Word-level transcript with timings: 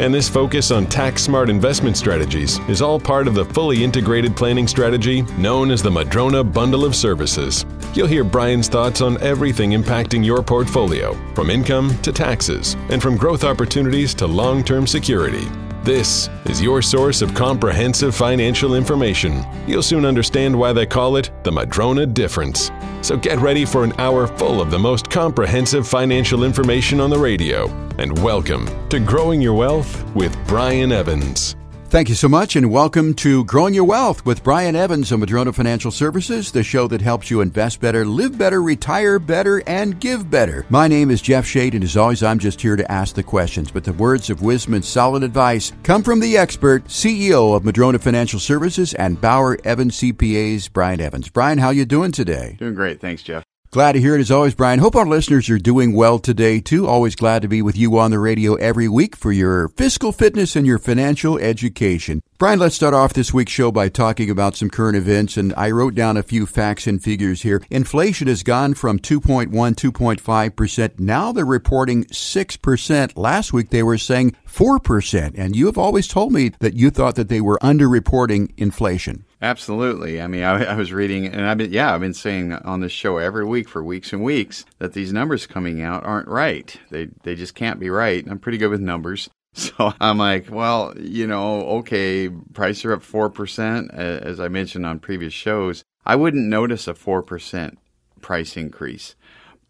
And 0.00 0.14
this 0.14 0.30
focus 0.30 0.70
on 0.70 0.86
tax 0.86 1.22
smart 1.22 1.50
investment 1.50 1.94
strategies 1.94 2.58
is 2.70 2.80
all 2.80 2.98
part 2.98 3.28
of 3.28 3.34
the 3.34 3.44
fully 3.44 3.84
integrated 3.84 4.34
planning 4.34 4.66
strategy 4.66 5.20
known 5.36 5.70
as 5.70 5.82
the 5.82 5.90
Madrona 5.90 6.42
Bundle 6.42 6.86
of 6.86 6.96
Services. 6.96 7.66
You'll 7.92 8.06
hear 8.06 8.24
Brian's 8.24 8.66
thoughts 8.66 9.02
on 9.02 9.20
everything 9.20 9.72
impacting 9.72 10.24
your 10.24 10.42
portfolio, 10.42 11.12
from 11.34 11.50
income 11.50 11.98
to 11.98 12.12
taxes, 12.12 12.76
and 12.88 13.02
from 13.02 13.18
growth 13.18 13.44
opportunities 13.44 14.14
to 14.14 14.26
long 14.26 14.64
term 14.64 14.86
security. 14.86 15.46
This 15.82 16.28
is 16.44 16.60
your 16.60 16.82
source 16.82 17.22
of 17.22 17.34
comprehensive 17.34 18.14
financial 18.14 18.74
information. 18.74 19.42
You'll 19.66 19.82
soon 19.82 20.04
understand 20.04 20.54
why 20.54 20.74
they 20.74 20.84
call 20.84 21.16
it 21.16 21.30
the 21.42 21.50
Madrona 21.50 22.04
Difference. 22.04 22.70
So 23.00 23.16
get 23.16 23.38
ready 23.38 23.64
for 23.64 23.82
an 23.82 23.94
hour 23.98 24.26
full 24.26 24.60
of 24.60 24.70
the 24.70 24.78
most 24.78 25.08
comprehensive 25.08 25.88
financial 25.88 26.44
information 26.44 27.00
on 27.00 27.08
the 27.08 27.18
radio. 27.18 27.66
And 27.96 28.22
welcome 28.22 28.68
to 28.90 29.00
Growing 29.00 29.40
Your 29.40 29.54
Wealth 29.54 30.04
with 30.14 30.36
Brian 30.46 30.92
Evans. 30.92 31.56
Thank 31.90 32.08
you 32.08 32.14
so 32.14 32.28
much, 32.28 32.54
and 32.54 32.70
welcome 32.70 33.14
to 33.14 33.44
Growing 33.46 33.74
Your 33.74 33.82
Wealth 33.82 34.24
with 34.24 34.44
Brian 34.44 34.76
Evans 34.76 35.10
of 35.10 35.18
Madrona 35.18 35.52
Financial 35.52 35.90
Services, 35.90 36.52
the 36.52 36.62
show 36.62 36.86
that 36.86 37.00
helps 37.00 37.32
you 37.32 37.40
invest 37.40 37.80
better, 37.80 38.04
live 38.04 38.38
better, 38.38 38.62
retire 38.62 39.18
better, 39.18 39.60
and 39.66 39.98
give 39.98 40.30
better. 40.30 40.64
My 40.70 40.86
name 40.86 41.10
is 41.10 41.20
Jeff 41.20 41.44
Shade, 41.44 41.74
and 41.74 41.82
as 41.82 41.96
always, 41.96 42.22
I'm 42.22 42.38
just 42.38 42.60
here 42.60 42.76
to 42.76 42.88
ask 42.92 43.16
the 43.16 43.24
questions. 43.24 43.72
But 43.72 43.82
the 43.82 43.92
words 43.92 44.30
of 44.30 44.40
wisdom 44.40 44.74
and 44.74 44.84
solid 44.84 45.24
advice 45.24 45.72
come 45.82 46.04
from 46.04 46.20
the 46.20 46.36
expert, 46.36 46.84
CEO 46.84 47.56
of 47.56 47.64
Madrona 47.64 47.98
Financial 47.98 48.38
Services 48.38 48.94
and 48.94 49.20
Bauer 49.20 49.58
Evans 49.64 49.98
CPAs, 49.98 50.72
Brian 50.72 51.00
Evans. 51.00 51.28
Brian, 51.28 51.58
how 51.58 51.70
you 51.70 51.84
doing 51.84 52.12
today? 52.12 52.54
Doing 52.60 52.76
great, 52.76 53.00
thanks, 53.00 53.24
Jeff. 53.24 53.42
Glad 53.72 53.92
to 53.92 54.00
hear 54.00 54.16
it 54.16 54.20
as 54.20 54.32
always, 54.32 54.56
Brian. 54.56 54.80
Hope 54.80 54.96
our 54.96 55.06
listeners 55.06 55.48
are 55.48 55.56
doing 55.56 55.94
well 55.94 56.18
today 56.18 56.58
too. 56.58 56.88
Always 56.88 57.14
glad 57.14 57.42
to 57.42 57.46
be 57.48 57.62
with 57.62 57.76
you 57.76 57.96
on 58.00 58.10
the 58.10 58.18
radio 58.18 58.56
every 58.56 58.88
week 58.88 59.14
for 59.14 59.30
your 59.30 59.68
fiscal 59.68 60.10
fitness 60.10 60.56
and 60.56 60.66
your 60.66 60.80
financial 60.80 61.38
education. 61.38 62.20
Brian, 62.36 62.58
let's 62.58 62.74
start 62.74 62.94
off 62.94 63.12
this 63.12 63.32
week's 63.32 63.52
show 63.52 63.70
by 63.70 63.88
talking 63.88 64.28
about 64.28 64.56
some 64.56 64.70
current 64.70 64.96
events, 64.96 65.36
and 65.36 65.54
I 65.56 65.70
wrote 65.70 65.94
down 65.94 66.16
a 66.16 66.24
few 66.24 66.46
facts 66.46 66.88
and 66.88 67.00
figures 67.00 67.42
here. 67.42 67.62
Inflation 67.70 68.26
has 68.26 68.42
gone 68.42 68.74
from 68.74 68.98
2.1, 68.98 69.50
2.5%. 69.50 70.98
Now 70.98 71.30
they're 71.30 71.44
reporting 71.44 72.06
6%. 72.06 73.12
Last 73.14 73.52
week 73.52 73.70
they 73.70 73.84
were 73.84 73.98
saying 73.98 74.34
4%. 74.50 75.32
And 75.36 75.54
you 75.54 75.66
have 75.66 75.78
always 75.78 76.08
told 76.08 76.32
me 76.32 76.50
that 76.58 76.74
you 76.74 76.90
thought 76.90 77.14
that 77.14 77.28
they 77.28 77.40
were 77.40 77.58
underreporting 77.62 78.50
inflation. 78.56 79.24
Absolutely. 79.42 80.20
I 80.20 80.26
mean, 80.26 80.42
I, 80.44 80.64
I, 80.64 80.74
was 80.74 80.92
reading, 80.92 81.26
and 81.26 81.46
I've 81.46 81.58
been, 81.58 81.72
yeah, 81.72 81.94
I've 81.94 82.00
been 82.00 82.14
saying 82.14 82.52
on 82.52 82.80
this 82.80 82.92
show 82.92 83.18
every 83.18 83.44
week 83.44 83.68
for 83.68 83.82
weeks 83.82 84.12
and 84.12 84.22
weeks 84.22 84.64
that 84.78 84.92
these 84.92 85.12
numbers 85.12 85.46
coming 85.46 85.82
out 85.82 86.04
aren't 86.04 86.28
right. 86.28 86.74
They 86.90 87.08
they 87.22 87.34
just 87.34 87.54
can't 87.54 87.80
be 87.80 87.90
right. 87.90 88.26
I'm 88.28 88.38
pretty 88.38 88.58
good 88.58 88.70
with 88.70 88.80
numbers, 88.80 89.30
so 89.54 89.92
I'm 90.00 90.18
like, 90.18 90.50
well, 90.50 90.94
you 90.98 91.26
know, 91.26 91.62
okay, 91.78 92.28
prices 92.28 92.84
are 92.84 92.92
up 92.92 93.02
four 93.02 93.30
percent, 93.30 93.92
as 93.92 94.40
I 94.40 94.48
mentioned 94.48 94.86
on 94.86 94.98
previous 94.98 95.32
shows. 95.32 95.84
I 96.04 96.16
wouldn't 96.16 96.46
notice 96.48 96.88
a 96.88 96.94
four 96.94 97.22
percent 97.22 97.78
price 98.20 98.56
increase, 98.56 99.14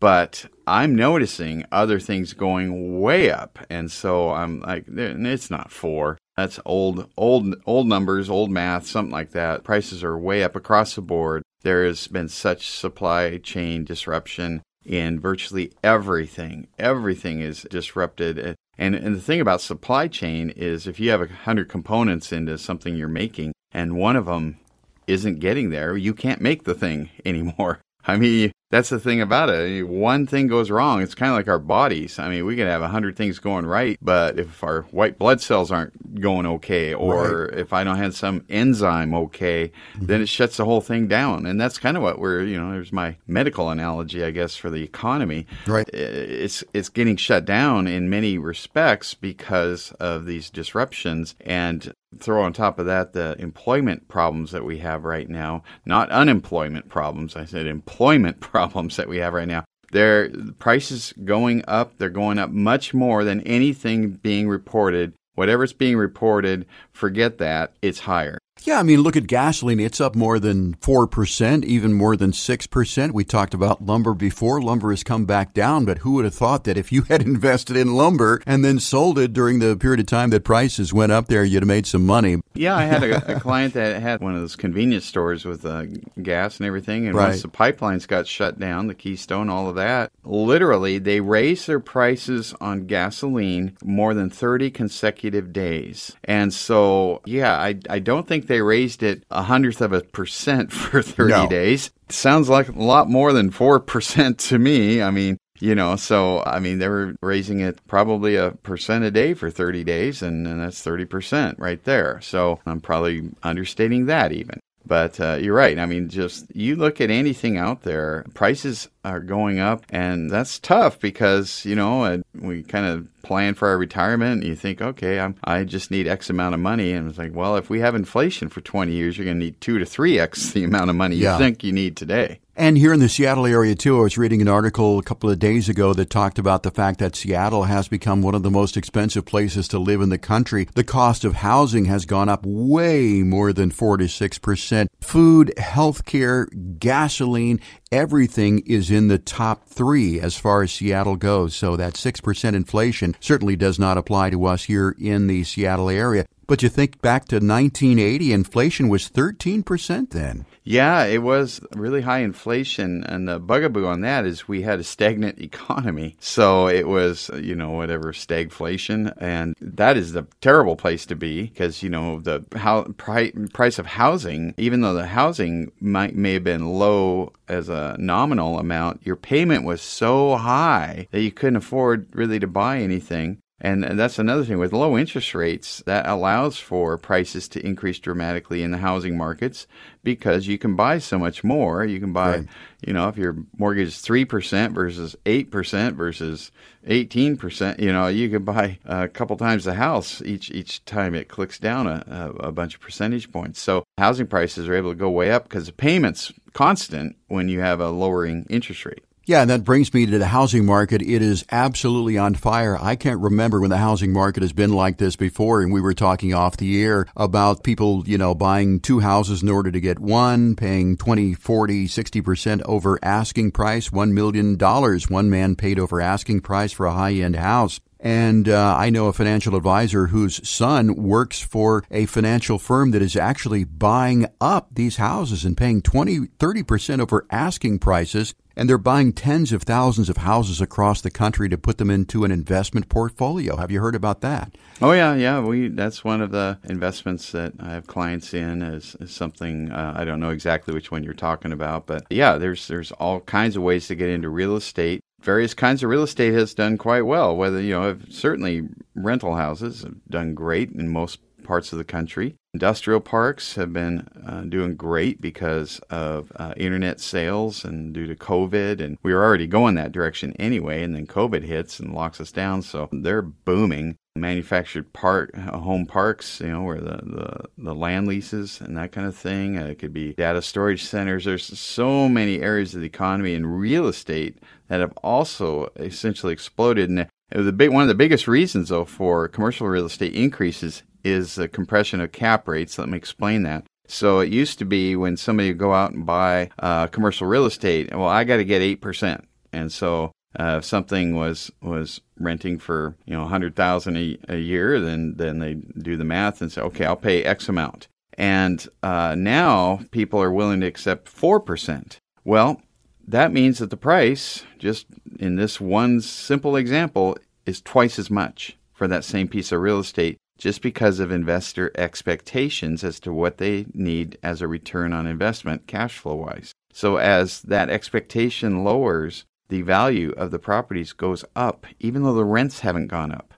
but 0.01 0.47
I'm 0.67 0.97
noticing 0.97 1.67
other 1.71 2.01
things 2.01 2.33
going 2.33 3.01
way 3.01 3.31
up, 3.31 3.59
and 3.69 3.93
so 3.93 4.31
I'm 4.31 4.61
like, 4.61 4.87
it's 4.89 5.51
not 5.51 5.71
four. 5.71 6.19
That's 6.37 6.59
old, 6.65 7.11
old, 7.19 7.55
old 7.67 7.87
numbers, 7.87 8.31
old 8.31 8.51
math, 8.51 8.87
something 8.87 9.13
like 9.13 9.33
that. 9.33 9.63
Prices 9.63 10.03
are 10.03 10.17
way 10.19 10.43
up 10.43 10.57
across 10.57 10.95
the 10.95 11.03
board. 11.03 11.43
There 11.63 11.85
has 11.85 12.09
been 12.09 12.29
such 12.29 12.71
supply 12.71 13.37
chain 13.37 13.85
disruption 13.85 14.63
in 14.85 15.21
virtually 15.21 15.73
everything. 15.85 16.69
Everything 16.79 17.41
is 17.41 17.67
disrupted. 17.71 18.57
And, 18.79 18.95
and 18.95 19.15
the 19.15 19.21
thing 19.21 19.43
about 19.43 19.61
supply 19.61 20.09
chain 20.09 20.49
is 20.51 20.87
if 20.87 20.99
you 20.99 21.11
have 21.11 21.21
a 21.21 21.29
hundred 21.29 21.69
components 21.69 22.33
into 22.33 22.57
something 22.57 22.97
you're 22.97 23.09
making 23.09 23.53
and 23.73 23.97
one 23.97 24.17
of 24.17 24.25
them 24.25 24.59
isn't 25.07 25.41
getting 25.41 25.69
there, 25.69 25.97
you 25.97 26.15
can't 26.15 26.41
make 26.41 26.65
the 26.65 26.75
thing 26.75 27.11
anymore. 27.27 27.81
I 28.07 28.17
mean, 28.17 28.53
that's 28.71 28.89
the 28.89 29.01
thing 29.01 29.21
about 29.21 29.51
it. 29.51 29.87
One 29.87 30.27
thing 30.27 30.47
goes 30.47 30.71
wrong. 30.71 31.03
It's 31.03 31.15
kind 31.15 31.31
of 31.31 31.37
like 31.37 31.49
our 31.49 31.59
bodies. 31.59 32.19
I 32.19 32.29
mean, 32.29 32.47
we 32.47 32.55
can 32.57 32.69
have 32.69 32.83
a 32.83 32.89
hundred 32.89 33.17
things 33.17 33.41
going 33.41 33.67
right, 33.67 33.99
but 34.01 34.39
if 34.39 34.63
our 34.63 34.83
white 34.83 35.19
blood 35.19 35.41
cells 35.41 35.73
aren't 35.73 36.21
going 36.21 36.47
okay, 36.47 36.95
or 36.95 37.47
right. 37.47 37.59
if 37.59 37.73
I 37.73 37.83
don't 37.83 37.97
have 37.97 38.15
some 38.15 38.45
enzyme 38.49 39.13
okay, 39.15 39.73
mm-hmm. 39.95 40.07
then 40.07 40.23
it 40.23 40.29
shuts 40.29 40.57
the 40.57 40.65
whole 40.65 40.81
thing 40.81 41.09
down. 41.09 41.47
And 41.47 41.61
that's 41.61 41.79
kind 41.79 41.97
of 41.97 42.03
what 42.03 42.21
we're, 42.21 42.45
you 42.45 42.61
know, 42.61 42.71
there's 42.71 42.93
my 42.93 43.17
medical 43.27 43.71
analogy, 43.71 44.25
I 44.25 44.31
guess, 44.31 44.55
for 44.57 44.71
the 44.71 44.85
economy. 44.85 45.47
Right. 45.67 45.89
It's 45.93 46.63
it's 46.73 46.89
getting 46.89 47.17
shut 47.17 47.45
down 47.45 47.89
in 47.89 48.09
many 48.09 48.39
respects 48.39 49.15
because 49.15 49.93
of 49.99 50.27
these 50.27 50.49
disruptions, 50.49 51.35
and 51.41 51.93
throw 52.19 52.43
on 52.43 52.53
top 52.53 52.79
of 52.79 52.87
that 52.87 53.13
the 53.13 53.37
employment 53.39 54.09
problems 54.09 54.51
that 54.51 54.65
we 54.65 54.79
have 54.79 55.05
right 55.05 55.29
now, 55.29 55.63
not 55.87 56.11
unemployment 56.11 56.89
problems. 56.89 57.37
I 57.37 57.45
said 57.45 57.67
employment 57.67 58.41
problems 58.41 58.97
that 58.97 59.09
we 59.09 59.19
have 59.19 59.33
right 59.33 59.49
now. 59.49 59.65
Their 59.93 60.31
prices 60.59 61.13
going 61.25 61.65
up, 61.67 61.99
they're 61.99 62.11
going 62.11 62.39
up 62.39 62.51
much 62.51 62.95
more 62.95 63.25
than 63.25 63.41
anything 63.43 64.11
being 64.11 64.49
reported. 64.49 65.15
Whatever's 65.35 65.73
being 65.73 65.97
reported, 65.97 66.67
forget 66.93 67.39
that, 67.39 67.73
it's 67.83 68.01
higher. 68.01 68.39
Yeah, 68.63 68.79
I 68.79 68.83
mean, 68.83 69.01
look 69.01 69.17
at 69.17 69.27
gasoline. 69.27 69.81
It's 69.81 70.01
up 70.01 70.15
more 70.15 70.39
than 70.39 70.75
4%, 70.77 71.65
even 71.65 71.95
more 71.95 72.17
than 72.17 72.33
6%. 72.33 73.13
We 73.13 73.25
talked 73.25 73.55
about 73.55 73.85
lumber 73.85 74.13
before. 74.13 74.61
Lumber 74.61 74.91
has 74.91 75.03
come 75.03 75.25
back 75.25 75.55
down, 75.55 75.87
but 75.87 75.99
who 75.99 76.13
would 76.13 76.27
have 76.27 76.35
thought 76.35 76.65
that 76.65 76.77
if 76.77 76.93
you 76.93 77.03
had 77.09 77.23
invested 77.23 77.77
in 77.77 77.95
lumber 77.95 78.43
and 78.47 78.65
then 78.65 78.79
sold 78.79 79.19
it 79.19 79.33
during 79.33 79.61
the 79.61 79.77
period 79.77 80.01
of 80.01 80.07
time 80.07 80.31
that 80.31 80.45
prices 80.45 80.93
went 80.93 81.13
up 81.13 81.29
there, 81.29 81.43
you'd 81.43 81.63
have 81.63 81.69
made 81.69 81.87
some 81.87 82.05
money? 82.05 82.41
Yeah, 82.55 82.77
I 82.77 82.83
had 82.83 83.03
a, 83.03 83.37
a 83.37 83.41
client 83.41 83.75
that 83.75 84.01
had 84.03 84.21
one 84.21 84.35
of 84.35 84.41
those 84.41 84.57
convenience 84.57 85.07
stores 85.07 85.45
with 85.45 85.65
uh, 85.65 85.85
gas 86.23 86.59
and 86.59 86.67
everything, 86.67 87.07
and 87.07 87.15
right. 87.15 87.29
once 87.29 87.43
the 87.43 87.49
pipelines 87.49 88.07
got 88.07 88.27
shut 88.27 88.59
down, 88.59 88.89
the 88.89 88.95
Keystone, 88.95 89.49
all 89.49 89.69
of 89.69 89.77
that, 89.77 90.13
literally 90.23 90.99
they 90.99 91.21
raised 91.21 91.67
their 91.67 91.81
prices 91.81 92.55
on 92.61 92.87
gasoline 92.87 93.77
more 93.83 94.13
than 94.13 94.29
30 94.29 94.71
consecutive 94.71 95.53
days. 95.53 96.15
And 96.25 96.53
so, 96.53 97.23
yeah, 97.25 97.55
I, 97.55 97.79
I 97.89 97.99
don't 97.99 98.29
think 98.29 98.47
they 98.51 98.61
raised 98.61 99.03
it 99.05 99.23
a 99.31 99.43
hundredth 99.45 99.81
of 99.81 99.93
a 99.93 100.01
percent 100.01 100.73
for 100.73 101.01
30 101.01 101.33
no. 101.33 101.49
days. 101.49 101.91
Sounds 102.09 102.49
like 102.49 102.69
a 102.69 102.73
lot 102.73 103.09
more 103.09 103.33
than 103.33 103.51
4% 103.51 104.37
to 104.49 104.59
me. 104.59 105.01
I 105.01 105.11
mean, 105.11 105.39
you 105.61 105.75
know, 105.75 105.95
so 105.97 106.43
I 106.45 106.59
mean, 106.59 106.79
they 106.79 106.89
were 106.89 107.15
raising 107.23 107.61
it 107.61 107.79
probably 107.87 108.35
a 108.35 108.51
percent 108.51 109.05
a 109.05 109.11
day 109.11 109.35
for 109.35 109.51
30 109.51 109.85
days, 109.85 110.23
and, 110.23 110.47
and 110.47 110.61
that's 110.61 110.85
30% 110.85 111.59
right 111.59 111.83
there. 111.85 112.21
So 112.23 112.59
I'm 112.67 112.81
probably 112.81 113.31
understating 113.43 114.07
that 114.07 114.33
even. 114.33 114.59
But 114.87 115.21
uh, 115.21 115.39
you're 115.41 115.55
right. 115.55 115.79
I 115.79 115.87
mean, 115.87 116.09
just 116.09 116.47
you 116.57 116.75
look 116.75 117.01
at 117.01 117.11
anything 117.11 117.57
out 117.57 117.83
there, 117.83 118.25
prices 118.35 118.89
are 119.05 119.21
going 119.21 119.61
up, 119.61 119.85
and 119.91 120.29
that's 120.31 120.59
tough 120.59 120.99
because, 120.99 121.65
you 121.65 121.77
know, 121.77 122.21
we 122.35 122.65
kind 122.65 122.87
of 122.87 123.20
plan 123.23 123.55
for 123.55 123.69
our 123.69 123.79
retirement, 123.79 124.41
and 124.41 124.45
you 124.45 124.55
think, 124.57 124.81
okay, 124.81 125.19
I'm, 125.21 125.35
I 125.45 125.65
just 125.65 125.91
need 125.91 126.07
X 126.07 126.31
amount 126.31 126.55
of 126.55 126.61
money. 126.61 126.93
And 126.93 127.09
it's 127.09 127.19
like, 127.19 127.35
well, 127.35 127.57
if 127.57 127.71
we 127.71 127.81
have 127.81 127.95
inflation 127.95 128.49
for 128.49 128.61
20 128.61 128.93
years, 128.93 129.17
you're 129.17 129.25
going 129.25 129.39
to 129.39 129.45
need 129.45 129.61
two 129.61 129.79
to 129.79 129.87
three 129.87 130.19
X 130.19 130.51
the 130.53 130.65
amount 130.65 130.91
of 130.91 130.97
money 130.97 131.17
you 131.17 131.25
Yeah. 131.25 131.39
think 131.39 131.63
you 131.65 131.73
need 131.73 131.97
today. 131.97 132.41
And 132.57 132.77
here 132.77 132.93
in 132.93 133.01
the 133.01 133.09
Seattle 133.09 133.47
area, 133.47 133.75
too, 133.75 133.97
I 133.99 134.03
was 134.03 134.19
reading 134.19 134.43
an 134.43 134.49
article 134.49 134.99
a 134.99 135.03
couple 135.03 135.31
of 135.31 135.39
days 135.39 135.71
ago 135.71 135.95
that 135.95 136.11
talked 136.11 136.39
about 136.39 136.63
the 136.63 136.71
fact 136.71 136.99
that 136.99 137.17
Seattle 137.17 137.63
has 137.65 137.89
become 137.89 138.21
one 138.21 138.35
of 138.35 138.43
the 138.43 138.51
most 138.51 138.77
expensive 138.77 139.25
places 139.25 139.67
to 139.69 139.79
live 139.79 140.03
in 140.03 140.11
the 140.11 140.19
country. 140.19 140.69
The 140.75 140.85
cost 140.85 141.25
of 141.25 141.37
housing 141.37 141.87
has 141.87 142.05
gone 142.05 142.29
up 142.29 142.45
way 142.45 143.23
more 143.23 143.55
than 143.55 143.71
4 143.71 143.97
to 143.99 144.05
6%. 144.05 144.89
Food, 145.01 145.55
healthcare, 145.57 146.49
gasoline, 146.79 147.61
everything 147.91 148.59
is 148.67 148.91
in 148.91 149.09
the 149.09 149.19
top 149.19 149.67
three 149.67 150.21
as 150.21 150.37
far 150.37 150.63
as 150.63 150.73
Seattle 150.73 151.17
goes. 151.17 151.57
So 151.57 151.77
that 151.77 151.95
6% 151.95 152.55
inflation 152.55 153.10
certainly 153.21 153.57
does 153.57 153.79
not 153.79 153.99
apply 153.99 154.31
to 154.31 154.45
us 154.45 154.65
here 154.65 154.95
in 154.99 155.27
the 155.27 155.45
Seattle 155.45 155.91
area. 155.91 156.27
But 156.51 156.65
you 156.65 156.69
think 156.69 157.01
back 157.01 157.27
to 157.27 157.37
1980, 157.37 158.33
inflation 158.33 158.89
was 158.89 159.09
13% 159.09 160.11
then. 160.11 160.47
Yeah, 160.65 161.05
it 161.05 161.23
was 161.23 161.61
really 161.77 162.01
high 162.01 162.23
inflation, 162.23 163.05
and 163.05 163.29
the 163.29 163.39
bugaboo 163.39 163.87
on 163.87 164.01
that 164.01 164.27
is 164.27 164.49
we 164.49 164.63
had 164.63 164.81
a 164.81 164.83
stagnant 164.83 165.39
economy. 165.41 166.17
So 166.19 166.67
it 166.67 166.89
was, 166.89 167.31
you 167.41 167.55
know, 167.55 167.71
whatever 167.71 168.13
stagflation, 168.13 169.15
and 169.19 169.55
that 169.61 169.97
is 169.97 170.13
the 170.13 170.27
terrible 170.41 170.75
place 170.75 171.07
to 171.07 171.15
be 171.15 171.43
because 171.43 171.85
you 171.85 171.89
know 171.89 172.19
the 172.19 172.45
how 172.57 172.83
pri- 172.97 173.31
price 173.53 173.79
of 173.79 173.87
housing, 173.87 174.53
even 174.59 174.81
though 174.81 174.95
the 174.95 175.07
housing 175.07 175.71
might 175.79 176.17
may 176.17 176.33
have 176.33 176.43
been 176.43 176.67
low 176.67 177.33
as 177.47 177.69
a 177.69 177.95
nominal 178.01 178.59
amount, 178.59 179.07
your 179.07 179.15
payment 179.15 179.65
was 179.65 179.81
so 179.81 180.35
high 180.35 181.07
that 181.13 181.21
you 181.21 181.31
couldn't 181.31 181.59
afford 181.59 182.09
really 182.13 182.41
to 182.41 182.49
buy 182.49 182.79
anything. 182.79 183.39
And 183.63 183.85
that's 183.99 184.19
another 184.19 184.45
thing 184.45 184.59
with 184.59 184.73
low 184.73 184.97
interest 184.97 185.35
rates 185.35 185.83
that 185.85 186.07
allows 186.09 186.59
for 186.59 186.97
prices 186.97 187.47
to 187.49 187.65
increase 187.67 187.99
dramatically 187.99 188.63
in 188.63 188.71
the 188.71 188.79
housing 188.79 189.19
markets 189.19 189.67
because 190.03 190.47
you 190.47 190.57
can 190.57 190.77
buy 190.77 190.99
so 190.99 191.19
much 191.19 191.45
more. 191.45 191.85
You 191.85 192.01
can 192.01 192.13
buy, 192.15 192.37
Right. 192.37 192.47
you 192.87 192.95
know, 192.95 193.09
if 193.09 193.19
your 193.19 193.37
mortgage 193.59 193.89
is 193.89 193.97
3% 193.97 194.73
versus 194.73 195.15
8% 195.27 195.93
versus 195.95 196.51
18%, 196.89 197.79
you 197.81 197.93
know, 197.93 198.07
you 198.07 198.31
can 198.31 198.45
buy 198.45 198.79
a 198.87 199.09
couple 199.09 199.37
times 199.37 199.65
the 199.65 199.75
house 199.75 200.23
each 200.23 200.51
each 200.51 200.83
time 200.87 201.15
it 201.15 201.29
clicks 201.29 201.59
down 201.59 201.87
a, 201.87 202.03
a, 202.41 202.47
a 202.49 202.53
bunch 202.53 202.75
of 202.75 202.81
percentage 202.81 203.31
points. 203.31 203.61
So 203.61 203.85
housing 203.99 204.27
prices 204.27 204.69
are 204.69 204.75
able 204.75 204.93
to 204.93 204.97
go 204.99 205.11
way 205.11 205.31
up 205.31 205.45
because 205.45 205.67
the 205.67 205.73
payment's 205.73 206.33
constant 206.55 207.17
when 207.29 207.49
you 207.51 207.61
have 207.61 207.81
a 207.81 207.91
lowering 207.91 208.47
interest 208.49 208.87
rate. 208.87 209.05
Yeah, 209.31 209.43
and 209.43 209.51
that 209.51 209.63
brings 209.63 209.95
me 209.95 210.07
to 210.07 210.19
the 210.19 210.27
housing 210.27 210.67
market. 210.67 211.03
It 211.03 211.23
is 211.23 211.45
absolutely 211.53 212.19
on 212.19 212.35
fire. 212.35 212.77
I 212.77 212.97
can't 212.97 213.21
remember 213.21 213.61
when 213.61 213.71
the 213.71 213.77
housing 213.77 214.13
market 214.13 214.43
has 214.43 214.53
been 214.53 214.73
like 214.73 214.97
this 214.97 215.15
before. 215.15 215.63
And 215.63 215.73
we 215.73 215.81
were 215.81 215.95
talking 215.95 216.35
off 216.35 216.57
the 216.57 216.83
air 216.83 217.07
about 217.17 217.63
people, 217.63 218.03
you 218.09 218.19
know, 218.19 218.35
buying 218.35 218.81
two 218.81 218.99
houses 218.99 219.41
in 219.41 219.49
order 219.49 219.71
to 219.71 219.81
get 219.81 220.01
one, 220.01 220.57
paying 220.57 220.97
20, 220.97 221.35
40, 221.35 221.87
60% 221.87 222.63
over 222.65 222.99
asking 223.05 223.53
price, 223.53 223.91
$1 223.91 224.11
million. 224.11 224.59
One 224.59 225.31
man 225.31 225.55
paid 225.55 225.79
over 225.79 226.01
asking 226.01 226.41
price 226.41 226.73
for 226.73 226.87
a 226.87 226.93
high 226.93 227.13
end 227.13 227.37
house. 227.37 227.79
And 228.03 228.49
uh, 228.49 228.77
I 228.79 228.89
know 228.89 229.07
a 229.07 229.13
financial 229.13 229.55
advisor 229.55 230.07
whose 230.07 230.47
son 230.49 230.95
works 230.95 231.41
for 231.41 231.85
a 231.91 232.07
financial 232.07 232.59
firm 232.59 232.93
that 232.93 233.03
is 233.03 233.15
actually 233.15 233.65
buying 233.65 234.27
up 234.41 234.69
these 234.73 234.97
houses 234.97 235.45
and 235.45 235.57
paying 235.57 235.83
20, 235.83 236.21
30% 236.39 237.01
over 237.01 237.27
asking 237.31 237.79
prices. 237.79 238.35
And 238.57 238.69
they're 238.69 238.79
buying 238.79 239.13
tens 239.13 239.53
of 239.53 239.63
thousands 239.63 240.09
of 240.09 240.19
houses 240.19 240.61
across 240.61 241.01
the 241.01 241.11
country 241.11 241.49
to 241.49 241.57
put 241.57 241.79
them 241.79 241.91
into 241.91 242.25
an 242.25 242.33
investment 242.33 242.89
portfolio. 242.89 243.57
Have 243.57 243.71
you 243.71 243.81
heard 243.81 243.95
about 243.95 244.23
that? 244.23 244.55
Oh 244.83 244.93
yeah, 244.93 245.15
yeah. 245.15 245.41
We 245.41 245.69
that's 245.69 246.05
one 246.05 246.21
of 246.21 246.31
the 246.31 246.59
investments 246.65 247.33
that 247.33 247.53
I 247.61 247.71
have 247.71 247.87
clients 247.87 248.35
in 248.35 248.61
is, 248.61 248.97
something 249.07 249.71
uh, 249.71 249.95
I 249.97 250.05
don't 250.05 250.21
know 250.21 250.31
exactly 250.31 250.75
which 250.75 250.91
one 250.91 251.05
you're 251.05 251.15
talking 251.15 251.53
about, 251.53 251.87
but 251.87 252.05
yeah, 252.11 252.39
there's 252.39 252.67
there's 252.67 252.93
all 252.93 253.21
kinds 253.21 253.57
of 253.57 253.63
ways 253.63 253.87
to 253.89 253.95
get 253.95 254.11
into 254.11 254.29
real 254.29 254.57
estate. 254.57 255.01
Various 255.23 255.55
kinds 255.55 255.83
of 255.83 255.91
real 255.91 256.03
estate 256.03 256.35
has 256.35 256.55
done 256.55 256.79
quite 256.79 257.03
well. 257.03 257.37
Whether 257.37 257.61
you 257.61 257.73
know, 257.73 257.99
certainly 258.09 258.69
rental 258.95 259.35
houses 259.35 259.83
have 259.83 259.97
done 260.09 260.35
great 260.35 260.71
in 260.73 260.89
most 260.89 261.21
parts 261.43 261.73
of 261.73 261.79
the 261.79 261.85
country. 261.85 262.37
Industrial 262.55 263.01
parks 263.01 263.55
have 263.57 263.73
been 263.73 264.09
uh, 264.27 264.43
doing 264.43 264.77
great 264.77 265.21
because 265.21 265.79
of 265.91 266.33
uh, 266.37 266.55
internet 266.57 267.01
sales 267.01 267.65
and 267.65 267.93
due 267.93 268.07
to 268.07 268.15
COVID. 268.15 268.81
And 268.81 268.99
we 269.03 269.13
were 269.13 269.25
already 269.25 269.47
going 269.47 269.75
that 269.75 269.93
direction 269.93 270.33
anyway. 270.39 270.83
And 270.83 270.95
then 270.95 271.07
COVID 271.07 271.43
hits 271.43 271.81
and 271.81 271.95
locks 271.95 272.21
us 272.21 272.33
down. 272.33 272.63
So 272.63 272.89
they're 272.93 273.23
booming. 273.23 273.97
Manufactured 274.21 274.93
park 274.93 275.31
uh, 275.37 275.59
home 275.59 275.87
parks, 275.87 276.41
you 276.41 276.49
know, 276.49 276.63
where 276.63 276.81
the, 276.81 277.01
the, 277.03 277.45
the 277.59 277.75
land 277.75 278.07
leases 278.07 278.61
and 278.61 278.77
that 278.77 278.93
kind 278.93 279.07
of 279.07 279.17
thing. 279.17 279.59
Uh, 279.59 279.67
it 279.67 279.79
could 279.79 279.93
be 279.93 280.13
data 280.15 280.43
storage 280.43 280.85
centers. 280.85 281.25
There's 281.25 281.59
so 281.59 282.09
many 282.09 282.41
areas 282.41 282.75
of 282.75 282.81
the 282.81 282.87
economy 282.87 283.35
and 283.35 283.59
real 283.59 283.89
estate 283.89 284.39
that 284.69 284.81
have 284.81 284.93
also 285.03 285.73
essentially 285.77 286.33
exploded. 286.33 286.91
And 286.91 287.09
the 287.31 287.53
big 287.53 287.71
one 287.71 287.83
of 287.83 287.89
the 287.89 287.95
biggest 287.95 288.29
reasons, 288.29 288.69
though, 288.69 288.85
for 288.85 289.29
commercial 289.29 289.67
real 289.67 289.87
estate 289.87 290.15
increases 290.15 290.83
is 291.03 291.35
the 291.35 291.49
compression 291.49 292.01
of 292.01 292.13
cap 292.13 292.47
rates. 292.47 292.79
Let 292.79 292.89
me 292.89 292.99
explain 292.99 293.43
that. 293.45 293.65
So 293.89 294.21
it 294.21 294.33
used 294.33 294.59
to 294.61 294.65
be 294.65 294.95
when 294.95 295.17
somebody 295.17 295.49
would 295.49 295.59
go 295.59 295.75
out 295.75 295.91
and 295.91 296.07
buy 296.07 296.51
uh, 296.61 296.87
commercial 296.87 297.27
real 297.27 297.47
estate, 297.47 297.93
well, 297.93 298.07
I 298.07 298.23
got 298.23 298.37
to 298.37 298.45
get 298.45 298.63
eight 298.63 298.81
percent, 298.81 299.27
and 299.53 299.73
so 299.73 300.13
uh, 300.39 300.57
if 300.59 300.65
something 300.65 301.15
was 301.15 301.51
was 301.61 302.01
renting 302.19 302.59
for 302.59 302.97
you 303.05 303.15
know 303.15 303.25
a 303.25 303.29
hundred 303.29 303.57
thousand 303.57 304.19
a 304.29 304.37
year, 304.37 304.81
then 304.81 305.15
then 305.17 305.39
they 305.39 305.55
do 305.55 305.97
the 305.97 306.05
math 306.05 306.41
and 306.41 306.53
say, 306.53 306.61
okay, 306.61 306.85
I'll 306.85 306.97
pay 306.97 307.25
X 307.25 307.49
amount. 307.49 307.89
And 308.15 308.67
uh, 308.83 309.15
now 309.17 309.81
people 309.91 310.21
are 310.23 310.33
willing 310.33 310.61
to 310.61 310.67
accept 310.67 311.09
four 311.09 311.41
percent. 311.41 311.99
Well, 312.25 312.63
that 313.09 313.33
means 313.33 313.59
that 313.59 313.71
the 313.71 313.77
price, 313.77 314.45
just 314.59 314.87
in 315.19 315.37
this 315.37 315.61
one 315.61 316.01
simple 316.01 316.55
example, 316.55 317.17
is 317.47 317.61
twice 317.61 317.99
as 317.99 318.11
much 318.11 318.57
for 318.73 318.87
that 318.87 319.05
same 319.05 319.27
piece 319.27 319.51
of 319.51 319.61
real 319.61 319.81
estate 319.81 320.17
just 320.39 320.63
because 320.63 321.01
of 321.01 321.11
investor 321.11 321.71
expectations 321.77 322.83
as 322.83 322.99
to 322.99 323.13
what 323.13 323.37
they 323.37 323.67
need 323.75 324.17
as 324.23 324.41
a 324.41 324.49
return 324.49 324.93
on 324.93 325.07
investment 325.07 325.67
cash 325.67 325.99
flow 325.99 326.15
wise. 326.15 326.55
So 326.73 326.97
as 326.97 327.43
that 327.43 327.69
expectation 327.69 328.65
lowers, 328.65 329.27
the 329.51 329.63
value 329.63 330.13
of 330.17 330.31
the 330.31 330.39
properties 330.39 330.93
goes 330.93 331.25
up 331.37 331.67
even 331.79 332.03
though 332.03 332.15
the 332.15 332.25
rents 332.25 332.61
haven't 332.61 332.89
gone 332.89 333.13
up. 333.13 333.35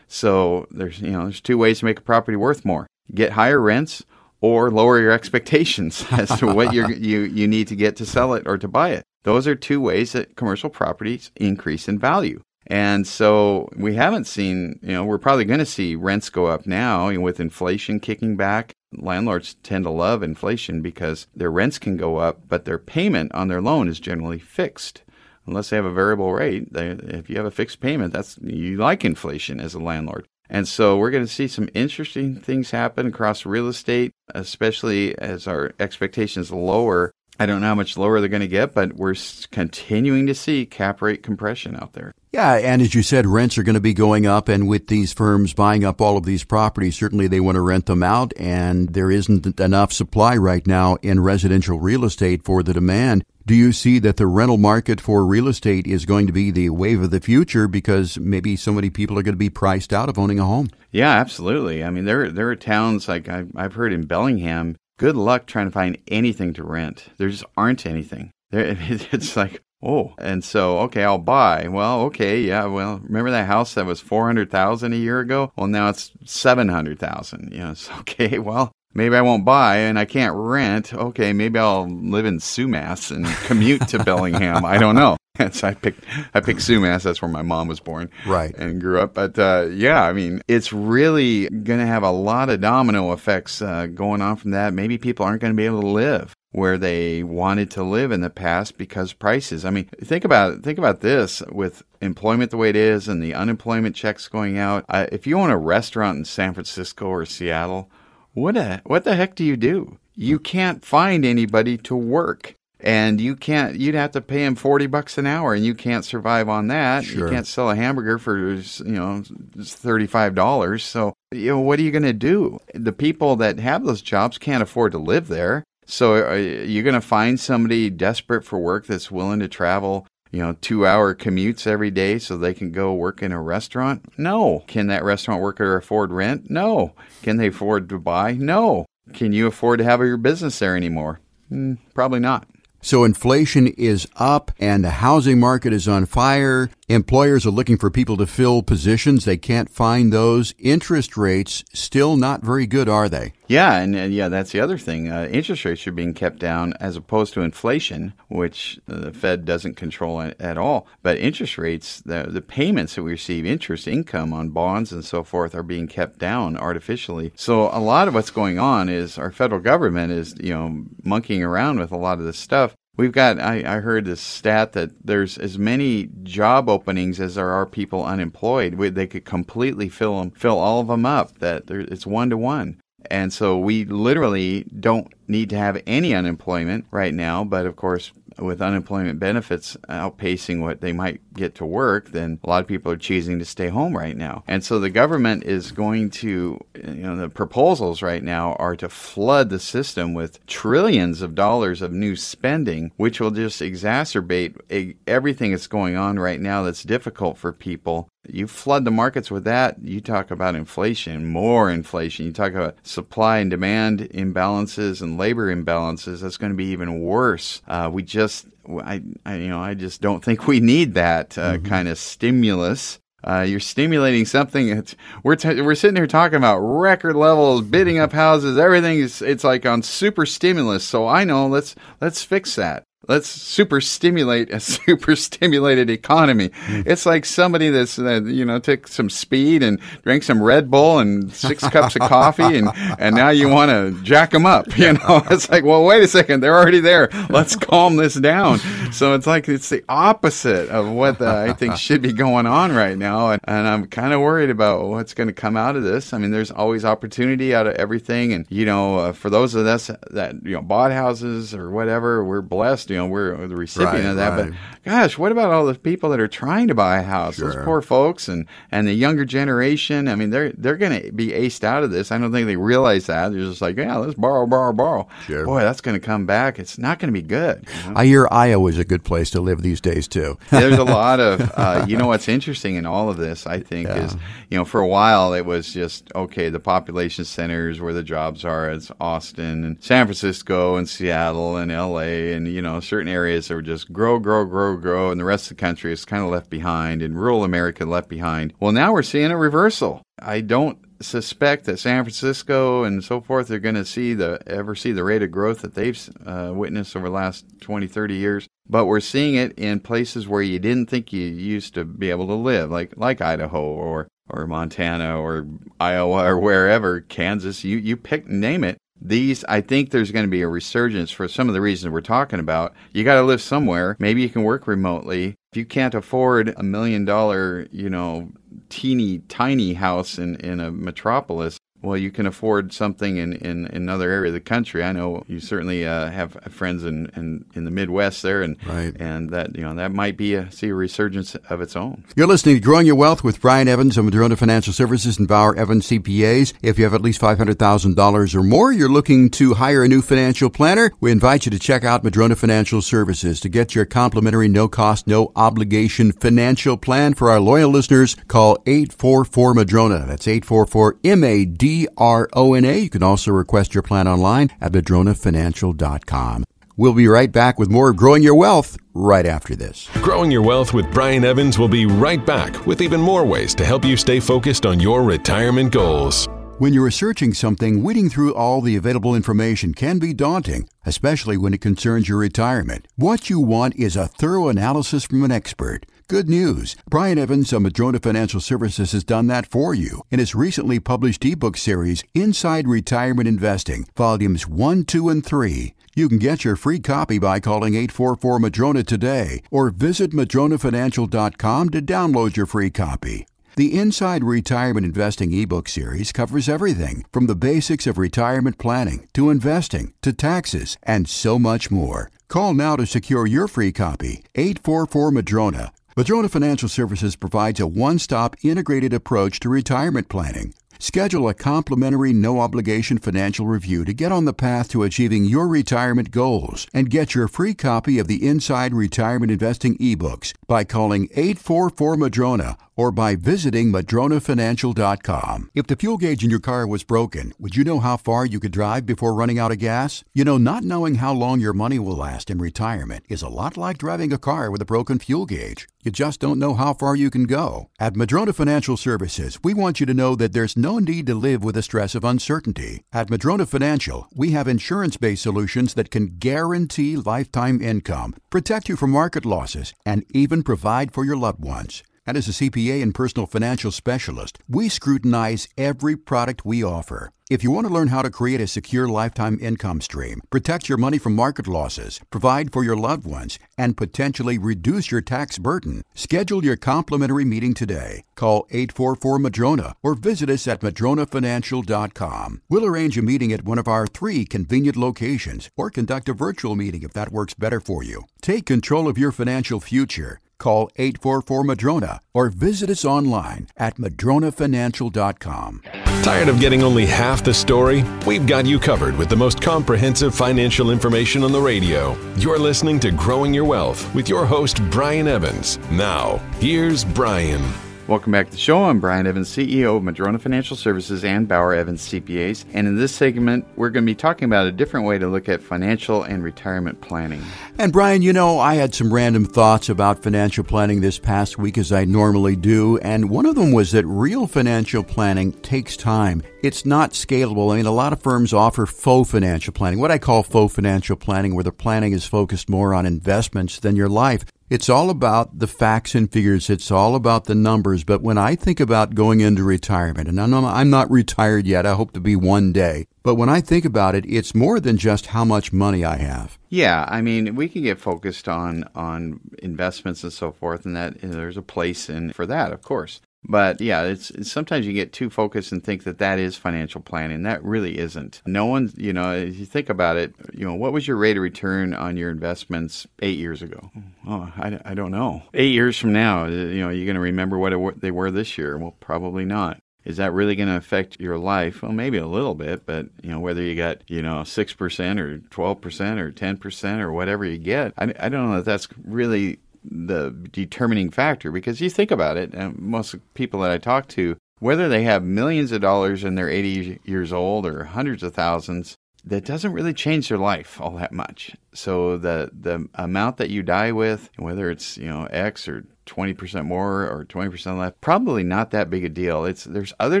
So 0.06 0.66
there's 0.70 1.00
you 1.00 1.10
know 1.10 1.24
there's 1.24 1.40
two 1.40 1.58
ways 1.58 1.80
to 1.80 1.84
make 1.84 1.98
a 1.98 2.02
property 2.02 2.36
worth 2.36 2.64
more. 2.64 2.86
Get 3.12 3.32
higher 3.32 3.60
rents 3.60 4.04
or 4.40 4.70
lower 4.70 5.00
your 5.00 5.10
expectations 5.10 6.04
as 6.10 6.28
to 6.38 6.46
what 6.46 6.72
you 6.72 6.86
you 6.88 7.48
need 7.48 7.68
to 7.68 7.76
get 7.76 7.96
to 7.96 8.06
sell 8.06 8.34
it 8.34 8.46
or 8.46 8.56
to 8.58 8.68
buy 8.68 8.90
it. 8.90 9.04
Those 9.24 9.46
are 9.46 9.54
two 9.54 9.80
ways 9.80 10.12
that 10.12 10.36
commercial 10.36 10.70
properties 10.70 11.30
increase 11.36 11.88
in 11.88 11.98
value. 11.98 12.40
And 12.66 13.06
so 13.06 13.68
we 13.76 13.94
haven't 13.94 14.26
seen, 14.26 14.78
you 14.82 14.92
know, 14.92 15.04
we're 15.04 15.18
probably 15.18 15.44
going 15.44 15.58
to 15.58 15.66
see 15.66 15.96
rents 15.96 16.30
go 16.30 16.46
up 16.46 16.66
now 16.66 17.10
know, 17.10 17.20
with 17.20 17.40
inflation 17.40 18.00
kicking 18.00 18.36
back. 18.36 18.72
Landlords 18.96 19.54
tend 19.62 19.84
to 19.84 19.90
love 19.90 20.22
inflation 20.22 20.80
because 20.80 21.26
their 21.34 21.50
rents 21.50 21.78
can 21.78 21.96
go 21.96 22.16
up, 22.16 22.48
but 22.48 22.64
their 22.64 22.78
payment 22.78 23.34
on 23.34 23.48
their 23.48 23.60
loan 23.60 23.88
is 23.88 24.00
generally 24.00 24.38
fixed. 24.38 25.02
Unless 25.46 25.70
they 25.70 25.76
have 25.76 25.84
a 25.84 25.92
variable 25.92 26.32
rate, 26.32 26.72
they, 26.72 26.88
if 26.88 27.28
you 27.28 27.36
have 27.36 27.46
a 27.46 27.50
fixed 27.50 27.80
payment, 27.80 28.12
that's 28.12 28.38
you 28.38 28.76
like 28.76 29.04
inflation 29.04 29.60
as 29.60 29.74
a 29.74 29.78
landlord. 29.78 30.26
And 30.48 30.68
so 30.68 30.96
we're 30.96 31.10
going 31.10 31.24
to 31.24 31.32
see 31.32 31.48
some 31.48 31.68
interesting 31.74 32.36
things 32.36 32.70
happen 32.70 33.06
across 33.06 33.46
real 33.46 33.68
estate, 33.68 34.12
especially 34.34 35.18
as 35.18 35.46
our 35.46 35.72
expectations 35.80 36.50
lower. 36.50 37.12
I 37.38 37.46
don't 37.46 37.60
know 37.60 37.66
how 37.66 37.74
much 37.74 37.96
lower 37.96 38.20
they're 38.20 38.28
going 38.28 38.42
to 38.42 38.48
get, 38.48 38.74
but 38.74 38.94
we're 38.94 39.16
continuing 39.50 40.26
to 40.26 40.34
see 40.34 40.66
cap 40.66 41.02
rate 41.02 41.22
compression 41.22 41.74
out 41.76 41.92
there. 41.92 42.14
Yeah, 42.32 42.54
and 42.54 42.82
as 42.82 42.94
you 42.94 43.02
said, 43.02 43.26
rents 43.26 43.58
are 43.58 43.62
going 43.62 43.74
to 43.74 43.80
be 43.80 43.94
going 43.94 44.26
up, 44.26 44.48
and 44.48 44.68
with 44.68 44.88
these 44.88 45.12
firms 45.12 45.52
buying 45.52 45.84
up 45.84 46.00
all 46.00 46.16
of 46.16 46.24
these 46.24 46.44
properties, 46.44 46.96
certainly 46.96 47.28
they 47.28 47.40
want 47.40 47.56
to 47.56 47.60
rent 47.60 47.86
them 47.86 48.02
out, 48.02 48.32
and 48.36 48.88
there 48.88 49.10
isn't 49.10 49.60
enough 49.60 49.92
supply 49.92 50.36
right 50.36 50.66
now 50.66 50.96
in 51.02 51.20
residential 51.20 51.78
real 51.78 52.04
estate 52.04 52.44
for 52.44 52.62
the 52.62 52.72
demand. 52.72 53.24
Do 53.46 53.54
you 53.54 53.72
see 53.72 53.98
that 53.98 54.16
the 54.16 54.26
rental 54.26 54.56
market 54.56 55.00
for 55.00 55.26
real 55.26 55.48
estate 55.48 55.86
is 55.86 56.06
going 56.06 56.26
to 56.26 56.32
be 56.32 56.50
the 56.50 56.70
wave 56.70 57.02
of 57.02 57.10
the 57.10 57.20
future 57.20 57.68
because 57.68 58.18
maybe 58.18 58.56
so 58.56 58.72
many 58.72 58.90
people 58.90 59.18
are 59.18 59.22
going 59.22 59.34
to 59.34 59.38
be 59.38 59.50
priced 59.50 59.92
out 59.92 60.08
of 60.08 60.18
owning 60.18 60.40
a 60.40 60.44
home? 60.44 60.70
Yeah, 60.92 61.10
absolutely. 61.10 61.84
I 61.84 61.90
mean, 61.90 62.04
there 62.04 62.30
there 62.30 62.48
are 62.48 62.56
towns 62.56 63.06
like 63.06 63.28
I've, 63.28 63.50
I've 63.54 63.74
heard 63.74 63.92
in 63.92 64.06
Bellingham. 64.06 64.76
Good 64.98 65.16
luck 65.16 65.46
trying 65.46 65.66
to 65.66 65.72
find 65.72 65.98
anything 66.08 66.52
to 66.54 66.62
rent. 66.62 67.08
There 67.18 67.28
just 67.28 67.44
aren't 67.56 67.86
anything. 67.86 68.30
There, 68.50 68.76
it's 68.88 69.36
like 69.36 69.62
oh, 69.82 70.14
and 70.18 70.42
so 70.42 70.78
okay, 70.80 71.04
I'll 71.04 71.18
buy. 71.18 71.68
Well, 71.68 72.02
okay, 72.02 72.40
yeah. 72.40 72.66
Well, 72.66 73.00
remember 73.02 73.30
that 73.30 73.46
house 73.46 73.74
that 73.74 73.86
was 73.86 74.00
four 74.00 74.26
hundred 74.26 74.50
thousand 74.50 74.92
a 74.92 74.96
year 74.96 75.20
ago? 75.20 75.52
Well, 75.56 75.66
now 75.66 75.88
it's 75.88 76.12
seven 76.24 76.68
hundred 76.68 76.98
thousand. 76.98 77.52
Know, 77.52 77.72
it's 77.72 77.90
okay. 78.00 78.38
Well, 78.38 78.72
maybe 78.94 79.16
I 79.16 79.22
won't 79.22 79.44
buy 79.44 79.76
and 79.78 79.98
I 79.98 80.04
can't 80.04 80.34
rent. 80.34 80.94
Okay, 80.94 81.32
maybe 81.32 81.58
I'll 81.58 81.88
live 81.88 82.26
in 82.26 82.38
Sumas 82.38 83.14
and 83.14 83.26
commute 83.46 83.88
to 83.88 83.98
Bellingham. 84.04 84.64
I 84.64 84.78
don't 84.78 84.94
know. 84.94 85.16
so 85.50 85.68
I 85.68 85.74
picked 85.74 86.04
I 86.32 86.40
picked 86.40 86.60
Sumas. 86.60 87.02
That's 87.02 87.20
where 87.20 87.30
my 87.30 87.42
mom 87.42 87.66
was 87.66 87.80
born, 87.80 88.08
right, 88.24 88.54
and 88.56 88.80
grew 88.80 89.00
up. 89.00 89.14
But 89.14 89.36
uh, 89.38 89.66
yeah, 89.72 90.04
I 90.04 90.12
mean, 90.12 90.42
it's 90.46 90.72
really 90.72 91.48
going 91.48 91.80
to 91.80 91.86
have 91.86 92.04
a 92.04 92.10
lot 92.10 92.50
of 92.50 92.60
domino 92.60 93.12
effects 93.12 93.60
uh, 93.60 93.86
going 93.86 94.22
on 94.22 94.36
from 94.36 94.52
that. 94.52 94.72
Maybe 94.72 94.96
people 94.96 95.26
aren't 95.26 95.40
going 95.40 95.52
to 95.52 95.56
be 95.56 95.66
able 95.66 95.80
to 95.80 95.88
live 95.88 96.34
where 96.54 96.78
they 96.78 97.24
wanted 97.24 97.68
to 97.68 97.82
live 97.82 98.12
in 98.12 98.20
the 98.20 98.30
past 98.30 98.78
because 98.78 99.12
prices. 99.12 99.64
I 99.64 99.70
mean, 99.70 99.86
think 99.86 100.24
about 100.24 100.62
think 100.62 100.78
about 100.78 101.00
this 101.00 101.42
with 101.50 101.82
employment 102.00 102.52
the 102.52 102.56
way 102.56 102.68
it 102.68 102.76
is 102.76 103.08
and 103.08 103.20
the 103.20 103.34
unemployment 103.34 103.96
checks 103.96 104.28
going 104.28 104.56
out. 104.56 104.84
Uh, 104.88 105.06
if 105.10 105.26
you 105.26 105.36
own 105.36 105.50
a 105.50 105.58
restaurant 105.58 106.18
in 106.18 106.24
San 106.24 106.54
Francisco 106.54 107.06
or 107.06 107.26
Seattle, 107.26 107.90
what 108.34 108.56
a, 108.56 108.82
what 108.84 109.04
the 109.04 109.14
heck 109.14 109.34
do 109.34 109.44
you 109.44 109.56
do? 109.56 109.98
You 110.14 110.38
can't 110.38 110.84
find 110.84 111.24
anybody 111.24 111.76
to 111.78 111.96
work 111.96 112.54
and 112.84 113.20
you 113.20 113.34
can't 113.34 113.76
you'd 113.76 113.94
have 113.94 114.12
to 114.12 114.20
pay 114.20 114.44
him 114.44 114.54
40 114.54 114.86
bucks 114.88 115.16
an 115.16 115.26
hour 115.26 115.54
and 115.54 115.64
you 115.64 115.74
can't 115.74 116.04
survive 116.04 116.48
on 116.48 116.68
that 116.68 117.04
sure. 117.04 117.26
you 117.26 117.32
can't 117.32 117.46
sell 117.46 117.70
a 117.70 117.74
hamburger 117.74 118.18
for 118.18 118.36
you 118.36 118.62
know 118.84 119.22
$35 119.56 120.80
so 120.82 121.14
you 121.32 121.50
know 121.50 121.60
what 121.60 121.78
are 121.78 121.82
you 121.82 121.90
going 121.90 122.02
to 122.02 122.12
do 122.12 122.60
the 122.74 122.92
people 122.92 123.36
that 123.36 123.58
have 123.58 123.84
those 123.84 124.02
jobs 124.02 124.38
can't 124.38 124.62
afford 124.62 124.92
to 124.92 124.98
live 124.98 125.28
there 125.28 125.64
so 125.86 126.30
uh, 126.30 126.34
you're 126.34 126.64
you 126.64 126.82
going 126.82 126.94
to 126.94 127.00
find 127.00 127.40
somebody 127.40 127.88
desperate 127.90 128.44
for 128.44 128.58
work 128.58 128.86
that's 128.86 129.10
willing 129.10 129.40
to 129.40 129.48
travel 129.48 130.06
you 130.34 130.42
know, 130.42 130.56
two 130.60 130.84
hour 130.84 131.14
commutes 131.14 131.64
every 131.64 131.92
day 131.92 132.18
so 132.18 132.36
they 132.36 132.52
can 132.52 132.72
go 132.72 132.92
work 132.92 133.22
in 133.22 133.30
a 133.30 133.40
restaurant? 133.40 134.04
No. 134.18 134.64
Can 134.66 134.88
that 134.88 135.04
restaurant 135.04 135.40
worker 135.40 135.76
afford 135.76 136.10
rent? 136.10 136.50
No. 136.50 136.92
Can 137.22 137.36
they 137.36 137.46
afford 137.46 137.88
to 137.90 138.00
buy? 138.00 138.32
No. 138.32 138.86
Can 139.12 139.32
you 139.32 139.46
afford 139.46 139.78
to 139.78 139.84
have 139.84 140.00
your 140.00 140.16
business 140.16 140.58
there 140.58 140.76
anymore? 140.76 141.20
Mm, 141.52 141.78
probably 141.94 142.18
not. 142.18 142.48
So 142.82 143.04
inflation 143.04 143.68
is 143.68 144.08
up 144.16 144.50
and 144.58 144.82
the 144.82 144.90
housing 144.90 145.38
market 145.38 145.72
is 145.72 145.86
on 145.86 146.04
fire. 146.04 146.68
Employers 146.88 147.46
are 147.46 147.50
looking 147.50 147.78
for 147.78 147.90
people 147.90 148.18
to 148.18 148.26
fill 148.26 148.62
positions. 148.62 149.24
They 149.24 149.38
can't 149.38 149.70
find 149.70 150.12
those. 150.12 150.52
Interest 150.58 151.16
rates 151.16 151.64
still 151.72 152.14
not 152.18 152.42
very 152.42 152.66
good, 152.66 152.90
are 152.90 153.08
they? 153.08 153.32
Yeah, 153.48 153.78
and, 153.78 153.96
and 153.96 154.12
yeah, 154.12 154.28
that's 154.28 154.52
the 154.52 154.60
other 154.60 154.76
thing. 154.76 155.10
Uh, 155.10 155.26
interest 155.30 155.64
rates 155.64 155.86
are 155.86 155.92
being 155.92 156.12
kept 156.12 156.38
down 156.38 156.74
as 156.80 156.96
opposed 156.96 157.32
to 157.34 157.40
inflation, 157.40 158.12
which 158.28 158.78
uh, 158.86 158.96
the 158.96 159.12
Fed 159.14 159.46
doesn't 159.46 159.76
control 159.76 160.20
at, 160.20 160.58
all. 160.58 160.86
But 161.02 161.16
interest 161.16 161.56
rates, 161.56 162.02
the, 162.02 162.26
the 162.28 162.42
payments 162.42 162.96
that 162.96 163.02
we 163.02 163.12
receive, 163.12 163.46
interest 163.46 163.88
income 163.88 164.34
on 164.34 164.50
bonds 164.50 164.92
and 164.92 165.04
so 165.04 165.24
forth, 165.24 165.54
are 165.54 165.62
being 165.62 165.88
kept 165.88 166.18
down 166.18 166.56
artificially. 166.58 167.32
So 167.34 167.70
a 167.72 167.80
lot 167.80 168.08
of 168.08 168.14
what's 168.14 168.30
going 168.30 168.58
on 168.58 168.90
is 168.90 169.16
our 169.16 169.32
federal 169.32 169.62
government 169.62 170.12
is, 170.12 170.34
you 170.38 170.52
know, 170.52 170.84
monkeying 171.02 171.42
around 171.42 171.78
with 171.78 171.92
a 171.92 171.96
lot 171.96 172.18
of 172.18 172.26
this 172.26 172.38
stuff. 172.38 172.76
We've 172.96 173.12
got, 173.12 173.40
I, 173.40 173.64
I, 173.66 173.80
heard 173.80 174.04
this 174.04 174.20
stat 174.20 174.72
that 174.74 174.90
there's 175.04 175.36
as 175.36 175.58
many 175.58 176.10
job 176.22 176.68
openings 176.68 177.18
as 177.20 177.34
there 177.34 177.50
are 177.50 177.66
people 177.66 178.04
unemployed. 178.04 178.74
We, 178.74 178.88
they 178.90 179.08
could 179.08 179.24
completely 179.24 179.88
fill 179.88 180.20
them, 180.20 180.30
fill 180.30 180.58
all 180.58 180.80
of 180.80 180.86
them 180.86 181.04
up, 181.04 181.38
that 181.38 181.66
there, 181.66 181.80
it's 181.80 182.06
one 182.06 182.30
to 182.30 182.36
one. 182.36 182.80
And 183.10 183.32
so 183.32 183.58
we 183.58 183.84
literally 183.84 184.64
don't 184.78 185.12
need 185.26 185.50
to 185.50 185.58
have 185.58 185.82
any 185.86 186.14
unemployment 186.14 186.86
right 186.92 187.12
now. 187.12 187.42
But 187.42 187.66
of 187.66 187.76
course, 187.76 188.12
with 188.38 188.62
unemployment 188.62 189.18
benefits 189.18 189.76
outpacing 189.88 190.60
what 190.60 190.80
they 190.80 190.92
might 190.92 191.20
get 191.34 191.54
to 191.56 191.66
work, 191.66 192.10
then 192.10 192.38
a 192.44 192.48
lot 192.48 192.60
of 192.62 192.66
people 192.66 192.90
are 192.92 192.96
choosing 192.96 193.38
to 193.38 193.44
stay 193.44 193.68
home 193.68 193.96
right 193.96 194.16
now. 194.16 194.42
And 194.46 194.64
so 194.64 194.78
the 194.78 194.90
government 194.90 195.44
is 195.44 195.72
going 195.72 196.10
to, 196.10 196.58
you 196.74 196.94
know, 196.94 197.16
the 197.16 197.28
proposals 197.28 198.02
right 198.02 198.22
now 198.22 198.54
are 198.54 198.76
to 198.76 198.88
flood 198.88 199.50
the 199.50 199.58
system 199.58 200.14
with 200.14 200.44
trillions 200.46 201.22
of 201.22 201.34
dollars 201.34 201.82
of 201.82 201.92
new 201.92 202.16
spending, 202.16 202.92
which 202.96 203.20
will 203.20 203.30
just 203.30 203.60
exacerbate 203.60 204.96
everything 205.06 205.50
that's 205.50 205.66
going 205.66 205.96
on 205.96 206.18
right 206.18 206.40
now 206.40 206.62
that's 206.62 206.82
difficult 206.82 207.38
for 207.38 207.52
people 207.52 208.08
you 208.28 208.46
flood 208.46 208.84
the 208.84 208.90
markets 208.90 209.30
with 209.30 209.44
that, 209.44 209.82
you 209.82 210.00
talk 210.00 210.30
about 210.30 210.54
inflation, 210.54 211.26
more 211.26 211.70
inflation. 211.70 212.26
You 212.26 212.32
talk 212.32 212.52
about 212.52 212.76
supply 212.82 213.38
and 213.38 213.50
demand 213.50 214.00
imbalances 214.00 215.02
and 215.02 215.18
labor 215.18 215.54
imbalances. 215.54 216.20
That's 216.20 216.36
going 216.36 216.52
to 216.52 216.56
be 216.56 216.66
even 216.66 217.00
worse. 217.00 217.62
Uh, 217.66 217.90
we 217.92 218.02
just, 218.02 218.46
I, 218.68 219.02
I, 219.24 219.36
you 219.36 219.48
know, 219.48 219.60
I 219.60 219.74
just 219.74 220.00
don't 220.00 220.24
think 220.24 220.46
we 220.46 220.60
need 220.60 220.94
that 220.94 221.36
uh, 221.36 221.54
mm-hmm. 221.54 221.66
kind 221.66 221.88
of 221.88 221.98
stimulus. 221.98 222.98
Uh, 223.22 223.40
you're 223.40 223.60
stimulating 223.60 224.26
something. 224.26 224.84
we're 225.22 225.36
t- 225.36 225.62
we're 225.62 225.74
sitting 225.74 225.96
here 225.96 226.06
talking 226.06 226.36
about 226.36 226.58
record 226.58 227.16
levels, 227.16 227.62
bidding 227.62 227.98
up 227.98 228.12
houses. 228.12 228.58
Everything 228.58 228.98
is 228.98 229.22
it's 229.22 229.44
like 229.44 229.64
on 229.64 229.82
super 229.82 230.26
stimulus. 230.26 230.84
So 230.84 231.08
I 231.08 231.24
know 231.24 231.46
let's 231.46 231.74
let's 232.02 232.22
fix 232.22 232.54
that. 232.56 232.84
Let's 233.08 233.28
super 233.28 233.80
stimulate 233.80 234.52
a 234.52 234.60
super 234.74 235.16
stimulated 235.16 235.90
economy. 235.90 236.48
Mm. 236.48 236.86
It's 236.86 237.06
like 237.06 237.24
somebody 237.24 237.70
that's 237.70 237.98
uh, 237.98 238.22
you 238.22 238.44
know 238.44 238.58
took 238.58 238.88
some 238.88 239.10
speed 239.10 239.62
and 239.62 239.80
drank 240.02 240.22
some 240.22 240.42
Red 240.42 240.70
Bull 240.70 240.98
and 240.98 241.32
six 241.32 241.66
cups 241.68 241.96
of 241.96 242.02
coffee 242.02 242.56
and 242.56 242.70
and 242.98 243.14
now 243.14 243.30
you 243.30 243.48
want 243.48 243.70
to 243.70 244.02
jack 244.02 244.30
them 244.30 244.46
up. 244.46 244.76
You 244.78 244.94
know, 244.94 245.22
it's 245.30 245.50
like 245.50 245.64
well 245.64 245.84
wait 245.84 246.02
a 246.02 246.08
second, 246.08 246.40
they're 246.40 246.56
already 246.56 246.80
there. 246.80 247.08
Let's 247.28 247.56
calm 247.56 247.96
this 247.96 248.14
down. 248.14 248.58
So 248.92 249.14
it's 249.14 249.26
like 249.26 249.48
it's 249.48 249.68
the 249.68 249.84
opposite 249.88 250.68
of 250.68 250.88
what 250.90 251.18
the, 251.18 251.28
I 251.28 251.52
think 251.52 251.76
should 251.76 252.02
be 252.02 252.12
going 252.12 252.46
on 252.46 252.72
right 252.72 252.96
now, 252.96 253.30
and, 253.30 253.40
and 253.44 253.66
I'm 253.66 253.86
kind 253.86 254.12
of 254.12 254.20
worried 254.20 254.50
about 254.50 254.84
what's 254.86 255.14
going 255.14 255.28
to 255.28 255.32
come 255.32 255.56
out 255.56 255.76
of 255.76 255.82
this. 255.82 256.12
I 256.12 256.18
mean, 256.18 256.30
there's 256.30 256.50
always 256.50 256.84
opportunity 256.84 257.54
out 257.54 257.66
of 257.66 257.74
everything, 257.74 258.32
and 258.32 258.46
you 258.48 258.64
know, 258.64 258.98
uh, 258.98 259.12
for 259.12 259.30
those 259.30 259.54
of 259.54 259.66
us 259.66 259.90
that 260.10 260.34
you 260.44 260.54
know 260.54 260.62
bought 260.62 260.92
houses 260.92 261.54
or 261.54 261.70
whatever, 261.70 262.24
we're 262.24 262.42
blessed 262.42 262.90
you 262.94 263.00
know 263.00 263.06
we're 263.06 263.48
the 263.48 263.56
recipient 263.56 263.92
right, 263.92 264.04
of 264.04 264.16
that. 264.16 264.38
Right. 264.38 264.50
But 264.50 264.90
gosh, 264.90 265.18
what 265.18 265.32
about 265.32 265.50
all 265.50 265.66
the 265.66 265.74
people 265.74 266.10
that 266.10 266.20
are 266.20 266.28
trying 266.28 266.68
to 266.68 266.76
buy 266.76 267.00
a 267.00 267.02
house? 267.02 267.36
Sure. 267.36 267.52
Those 267.52 267.64
poor 267.64 267.82
folks 267.82 268.28
and 268.28 268.46
and 268.70 268.86
the 268.86 268.92
younger 268.92 269.24
generation. 269.24 270.06
I 270.06 270.14
mean, 270.14 270.30
they're 270.30 270.52
they're 270.52 270.76
going 270.76 271.02
to 271.02 271.10
be 271.12 271.30
aced 271.30 271.64
out 271.64 271.82
of 271.82 271.90
this. 271.90 272.12
I 272.12 272.18
don't 272.18 272.30
think 272.30 272.46
they 272.46 272.54
realize 272.54 273.06
that. 273.06 273.32
They're 273.32 273.40
just 273.40 273.60
like, 273.60 273.76
yeah, 273.76 273.96
let's 273.96 274.14
borrow, 274.14 274.46
borrow, 274.46 274.72
borrow. 274.72 275.08
Sure. 275.26 275.44
Boy, 275.44 275.62
that's 275.62 275.80
going 275.80 275.98
to 275.98 276.06
come 276.06 276.24
back. 276.24 276.60
It's 276.60 276.78
not 276.78 277.00
going 277.00 277.12
to 277.12 277.20
be 277.20 277.26
good. 277.26 277.66
You 277.66 277.90
know? 277.90 277.96
I 277.98 278.06
hear 278.06 278.28
Iowa 278.30 278.68
is 278.68 278.78
a 278.78 278.84
good 278.84 279.02
place 279.02 279.28
to 279.30 279.40
live 279.40 279.62
these 279.62 279.80
days 279.80 280.06
too. 280.06 280.38
There's 280.50 280.78
a 280.78 280.84
lot 280.84 281.18
of 281.18 281.40
uh, 281.56 281.86
you 281.88 281.96
know 281.96 282.06
what's 282.06 282.28
interesting 282.28 282.76
in 282.76 282.86
all 282.86 283.10
of 283.10 283.16
this. 283.16 283.44
I 283.44 283.58
think 283.58 283.88
yeah. 283.88 284.04
is 284.04 284.16
you 284.50 284.56
know 284.56 284.64
for 284.64 284.80
a 284.80 284.86
while 284.86 285.34
it 285.34 285.44
was 285.44 285.72
just 285.72 286.14
okay. 286.14 286.48
The 286.48 286.60
population 286.60 287.24
centers 287.24 287.80
where 287.80 287.92
the 287.92 288.04
jobs 288.04 288.44
are. 288.44 288.70
It's 288.70 288.92
Austin 289.00 289.64
and 289.64 289.82
San 289.82 290.06
Francisco 290.06 290.76
and 290.76 290.88
Seattle 290.88 291.56
and 291.56 291.72
L.A. 291.72 292.34
and 292.34 292.46
you 292.46 292.62
know 292.62 292.78
certain 292.84 293.08
areas 293.08 293.48
that 293.48 293.54
were 293.54 293.62
just 293.62 293.92
grow, 293.92 294.18
grow, 294.18 294.44
grow, 294.44 294.76
grow, 294.76 295.10
and 295.10 295.20
the 295.20 295.24
rest 295.24 295.50
of 295.50 295.56
the 295.56 295.60
country 295.60 295.92
is 295.92 296.04
kind 296.04 296.22
of 296.22 296.30
left 296.30 296.50
behind, 296.50 297.02
and 297.02 297.18
rural 297.18 297.44
America 297.44 297.84
left 297.84 298.08
behind. 298.08 298.52
Well, 298.60 298.72
now 298.72 298.92
we're 298.92 299.02
seeing 299.02 299.30
a 299.30 299.36
reversal. 299.36 300.02
I 300.18 300.40
don't 300.40 300.78
suspect 301.00 301.64
that 301.64 301.78
San 301.78 302.04
Francisco 302.04 302.84
and 302.84 303.04
so 303.04 303.20
forth 303.20 303.50
are 303.50 303.58
going 303.58 303.74
to 303.74 303.84
see 303.84 304.14
the 304.14 304.40
ever 304.46 304.74
see 304.74 304.92
the 304.92 305.04
rate 305.04 305.22
of 305.22 305.30
growth 305.30 305.60
that 305.60 305.74
they've 305.74 306.08
uh, 306.24 306.52
witnessed 306.54 306.96
over 306.96 307.08
the 307.08 307.14
last 307.14 307.44
20, 307.60 307.86
30 307.86 308.14
years. 308.14 308.48
But 308.68 308.86
we're 308.86 309.00
seeing 309.00 309.34
it 309.34 309.52
in 309.58 309.80
places 309.80 310.26
where 310.26 310.42
you 310.42 310.58
didn't 310.58 310.88
think 310.88 311.12
you 311.12 311.26
used 311.26 311.74
to 311.74 311.84
be 311.84 312.10
able 312.10 312.26
to 312.28 312.34
live, 312.34 312.70
like 312.70 312.94
like 312.96 313.20
Idaho 313.20 313.62
or 313.62 314.08
or 314.28 314.46
Montana 314.46 315.20
or 315.20 315.46
Iowa 315.78 316.24
or 316.24 316.38
wherever, 316.38 317.02
Kansas. 317.02 317.62
You 317.62 317.76
you 317.76 317.96
pick 317.96 318.26
name 318.26 318.64
it 318.64 318.78
these 319.00 319.44
i 319.44 319.60
think 319.60 319.90
there's 319.90 320.10
going 320.12 320.24
to 320.24 320.30
be 320.30 320.42
a 320.42 320.48
resurgence 320.48 321.10
for 321.10 321.28
some 321.28 321.48
of 321.48 321.54
the 321.54 321.60
reasons 321.60 321.92
we're 321.92 322.00
talking 322.00 322.40
about. 322.40 322.74
You 322.92 323.04
got 323.04 323.16
to 323.16 323.22
live 323.22 323.42
somewhere. 323.42 323.96
Maybe 323.98 324.22
you 324.22 324.28
can 324.28 324.42
work 324.42 324.66
remotely. 324.66 325.34
If 325.52 325.58
you 325.58 325.64
can't 325.64 325.94
afford 325.94 326.54
a 326.56 326.62
million 326.62 327.04
dollar 327.04 327.66
you 327.70 327.90
know 327.90 328.30
teeny 328.68 329.20
tiny 329.28 329.74
house 329.74 330.18
in 330.18 330.36
in 330.36 330.60
a 330.60 330.70
metropolis 330.70 331.58
well, 331.84 331.98
you 331.98 332.10
can 332.10 332.26
afford 332.26 332.72
something 332.72 333.18
in, 333.18 333.34
in, 333.34 333.66
in 333.66 333.82
another 333.82 334.10
area 334.10 334.28
of 334.28 334.34
the 334.34 334.40
country. 334.40 334.82
I 334.82 334.92
know 334.92 335.24
you 335.28 335.38
certainly 335.38 335.86
uh, 335.86 336.10
have 336.10 336.32
friends 336.50 336.84
in, 336.84 337.10
in, 337.14 337.44
in, 337.54 337.64
the 337.64 337.70
Midwest 337.70 338.22
there, 338.22 338.42
and 338.42 338.56
right. 338.66 338.94
and 338.98 339.30
that 339.30 339.54
you 339.54 339.62
know 339.62 339.74
that 339.74 339.92
might 339.92 340.16
be 340.16 340.34
a 340.34 340.50
see 340.50 340.68
a 340.68 340.74
resurgence 340.74 341.34
of 341.34 341.60
its 341.60 341.76
own. 341.76 342.04
You're 342.16 342.26
listening 342.26 342.56
to 342.56 342.60
Growing 342.60 342.86
Your 342.86 342.96
Wealth 342.96 343.22
with 343.22 343.40
Brian 343.40 343.68
Evans 343.68 343.98
of 343.98 344.04
Madrona 344.04 344.36
Financial 344.36 344.72
Services 344.72 345.18
and 345.18 345.28
Bauer 345.28 345.54
Evans 345.56 345.86
CPAs. 345.88 346.54
If 346.62 346.78
you 346.78 346.84
have 346.84 346.94
at 346.94 347.02
least 347.02 347.20
five 347.20 347.38
hundred 347.38 347.58
thousand 347.58 347.96
dollars 347.96 348.34
or 348.34 348.42
more, 348.42 348.72
you're 348.72 348.88
looking 348.88 349.28
to 349.30 349.54
hire 349.54 349.84
a 349.84 349.88
new 349.88 350.00
financial 350.00 350.48
planner. 350.48 350.92
We 351.00 351.12
invite 351.12 351.44
you 351.44 351.50
to 351.50 351.58
check 351.58 351.84
out 351.84 352.02
Madrona 352.02 352.36
Financial 352.36 352.80
Services 352.80 353.40
to 353.40 353.48
get 353.48 353.74
your 353.74 353.84
complimentary, 353.84 354.48
no 354.48 354.68
cost, 354.68 355.06
no 355.06 355.32
obligation 355.36 356.12
financial 356.12 356.76
plan 356.76 357.14
for 357.14 357.30
our 357.30 357.40
loyal 357.40 357.70
listeners. 357.70 358.16
Call 358.28 358.58
eight 358.66 358.92
four 358.92 359.24
four 359.24 359.52
Madrona. 359.52 360.06
That's 360.06 360.26
eight 360.26 360.44
four 360.44 360.66
four 360.66 360.96
M 361.04 361.22
A 361.22 361.44
D 361.44 361.73
D-R-O-N-A. 361.74 362.78
You 362.78 362.90
can 362.90 363.02
also 363.02 363.32
request 363.32 363.74
your 363.74 363.82
plan 363.82 364.06
online 364.06 364.50
at 364.60 364.70
madronafinancial.com. 364.70 366.44
We'll 366.76 366.92
be 366.92 367.08
right 367.08 367.30
back 367.30 367.58
with 367.58 367.68
more 367.68 367.92
Growing 367.92 368.22
Your 368.22 368.36
Wealth 368.36 368.76
right 368.94 369.26
after 369.26 369.56
this. 369.56 369.88
Growing 369.94 370.30
Your 370.30 370.42
Wealth 370.42 370.72
with 370.72 370.92
Brian 370.92 371.24
Evans 371.24 371.58
will 371.58 371.68
be 371.68 371.86
right 371.86 372.24
back 372.24 372.64
with 372.66 372.80
even 372.80 373.00
more 373.00 373.24
ways 373.24 373.56
to 373.56 373.64
help 373.64 373.84
you 373.84 373.96
stay 373.96 374.20
focused 374.20 374.66
on 374.66 374.78
your 374.78 375.02
retirement 375.02 375.72
goals. 375.72 376.28
When 376.58 376.72
you're 376.72 376.84
researching 376.84 377.34
something, 377.34 377.82
weeding 377.82 378.08
through 378.08 378.34
all 378.34 378.60
the 378.60 378.76
available 378.76 379.16
information 379.16 379.74
can 379.74 379.98
be 379.98 380.14
daunting, 380.14 380.68
especially 380.86 381.36
when 381.36 381.54
it 381.54 381.60
concerns 381.60 382.08
your 382.08 382.18
retirement. 382.18 382.86
What 382.94 383.28
you 383.28 383.40
want 383.40 383.74
is 383.74 383.96
a 383.96 384.06
thorough 384.06 384.46
analysis 384.46 385.04
from 385.04 385.24
an 385.24 385.32
expert. 385.32 385.86
Good 386.06 386.28
news. 386.28 386.76
Brian 386.90 387.16
Evans 387.16 387.50
of 387.54 387.62
Madrona 387.62 387.98
Financial 387.98 388.38
Services 388.38 388.92
has 388.92 389.04
done 389.04 389.26
that 389.28 389.46
for 389.46 389.74
you 389.74 390.02
in 390.10 390.18
his 390.18 390.34
recently 390.34 390.78
published 390.78 391.24
ebook 391.24 391.56
series, 391.56 392.04
Inside 392.12 392.68
Retirement 392.68 393.26
Investing, 393.26 393.88
Volumes 393.96 394.46
1, 394.46 394.84
2, 394.84 395.08
and 395.08 395.24
3. 395.24 395.74
You 395.96 396.08
can 396.10 396.18
get 396.18 396.44
your 396.44 396.56
free 396.56 396.78
copy 396.78 397.18
by 397.18 397.40
calling 397.40 397.74
844 397.74 398.38
Madrona 398.38 398.82
today 398.82 399.42
or 399.50 399.70
visit 399.70 400.10
madronafinancial.com 400.10 401.70
to 401.70 401.80
download 401.80 402.36
your 402.36 402.46
free 402.46 402.70
copy. 402.70 403.26
The 403.56 403.78
Inside 403.78 404.24
Retirement 404.24 404.84
Investing 404.84 405.32
ebook 405.32 405.70
series 405.70 406.12
covers 406.12 406.50
everything 406.50 407.06
from 407.12 407.28
the 407.28 407.36
basics 407.36 407.86
of 407.86 407.96
retirement 407.96 408.58
planning 408.58 409.08
to 409.14 409.30
investing 409.30 409.94
to 410.02 410.12
taxes 410.12 410.76
and 410.82 411.08
so 411.08 411.38
much 411.38 411.70
more. 411.70 412.10
Call 412.28 412.52
now 412.52 412.76
to 412.76 412.84
secure 412.84 413.26
your 413.26 413.48
free 413.48 413.72
copy 413.72 414.24
844 414.34 415.10
Madrona. 415.12 415.72
Madrona 415.96 416.28
Financial 416.28 416.68
Services 416.68 417.14
provides 417.14 417.60
a 417.60 417.68
one 417.68 418.00
stop 418.00 418.34
integrated 418.42 418.92
approach 418.92 419.38
to 419.38 419.48
retirement 419.48 420.08
planning. 420.08 420.52
Schedule 420.80 421.28
a 421.28 421.34
complimentary 421.34 422.12
no 422.12 422.40
obligation 422.40 422.98
financial 422.98 423.46
review 423.46 423.84
to 423.84 423.92
get 423.92 424.10
on 424.10 424.24
the 424.24 424.32
path 424.32 424.68
to 424.70 424.82
achieving 424.82 425.24
your 425.24 425.46
retirement 425.46 426.10
goals 426.10 426.66
and 426.74 426.90
get 426.90 427.14
your 427.14 427.28
free 427.28 427.54
copy 427.54 428.00
of 428.00 428.08
the 428.08 428.26
Inside 428.26 428.74
Retirement 428.74 429.30
Investing 429.30 429.78
ebooks 429.78 430.32
by 430.48 430.64
calling 430.64 431.04
844 431.12 431.96
Madrona 431.96 432.56
or 432.76 432.90
by 432.90 433.16
visiting 433.16 433.72
madronafinancial.com. 433.72 435.50
If 435.54 435.66
the 435.66 435.76
fuel 435.76 435.96
gauge 435.96 436.24
in 436.24 436.30
your 436.30 436.40
car 436.40 436.66
was 436.66 436.84
broken, 436.84 437.32
would 437.38 437.56
you 437.56 437.64
know 437.64 437.80
how 437.80 437.96
far 437.96 438.26
you 438.26 438.40
could 438.40 438.52
drive 438.52 438.86
before 438.86 439.14
running 439.14 439.38
out 439.38 439.52
of 439.52 439.58
gas? 439.58 440.04
You 440.12 440.24
know, 440.24 440.38
not 440.38 440.64
knowing 440.64 440.96
how 440.96 441.12
long 441.12 441.40
your 441.40 441.52
money 441.52 441.78
will 441.78 441.96
last 441.96 442.30
in 442.30 442.38
retirement 442.38 443.04
is 443.08 443.22
a 443.22 443.28
lot 443.28 443.56
like 443.56 443.78
driving 443.78 444.12
a 444.12 444.18
car 444.18 444.50
with 444.50 444.62
a 444.62 444.66
broken 444.66 444.98
fuel 444.98 445.26
gauge. 445.26 445.68
You 445.84 445.90
just 445.90 446.18
don't 446.18 446.38
know 446.38 446.54
how 446.54 446.72
far 446.72 446.96
you 446.96 447.10
can 447.10 447.24
go. 447.24 447.68
At 447.78 447.94
Madrona 447.94 448.32
Financial 448.32 448.76
Services, 448.76 449.38
we 449.44 449.52
want 449.52 449.80
you 449.80 449.86
to 449.86 449.92
know 449.92 450.16
that 450.16 450.32
there's 450.32 450.56
no 450.56 450.78
need 450.78 451.06
to 451.08 451.14
live 451.14 451.44
with 451.44 451.56
the 451.56 451.62
stress 451.62 451.94
of 451.94 452.04
uncertainty. 452.04 452.84
At 452.90 453.10
Madrona 453.10 453.44
Financial, 453.44 454.08
we 454.14 454.30
have 454.30 454.48
insurance 454.48 454.96
based 454.96 455.22
solutions 455.22 455.74
that 455.74 455.90
can 455.90 456.16
guarantee 456.18 456.96
lifetime 456.96 457.60
income, 457.60 458.14
protect 458.30 458.70
you 458.70 458.76
from 458.76 458.92
market 458.92 459.26
losses, 459.26 459.74
and 459.84 460.04
even 460.10 460.42
provide 460.42 460.92
for 460.92 461.04
your 461.04 461.16
loved 461.16 461.44
ones. 461.44 461.82
And 462.06 462.16
as 462.16 462.28
a 462.28 462.32
CPA 462.32 462.82
and 462.82 462.94
personal 462.94 463.26
financial 463.26 463.70
specialist, 463.70 464.38
we 464.48 464.68
scrutinize 464.68 465.48
every 465.56 465.96
product 465.96 466.44
we 466.44 466.62
offer. 466.62 467.10
If 467.30 467.42
you 467.42 467.50
want 467.50 467.66
to 467.66 467.72
learn 467.72 467.88
how 467.88 468.02
to 468.02 468.10
create 468.10 468.42
a 468.42 468.46
secure 468.46 468.86
lifetime 468.86 469.38
income 469.40 469.80
stream, 469.80 470.20
protect 470.28 470.68
your 470.68 470.76
money 470.76 470.98
from 470.98 471.16
market 471.16 471.48
losses, 471.48 471.98
provide 472.10 472.52
for 472.52 472.62
your 472.62 472.76
loved 472.76 473.06
ones, 473.06 473.38
and 473.56 473.78
potentially 473.78 474.36
reduce 474.36 474.90
your 474.90 475.00
tax 475.00 475.38
burden, 475.38 475.84
schedule 475.94 476.44
your 476.44 476.56
complimentary 476.56 477.24
meeting 477.24 477.54
today. 477.54 478.04
Call 478.14 478.46
844 478.50 479.18
Madrona 479.18 479.74
or 479.82 479.94
visit 479.94 480.28
us 480.28 480.46
at 480.46 480.60
madronafinancial.com. 480.60 482.42
We'll 482.50 482.66
arrange 482.66 482.98
a 482.98 483.02
meeting 483.02 483.32
at 483.32 483.46
one 483.46 483.58
of 483.58 483.68
our 483.68 483.86
three 483.86 484.26
convenient 484.26 484.76
locations 484.76 485.48
or 485.56 485.70
conduct 485.70 486.10
a 486.10 486.12
virtual 486.12 486.56
meeting 486.56 486.82
if 486.82 486.92
that 486.92 487.10
works 487.10 487.32
better 487.32 487.58
for 487.58 487.82
you. 487.82 488.04
Take 488.20 488.44
control 488.44 488.86
of 488.86 488.98
your 488.98 489.12
financial 489.12 489.60
future. 489.60 490.20
Call 490.38 490.70
844 490.76 491.44
Madrona 491.44 492.00
or 492.12 492.28
visit 492.28 492.70
us 492.70 492.84
online 492.84 493.48
at 493.56 493.76
madronafinancial.com. 493.76 495.62
Tired 496.02 496.28
of 496.28 496.38
getting 496.38 496.62
only 496.62 496.86
half 496.86 497.24
the 497.24 497.32
story? 497.32 497.84
We've 498.06 498.26
got 498.26 498.46
you 498.46 498.58
covered 498.58 498.96
with 498.96 499.08
the 499.08 499.16
most 499.16 499.40
comprehensive 499.40 500.14
financial 500.14 500.70
information 500.70 501.24
on 501.24 501.32
the 501.32 501.40
radio. 501.40 501.96
You're 502.16 502.38
listening 502.38 502.78
to 502.80 502.90
Growing 502.90 503.32
Your 503.32 503.44
Wealth 503.44 503.92
with 503.94 504.08
your 504.08 504.26
host, 504.26 504.60
Brian 504.70 505.08
Evans. 505.08 505.58
Now, 505.70 506.18
here's 506.38 506.84
Brian. 506.84 507.42
Welcome 507.86 508.12
back 508.12 508.28
to 508.28 508.32
the 508.32 508.38
show. 508.38 508.64
I'm 508.64 508.80
Brian 508.80 509.06
Evans, 509.06 509.28
CEO 509.28 509.76
of 509.76 509.82
Madrona 509.82 510.18
Financial 510.18 510.56
Services 510.56 511.04
and 511.04 511.28
Bauer 511.28 511.52
Evans 511.52 511.86
CPAs. 511.86 512.46
And 512.54 512.66
in 512.66 512.78
this 512.78 512.94
segment, 512.94 513.44
we're 513.56 513.68
going 513.68 513.84
to 513.84 513.86
be 513.86 513.94
talking 513.94 514.24
about 514.24 514.46
a 514.46 514.52
different 514.52 514.86
way 514.86 514.96
to 514.96 515.06
look 515.06 515.28
at 515.28 515.42
financial 515.42 516.02
and 516.02 516.24
retirement 516.24 516.80
planning. 516.80 517.22
And 517.58 517.74
Brian, 517.74 518.00
you 518.00 518.14
know, 518.14 518.38
I 518.38 518.54
had 518.54 518.74
some 518.74 518.90
random 518.90 519.26
thoughts 519.26 519.68
about 519.68 520.02
financial 520.02 520.44
planning 520.44 520.80
this 520.80 520.98
past 520.98 521.36
week, 521.36 521.58
as 521.58 521.72
I 521.72 521.84
normally 521.84 522.36
do. 522.36 522.78
And 522.78 523.10
one 523.10 523.26
of 523.26 523.34
them 523.34 523.52
was 523.52 523.72
that 523.72 523.84
real 523.84 524.26
financial 524.26 524.82
planning 524.82 525.32
takes 525.32 525.76
time. 525.76 526.22
It's 526.42 526.64
not 526.64 526.92
scalable. 526.92 527.52
I 527.52 527.56
mean, 527.56 527.66
a 527.66 527.70
lot 527.70 527.92
of 527.92 528.02
firms 528.02 528.32
offer 528.32 528.64
faux 528.64 529.10
financial 529.10 529.52
planning, 529.52 529.78
what 529.78 529.90
I 529.90 529.98
call 529.98 530.22
faux 530.22 530.54
financial 530.54 530.96
planning, 530.96 531.34
where 531.34 531.44
the 531.44 531.52
planning 531.52 531.92
is 531.92 532.06
focused 532.06 532.48
more 532.48 532.72
on 532.72 532.86
investments 532.86 533.60
than 533.60 533.76
your 533.76 533.90
life. 533.90 534.24
It's 534.50 534.68
all 534.68 534.90
about 534.90 535.38
the 535.38 535.46
facts 535.46 535.94
and 535.94 536.12
figures. 536.12 536.50
It's 536.50 536.70
all 536.70 536.94
about 536.94 537.24
the 537.24 537.34
numbers. 537.34 537.82
But 537.82 538.02
when 538.02 538.18
I 538.18 538.34
think 538.34 538.60
about 538.60 538.94
going 538.94 539.20
into 539.20 539.42
retirement, 539.42 540.08
and 540.08 540.20
I'm 540.20 540.70
not 540.70 540.90
retired 540.90 541.46
yet, 541.46 541.64
I 541.64 541.74
hope 541.74 541.92
to 541.92 542.00
be 542.00 542.14
one 542.14 542.52
day. 542.52 542.86
But 543.02 543.14
when 543.14 543.28
I 543.28 543.40
think 543.40 543.64
about 543.64 543.94
it, 543.94 544.04
it's 544.06 544.34
more 544.34 544.60
than 544.60 544.76
just 544.76 545.06
how 545.06 545.24
much 545.24 545.52
money 545.52 545.84
I 545.84 545.96
have. 545.96 546.38
Yeah, 546.50 546.86
I 546.88 547.00
mean, 547.00 547.34
we 547.34 547.48
can 547.48 547.62
get 547.62 547.80
focused 547.80 548.28
on 548.28 548.68
on 548.74 549.20
investments 549.42 550.04
and 550.04 550.12
so 550.12 550.30
forth, 550.30 550.66
and 550.66 550.76
that 550.76 551.02
and 551.02 551.12
there's 551.12 551.36
a 551.36 551.42
place 551.42 551.88
in 551.88 552.12
for 552.12 552.26
that, 552.26 552.52
of 552.52 552.62
course. 552.62 553.00
But 553.26 553.60
yeah, 553.60 553.84
it's, 553.84 554.12
sometimes 554.30 554.66
you 554.66 554.72
get 554.72 554.92
too 554.92 555.08
focused 555.08 555.52
and 555.52 555.64
think 555.64 555.84
that 555.84 555.98
that 555.98 556.18
is 556.18 556.36
financial 556.36 556.80
planning. 556.80 557.22
That 557.22 557.42
really 557.42 557.78
isn't. 557.78 558.20
No 558.26 558.46
one, 558.46 558.72
you 558.76 558.92
know, 558.92 559.14
if 559.14 559.38
you 559.38 559.46
think 559.46 559.70
about 559.70 559.96
it, 559.96 560.14
you 560.34 560.46
know, 560.46 560.54
what 560.54 560.72
was 560.72 560.86
your 560.86 560.98
rate 560.98 561.16
of 561.16 561.22
return 561.22 561.72
on 561.72 561.96
your 561.96 562.10
investments 562.10 562.86
eight 563.00 563.18
years 563.18 563.40
ago? 563.40 563.70
Oh, 564.06 564.30
I, 564.36 564.60
I 564.64 564.74
don't 564.74 564.90
know. 564.90 565.22
Eight 565.32 565.52
years 565.52 565.78
from 565.78 565.92
now, 565.92 566.26
you 566.26 566.60
know, 566.60 566.68
you're 566.68 566.86
going 566.86 566.96
to 566.96 567.00
remember 567.00 567.38
what 567.38 567.52
it, 567.52 567.80
they 567.80 567.90
were 567.90 568.10
this 568.10 568.36
year. 568.36 568.58
Well, 568.58 568.76
probably 568.78 569.24
not. 569.24 569.60
Is 569.84 569.98
that 569.98 570.12
really 570.12 570.34
going 570.34 570.48
to 570.48 570.56
affect 570.56 570.98
your 570.98 571.18
life? 571.18 571.62
Well, 571.62 571.72
maybe 571.72 571.98
a 571.98 572.06
little 572.06 572.34
bit, 572.34 572.64
but 572.64 572.86
you 573.02 573.10
know 573.10 573.20
whether 573.20 573.42
you 573.42 573.54
got 573.54 573.82
you 573.86 574.00
know 574.00 574.24
six 574.24 574.54
percent 574.54 574.98
or 574.98 575.18
twelve 575.18 575.60
percent 575.60 576.00
or 576.00 576.10
ten 576.10 576.38
percent 576.38 576.80
or 576.80 576.90
whatever 576.90 577.24
you 577.26 577.36
get, 577.36 577.74
I, 577.76 577.92
I 578.00 578.08
don't 578.08 578.30
know 578.30 578.38
if 578.38 578.46
that's 578.46 578.66
really 578.82 579.40
the 579.64 580.10
determining 580.30 580.90
factor 580.90 581.30
because 581.30 581.60
you 581.60 581.70
think 581.70 581.90
about 581.90 582.16
it, 582.16 582.34
and 582.34 582.58
most 582.58 582.94
people 583.14 583.40
that 583.40 583.50
I 583.50 583.58
talk 583.58 583.88
to, 583.88 584.16
whether 584.38 584.68
they 584.68 584.82
have 584.82 585.02
millions 585.02 585.52
of 585.52 585.60
dollars 585.60 586.04
and 586.04 586.16
they're 586.16 586.30
80 586.30 586.80
years 586.84 587.12
old 587.12 587.46
or 587.46 587.64
hundreds 587.64 588.02
of 588.02 588.14
thousands, 588.14 588.76
that 589.04 589.24
doesn't 589.24 589.52
really 589.52 589.74
change 589.74 590.08
their 590.08 590.18
life 590.18 590.60
all 590.60 590.72
that 590.72 590.92
much. 590.92 591.36
So 591.52 591.98
the 591.98 592.30
the 592.32 592.68
amount 592.74 593.18
that 593.18 593.30
you 593.30 593.42
die 593.42 593.72
with, 593.72 594.10
whether 594.16 594.50
it's 594.50 594.78
you 594.78 594.86
know 594.86 595.04
X 595.06 595.46
or 595.46 595.66
20% 595.86 596.44
more 596.46 596.82
or 596.82 597.04
20% 597.04 597.58
less, 597.58 597.72
probably 597.80 598.22
not 598.22 598.50
that 598.50 598.70
big 598.70 598.84
a 598.84 598.88
deal. 598.88 599.24
It's 599.24 599.44
there's 599.44 599.72
other 599.78 600.00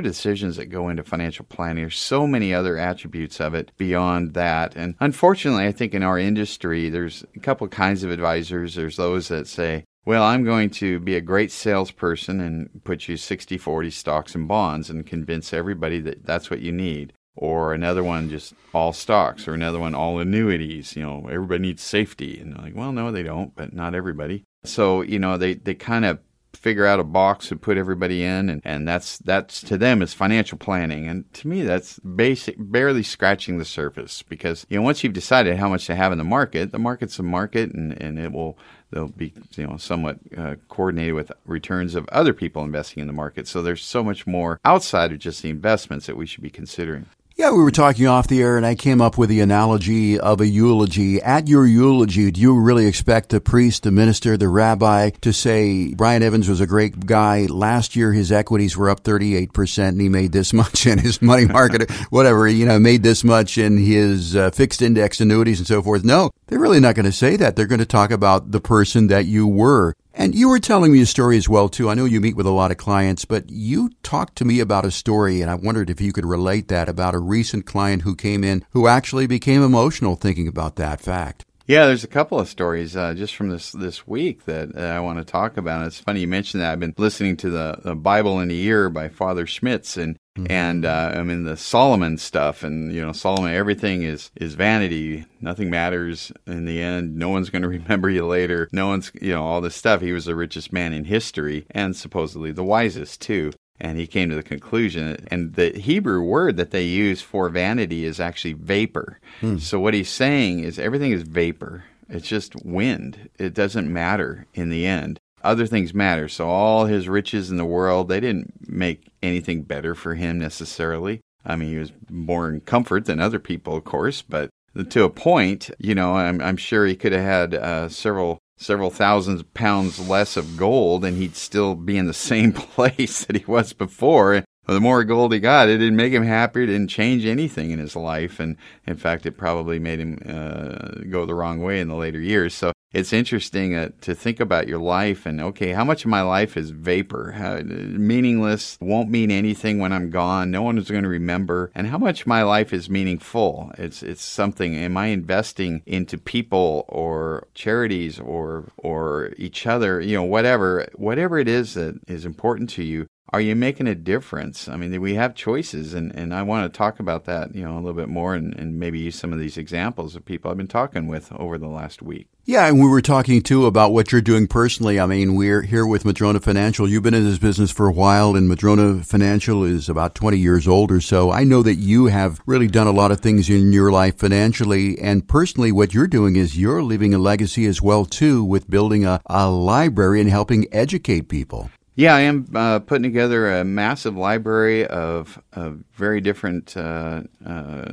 decisions 0.00 0.56
that 0.56 0.66
go 0.66 0.88
into 0.88 1.02
financial 1.02 1.44
planning. 1.44 1.84
There's 1.84 1.98
so 1.98 2.26
many 2.26 2.52
other 2.52 2.78
attributes 2.78 3.40
of 3.40 3.54
it 3.54 3.72
beyond 3.76 4.34
that. 4.34 4.74
And 4.76 4.94
unfortunately, 5.00 5.66
I 5.66 5.72
think 5.72 5.94
in 5.94 6.02
our 6.02 6.18
industry, 6.18 6.88
there's 6.88 7.24
a 7.36 7.40
couple 7.40 7.68
kinds 7.68 8.04
of 8.04 8.10
advisors. 8.10 8.74
There's 8.74 8.96
those 8.96 9.28
that 9.28 9.46
say, 9.46 9.84
well, 10.06 10.22
I'm 10.22 10.44
going 10.44 10.70
to 10.70 11.00
be 11.00 11.16
a 11.16 11.20
great 11.20 11.50
salesperson 11.50 12.40
and 12.40 12.82
put 12.84 13.08
you 13.08 13.16
60 13.16 13.56
40 13.56 13.90
stocks 13.90 14.34
and 14.34 14.46
bonds 14.46 14.90
and 14.90 15.06
convince 15.06 15.52
everybody 15.52 16.00
that 16.00 16.26
that's 16.26 16.50
what 16.50 16.60
you 16.60 16.72
need 16.72 17.14
or 17.36 17.74
another 17.74 18.04
one 18.04 18.30
just 18.30 18.54
all 18.72 18.92
stocks, 18.92 19.48
or 19.48 19.54
another 19.54 19.78
one 19.78 19.94
all 19.94 20.18
annuities. 20.20 20.96
You 20.96 21.02
know, 21.02 21.28
everybody 21.30 21.62
needs 21.62 21.82
safety, 21.82 22.38
and 22.40 22.56
like, 22.56 22.74
well, 22.74 22.92
no, 22.92 23.10
they 23.10 23.22
don't, 23.22 23.54
but 23.54 23.72
not 23.72 23.94
everybody. 23.94 24.44
So 24.64 25.02
you 25.02 25.18
know, 25.18 25.36
they 25.36 25.54
they 25.54 25.74
kind 25.74 26.04
of 26.04 26.18
figure 26.56 26.86
out 26.86 27.00
a 27.00 27.04
box 27.04 27.48
to 27.48 27.56
put 27.56 27.76
everybody 27.76 28.22
in 28.22 28.48
and, 28.48 28.62
and 28.64 28.88
that's 28.88 29.18
that's 29.18 29.60
to 29.60 29.76
them 29.76 30.00
is 30.00 30.14
financial 30.14 30.56
planning. 30.56 31.06
And 31.08 31.30
to 31.34 31.48
me 31.48 31.62
that's 31.62 31.98
basic 31.98 32.56
barely 32.58 33.02
scratching 33.02 33.58
the 33.58 33.64
surface 33.64 34.22
because 34.22 34.66
you 34.70 34.78
know 34.78 34.82
once 34.82 35.04
you've 35.04 35.12
decided 35.12 35.58
how 35.58 35.68
much 35.68 35.86
to 35.86 35.94
have 35.94 36.12
in 36.12 36.18
the 36.18 36.24
market 36.24 36.72
the 36.72 36.78
market's 36.78 37.18
a 37.18 37.22
market 37.22 37.72
and, 37.72 38.00
and 38.00 38.18
it 38.18 38.32
will 38.32 38.56
they'll 38.90 39.08
be 39.08 39.32
you 39.56 39.66
know 39.66 39.76
somewhat 39.76 40.18
uh, 40.38 40.54
coordinated 40.68 41.14
with 41.14 41.32
returns 41.44 41.94
of 41.94 42.08
other 42.08 42.32
people 42.32 42.64
investing 42.64 43.00
in 43.00 43.08
the 43.08 43.12
market. 43.12 43.46
So 43.46 43.60
there's 43.60 43.84
so 43.84 44.02
much 44.02 44.26
more 44.26 44.60
outside 44.64 45.12
of 45.12 45.18
just 45.18 45.42
the 45.42 45.50
investments 45.50 46.06
that 46.06 46.16
we 46.16 46.26
should 46.26 46.42
be 46.42 46.50
considering 46.50 47.06
yeah, 47.44 47.50
we 47.50 47.62
were 47.62 47.70
talking 47.70 48.06
off 48.06 48.26
the 48.26 48.40
air, 48.40 48.56
and 48.56 48.64
I 48.64 48.74
came 48.74 49.02
up 49.02 49.18
with 49.18 49.28
the 49.28 49.40
analogy 49.40 50.18
of 50.18 50.40
a 50.40 50.46
eulogy. 50.46 51.20
At 51.20 51.46
your 51.46 51.66
eulogy, 51.66 52.30
do 52.30 52.40
you 52.40 52.58
really 52.58 52.86
expect 52.86 53.28
the 53.28 53.38
priest, 53.38 53.82
the 53.82 53.90
minister, 53.90 54.38
the 54.38 54.48
rabbi 54.48 55.10
to 55.20 55.30
say, 55.30 55.92
Brian 55.92 56.22
Evans 56.22 56.48
was 56.48 56.62
a 56.62 56.66
great 56.66 57.04
guy. 57.04 57.44
Last 57.50 57.96
year, 57.96 58.14
his 58.14 58.32
equities 58.32 58.78
were 58.78 58.88
up 58.88 59.02
38%, 59.02 59.88
and 59.88 60.00
he 60.00 60.08
made 60.08 60.32
this 60.32 60.52
much 60.54 60.86
in 60.86 60.96
his 60.98 61.20
money 61.20 61.44
market, 61.44 61.90
whatever, 62.08 62.48
you 62.48 62.64
know, 62.64 62.78
made 62.78 63.02
this 63.02 63.22
much 63.22 63.58
in 63.58 63.76
his 63.76 64.34
uh, 64.34 64.50
fixed 64.50 64.80
index 64.80 65.20
annuities 65.20 65.58
and 65.58 65.66
so 65.66 65.82
forth? 65.82 66.02
No, 66.02 66.30
they're 66.46 66.58
really 66.58 66.80
not 66.80 66.94
going 66.94 67.04
to 67.04 67.12
say 67.12 67.36
that. 67.36 67.56
They're 67.56 67.66
going 67.66 67.78
to 67.78 67.84
talk 67.84 68.10
about 68.10 68.52
the 68.52 68.60
person 68.60 69.08
that 69.08 69.26
you 69.26 69.46
were. 69.46 69.94
And 70.16 70.32
you 70.32 70.48
were 70.48 70.60
telling 70.60 70.92
me 70.92 71.00
a 71.00 71.06
story 71.06 71.36
as 71.36 71.48
well 71.48 71.68
too. 71.68 71.90
I 71.90 71.94
know 71.94 72.04
you 72.04 72.20
meet 72.20 72.36
with 72.36 72.46
a 72.46 72.50
lot 72.50 72.70
of 72.70 72.76
clients, 72.76 73.24
but 73.24 73.50
you 73.50 73.90
talked 74.04 74.36
to 74.36 74.44
me 74.44 74.60
about 74.60 74.84
a 74.84 74.92
story 74.92 75.40
and 75.40 75.50
I 75.50 75.56
wondered 75.56 75.90
if 75.90 76.00
you 76.00 76.12
could 76.12 76.24
relate 76.24 76.68
that 76.68 76.88
about 76.88 77.16
a 77.16 77.18
recent 77.18 77.66
client 77.66 78.02
who 78.02 78.14
came 78.14 78.44
in 78.44 78.64
who 78.70 78.86
actually 78.86 79.26
became 79.26 79.62
emotional 79.62 80.14
thinking 80.14 80.46
about 80.46 80.76
that 80.76 81.00
fact. 81.00 81.44
Yeah, 81.66 81.86
there's 81.86 82.04
a 82.04 82.08
couple 82.08 82.38
of 82.38 82.48
stories 82.48 82.94
uh, 82.94 83.14
just 83.14 83.34
from 83.34 83.48
this 83.48 83.72
this 83.72 84.06
week 84.06 84.44
that 84.44 84.76
uh, 84.76 84.80
I 84.80 85.00
want 85.00 85.18
to 85.18 85.24
talk 85.24 85.56
about. 85.56 85.86
It's 85.86 85.98
funny 85.98 86.20
you 86.20 86.28
mentioned 86.28 86.62
that. 86.62 86.70
I've 86.70 86.80
been 86.80 86.94
listening 86.98 87.38
to 87.38 87.50
the, 87.50 87.78
the 87.82 87.94
Bible 87.94 88.38
in 88.40 88.50
a 88.50 88.54
Year 88.54 88.90
by 88.90 89.08
Father 89.08 89.46
Schmitz, 89.46 89.96
and 89.96 90.18
mm-hmm. 90.36 90.50
and 90.50 90.84
uh, 90.84 91.12
I'm 91.14 91.30
in 91.30 91.44
the 91.44 91.56
Solomon 91.56 92.18
stuff, 92.18 92.62
and 92.62 92.92
you 92.92 93.00
know 93.00 93.12
Solomon, 93.12 93.52
everything 93.52 94.02
is 94.02 94.30
is 94.36 94.54
vanity. 94.54 95.24
Nothing 95.40 95.70
matters 95.70 96.32
in 96.46 96.64
the 96.64 96.82
end. 96.82 97.16
No 97.16 97.28
one's 97.28 97.50
going 97.50 97.62
to 97.68 97.68
remember 97.68 98.10
you 98.10 98.26
later. 98.26 98.68
No 98.72 98.88
one's 98.88 99.10
you 99.20 99.32
know 99.32 99.44
all 99.44 99.60
this 99.60 99.76
stuff. 99.76 100.00
He 100.00 100.12
was 100.12 100.24
the 100.24 100.34
richest 100.34 100.72
man 100.72 100.92
in 100.92 101.04
history, 101.04 101.66
and 101.70 101.96
supposedly 101.96 102.52
the 102.52 102.64
wisest 102.64 103.20
too 103.20 103.52
and 103.80 103.98
he 103.98 104.06
came 104.06 104.30
to 104.30 104.36
the 104.36 104.42
conclusion 104.42 105.26
and 105.30 105.54
the 105.54 105.70
hebrew 105.70 106.22
word 106.22 106.56
that 106.56 106.70
they 106.70 106.84
use 106.84 107.20
for 107.20 107.48
vanity 107.48 108.04
is 108.04 108.20
actually 108.20 108.52
vapor 108.52 109.20
hmm. 109.40 109.58
so 109.58 109.80
what 109.80 109.94
he's 109.94 110.08
saying 110.08 110.60
is 110.60 110.78
everything 110.78 111.12
is 111.12 111.22
vapor 111.22 111.84
it's 112.08 112.28
just 112.28 112.54
wind 112.64 113.28
it 113.38 113.54
doesn't 113.54 113.92
matter 113.92 114.46
in 114.54 114.70
the 114.70 114.86
end 114.86 115.18
other 115.44 115.66
things 115.66 115.94
matter 115.94 116.28
so 116.28 116.48
all 116.48 116.86
his 116.86 117.08
riches 117.08 117.50
in 117.50 117.56
the 117.56 117.64
world 117.64 118.08
they 118.08 118.20
didn't 118.20 118.68
make 118.68 119.10
anything 119.22 119.62
better 119.62 119.94
for 119.94 120.14
him 120.14 120.38
necessarily 120.38 121.20
i 121.44 121.54
mean 121.54 121.68
he 121.68 121.78
was 121.78 121.92
more 122.10 122.50
in 122.50 122.60
comfort 122.60 123.04
than 123.04 123.20
other 123.20 123.38
people 123.38 123.76
of 123.76 123.84
course 123.84 124.22
but 124.22 124.50
to 124.88 125.04
a 125.04 125.10
point 125.10 125.70
you 125.78 125.94
know 125.94 126.14
i'm, 126.14 126.40
I'm 126.40 126.56
sure 126.56 126.86
he 126.86 126.96
could 126.96 127.12
have 127.12 127.22
had 127.22 127.54
uh, 127.54 127.88
several 127.88 128.40
several 128.56 128.90
thousand 128.90 129.52
pounds 129.54 130.08
less 130.08 130.36
of 130.36 130.56
gold 130.56 131.04
and 131.04 131.16
he'd 131.16 131.36
still 131.36 131.74
be 131.74 131.96
in 131.96 132.06
the 132.06 132.14
same 132.30 132.52
place 132.52 133.24
that 133.24 133.36
he 133.36 133.44
was 133.46 133.72
before. 133.72 134.44
the 134.66 134.80
more 134.80 135.04
gold 135.04 135.32
he 135.32 135.40
got, 135.40 135.68
it 135.68 135.78
didn't 135.78 135.96
make 135.96 136.12
him 136.12 136.24
happier. 136.24 136.62
It 136.62 136.68
didn't 136.68 136.88
change 136.88 137.26
anything 137.26 137.70
in 137.70 137.78
his 137.78 137.94
life. 137.94 138.40
And 138.40 138.56
in 138.86 138.96
fact, 138.96 139.26
it 139.26 139.32
probably 139.32 139.78
made 139.78 140.00
him 140.00 140.18
uh, 140.26 141.04
go 141.10 141.26
the 141.26 141.34
wrong 141.34 141.60
way 141.60 141.80
in 141.80 141.88
the 141.88 141.94
later 141.94 142.20
years. 142.20 142.54
So 142.54 142.72
it's 142.94 143.12
interesting 143.12 143.74
uh, 143.74 143.90
to 144.02 144.14
think 144.14 144.38
about 144.38 144.68
your 144.68 144.78
life 144.78 145.26
and 145.26 145.40
okay, 145.40 145.72
how 145.72 145.84
much 145.84 146.04
of 146.04 146.10
my 146.10 146.22
life 146.22 146.56
is 146.56 146.70
vapor, 146.70 147.32
how, 147.32 147.60
meaningless, 147.64 148.78
won't 148.80 149.10
mean 149.10 149.32
anything 149.32 149.80
when 149.80 149.92
I'm 149.92 150.10
gone. 150.10 150.52
No 150.52 150.62
one 150.62 150.78
is 150.78 150.88
going 150.88 151.02
to 151.02 151.08
remember, 151.08 151.72
and 151.74 151.88
how 151.88 151.98
much 151.98 152.24
my 152.24 152.44
life 152.44 152.72
is 152.72 152.88
meaningful. 152.88 153.72
It's 153.76 154.02
it's 154.02 154.22
something. 154.22 154.76
Am 154.76 154.96
I 154.96 155.06
investing 155.06 155.82
into 155.86 156.16
people 156.16 156.84
or 156.88 157.48
charities 157.54 158.20
or 158.20 158.68
or 158.76 159.34
each 159.36 159.66
other? 159.66 160.00
You 160.00 160.16
know, 160.16 160.24
whatever 160.24 160.86
whatever 160.94 161.38
it 161.38 161.48
is 161.48 161.74
that 161.74 161.98
is 162.06 162.24
important 162.24 162.70
to 162.70 162.84
you 162.84 163.08
are 163.34 163.40
you 163.40 163.56
making 163.56 163.88
a 163.88 163.96
difference? 163.96 164.68
I 164.68 164.76
mean, 164.76 165.00
we 165.00 165.14
have 165.14 165.34
choices, 165.34 165.92
and, 165.92 166.14
and 166.14 166.32
I 166.32 166.42
want 166.42 166.72
to 166.72 166.76
talk 166.78 167.00
about 167.00 167.24
that, 167.24 167.52
you 167.52 167.64
know, 167.64 167.74
a 167.74 167.80
little 167.80 167.92
bit 167.92 168.08
more 168.08 168.36
and, 168.36 168.54
and 168.54 168.78
maybe 168.78 169.00
use 169.00 169.16
some 169.16 169.32
of 169.32 169.40
these 169.40 169.56
examples 169.56 170.14
of 170.14 170.24
people 170.24 170.52
I've 170.52 170.56
been 170.56 170.68
talking 170.68 171.08
with 171.08 171.32
over 171.32 171.58
the 171.58 171.66
last 171.66 172.00
week. 172.00 172.28
Yeah, 172.44 172.68
and 172.68 172.78
we 172.78 172.86
were 172.86 173.02
talking 173.02 173.42
too 173.42 173.66
about 173.66 173.92
what 173.92 174.12
you're 174.12 174.20
doing 174.20 174.46
personally. 174.46 175.00
I 175.00 175.06
mean, 175.06 175.34
we're 175.34 175.62
here 175.62 175.84
with 175.84 176.04
Madrona 176.04 176.38
Financial. 176.38 176.88
You've 176.88 177.02
been 177.02 177.12
in 177.12 177.24
this 177.24 177.38
business 177.38 177.72
for 177.72 177.88
a 177.88 177.92
while, 177.92 178.36
and 178.36 178.48
Madrona 178.48 179.02
Financial 179.02 179.64
is 179.64 179.88
about 179.88 180.14
20 180.14 180.38
years 180.38 180.68
old 180.68 180.92
or 180.92 181.00
so. 181.00 181.32
I 181.32 181.42
know 181.42 181.64
that 181.64 181.74
you 181.74 182.06
have 182.06 182.40
really 182.46 182.68
done 182.68 182.86
a 182.86 182.92
lot 182.92 183.10
of 183.10 183.18
things 183.18 183.50
in 183.50 183.72
your 183.72 183.90
life 183.90 184.16
financially, 184.16 184.96
and 185.00 185.26
personally, 185.26 185.72
what 185.72 185.92
you're 185.92 186.06
doing 186.06 186.36
is 186.36 186.56
you're 186.56 186.84
leaving 186.84 187.12
a 187.14 187.18
legacy 187.18 187.66
as 187.66 187.82
well 187.82 188.04
too 188.04 188.44
with 188.44 188.70
building 188.70 189.04
a, 189.04 189.20
a 189.26 189.50
library 189.50 190.20
and 190.20 190.30
helping 190.30 190.72
educate 190.72 191.28
people. 191.28 191.68
Yeah, 191.96 192.14
I 192.16 192.20
am 192.22 192.48
uh, 192.52 192.80
putting 192.80 193.04
together 193.04 193.48
a 193.48 193.64
massive 193.64 194.16
library 194.16 194.84
of, 194.86 195.40
of 195.52 195.84
very 195.92 196.20
different 196.20 196.76
uh, 196.76 197.22
uh, 197.46 197.92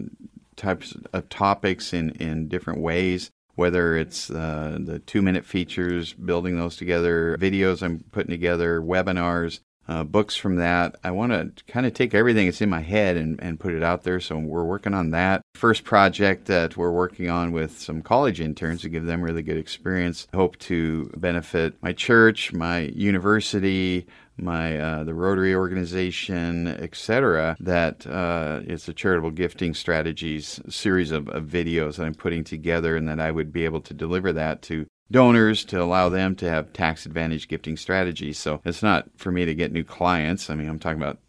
types 0.55 0.95
of 1.13 1.29
topics 1.29 1.93
in, 1.93 2.09
in 2.11 2.47
different 2.47 2.81
ways. 2.81 3.29
Whether 3.55 3.95
it's 3.97 4.31
uh, 4.31 4.79
the 4.81 4.99
two 4.99 5.21
minute 5.21 5.45
features, 5.45 6.13
building 6.13 6.57
those 6.57 6.77
together, 6.77 7.37
videos 7.37 7.83
I'm 7.83 8.03
putting 8.11 8.31
together, 8.31 8.81
webinars, 8.81 9.59
uh, 9.87 10.03
books 10.03 10.35
from 10.35 10.55
that. 10.55 10.95
I 11.03 11.11
want 11.11 11.31
to 11.31 11.63
kind 11.65 11.85
of 11.85 11.93
take 11.93 12.13
everything 12.13 12.45
that's 12.45 12.61
in 12.61 12.69
my 12.69 12.81
head 12.81 13.17
and, 13.17 13.41
and 13.41 13.59
put 13.59 13.73
it 13.73 13.83
out 13.83 14.03
there. 14.03 14.19
So 14.19 14.37
we're 14.37 14.63
working 14.63 14.93
on 14.93 15.11
that. 15.11 15.41
First 15.55 15.83
project 15.83 16.45
that 16.45 16.77
we're 16.77 16.91
working 16.91 17.29
on 17.29 17.51
with 17.51 17.79
some 17.79 18.01
college 18.01 18.39
interns 18.39 18.81
to 18.81 18.89
give 18.89 19.05
them 19.05 19.21
really 19.21 19.43
good 19.43 19.57
experience. 19.57 20.27
Hope 20.33 20.57
to 20.59 21.11
benefit 21.17 21.75
my 21.81 21.93
church, 21.93 22.53
my 22.53 22.79
university, 22.79 24.05
my 24.37 24.77
uh, 24.77 25.03
the 25.03 25.13
Rotary 25.13 25.53
organization, 25.53 26.67
etc. 26.67 27.55
That 27.59 28.07
uh, 28.07 28.61
it's 28.63 28.87
a 28.87 28.93
charitable 28.93 29.31
gifting 29.31 29.73
strategies 29.73 30.59
series 30.69 31.11
of, 31.11 31.29
of 31.29 31.45
videos 31.45 31.97
that 31.97 32.05
I'm 32.05 32.15
putting 32.15 32.43
together, 32.43 32.95
and 32.95 33.07
that 33.07 33.19
I 33.19 33.31
would 33.31 33.51
be 33.51 33.65
able 33.65 33.81
to 33.81 33.93
deliver 33.93 34.33
that 34.33 34.61
to 34.63 34.85
donors 35.11 35.63
to 35.65 35.81
allow 35.81 36.09
them 36.09 36.35
to 36.37 36.49
have 36.49 36.73
tax 36.73 37.05
advantage 37.05 37.47
gifting 37.47 37.77
strategies. 37.77 38.39
So 38.39 38.61
it's 38.65 38.83
not 38.83 39.09
for 39.17 39.31
me 39.31 39.45
to 39.45 39.53
get 39.53 39.71
new 39.71 39.83
clients. 39.83 40.49
I 40.49 40.55
mean, 40.55 40.69
I'm 40.69 40.79
talking 40.79 41.01
about 41.01 41.19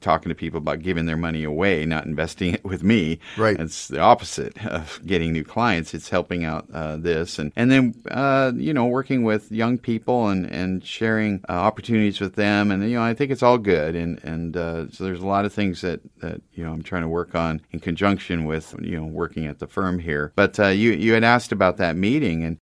talking 0.00 0.28
to 0.28 0.34
people 0.34 0.58
about 0.58 0.80
giving 0.80 1.06
their 1.06 1.16
money 1.16 1.44
away, 1.44 1.84
not 1.84 2.06
investing 2.06 2.54
it 2.54 2.64
with 2.64 2.82
me. 2.82 3.18
Right. 3.36 3.58
It's 3.58 3.88
the 3.88 4.00
opposite 4.00 4.64
of 4.66 5.00
getting 5.04 5.32
new 5.32 5.44
clients. 5.44 5.94
It's 5.94 6.08
helping 6.08 6.44
out 6.44 6.68
uh, 6.72 6.96
this, 6.96 7.38
and 7.38 7.52
and 7.56 7.70
then 7.70 7.94
uh, 8.10 8.52
you 8.54 8.72
know 8.72 8.86
working 8.86 9.24
with 9.24 9.50
young 9.50 9.78
people 9.78 10.28
and 10.28 10.46
and 10.46 10.84
sharing 10.84 11.44
uh, 11.48 11.52
opportunities 11.52 12.20
with 12.20 12.34
them, 12.34 12.70
and 12.70 12.82
you 12.88 12.96
know 12.96 13.02
I 13.02 13.14
think 13.14 13.30
it's 13.30 13.42
all 13.42 13.58
good, 13.58 13.94
and 13.94 14.22
and 14.24 14.56
uh, 14.56 14.90
so 14.90 15.04
there's 15.04 15.22
a 15.22 15.26
lot 15.26 15.44
of 15.44 15.52
things 15.52 15.80
that 15.80 16.00
that 16.20 16.40
you 16.52 16.64
know 16.64 16.72
I'm 16.72 16.82
trying 16.82 17.02
to 17.02 17.08
work 17.08 17.34
on 17.34 17.60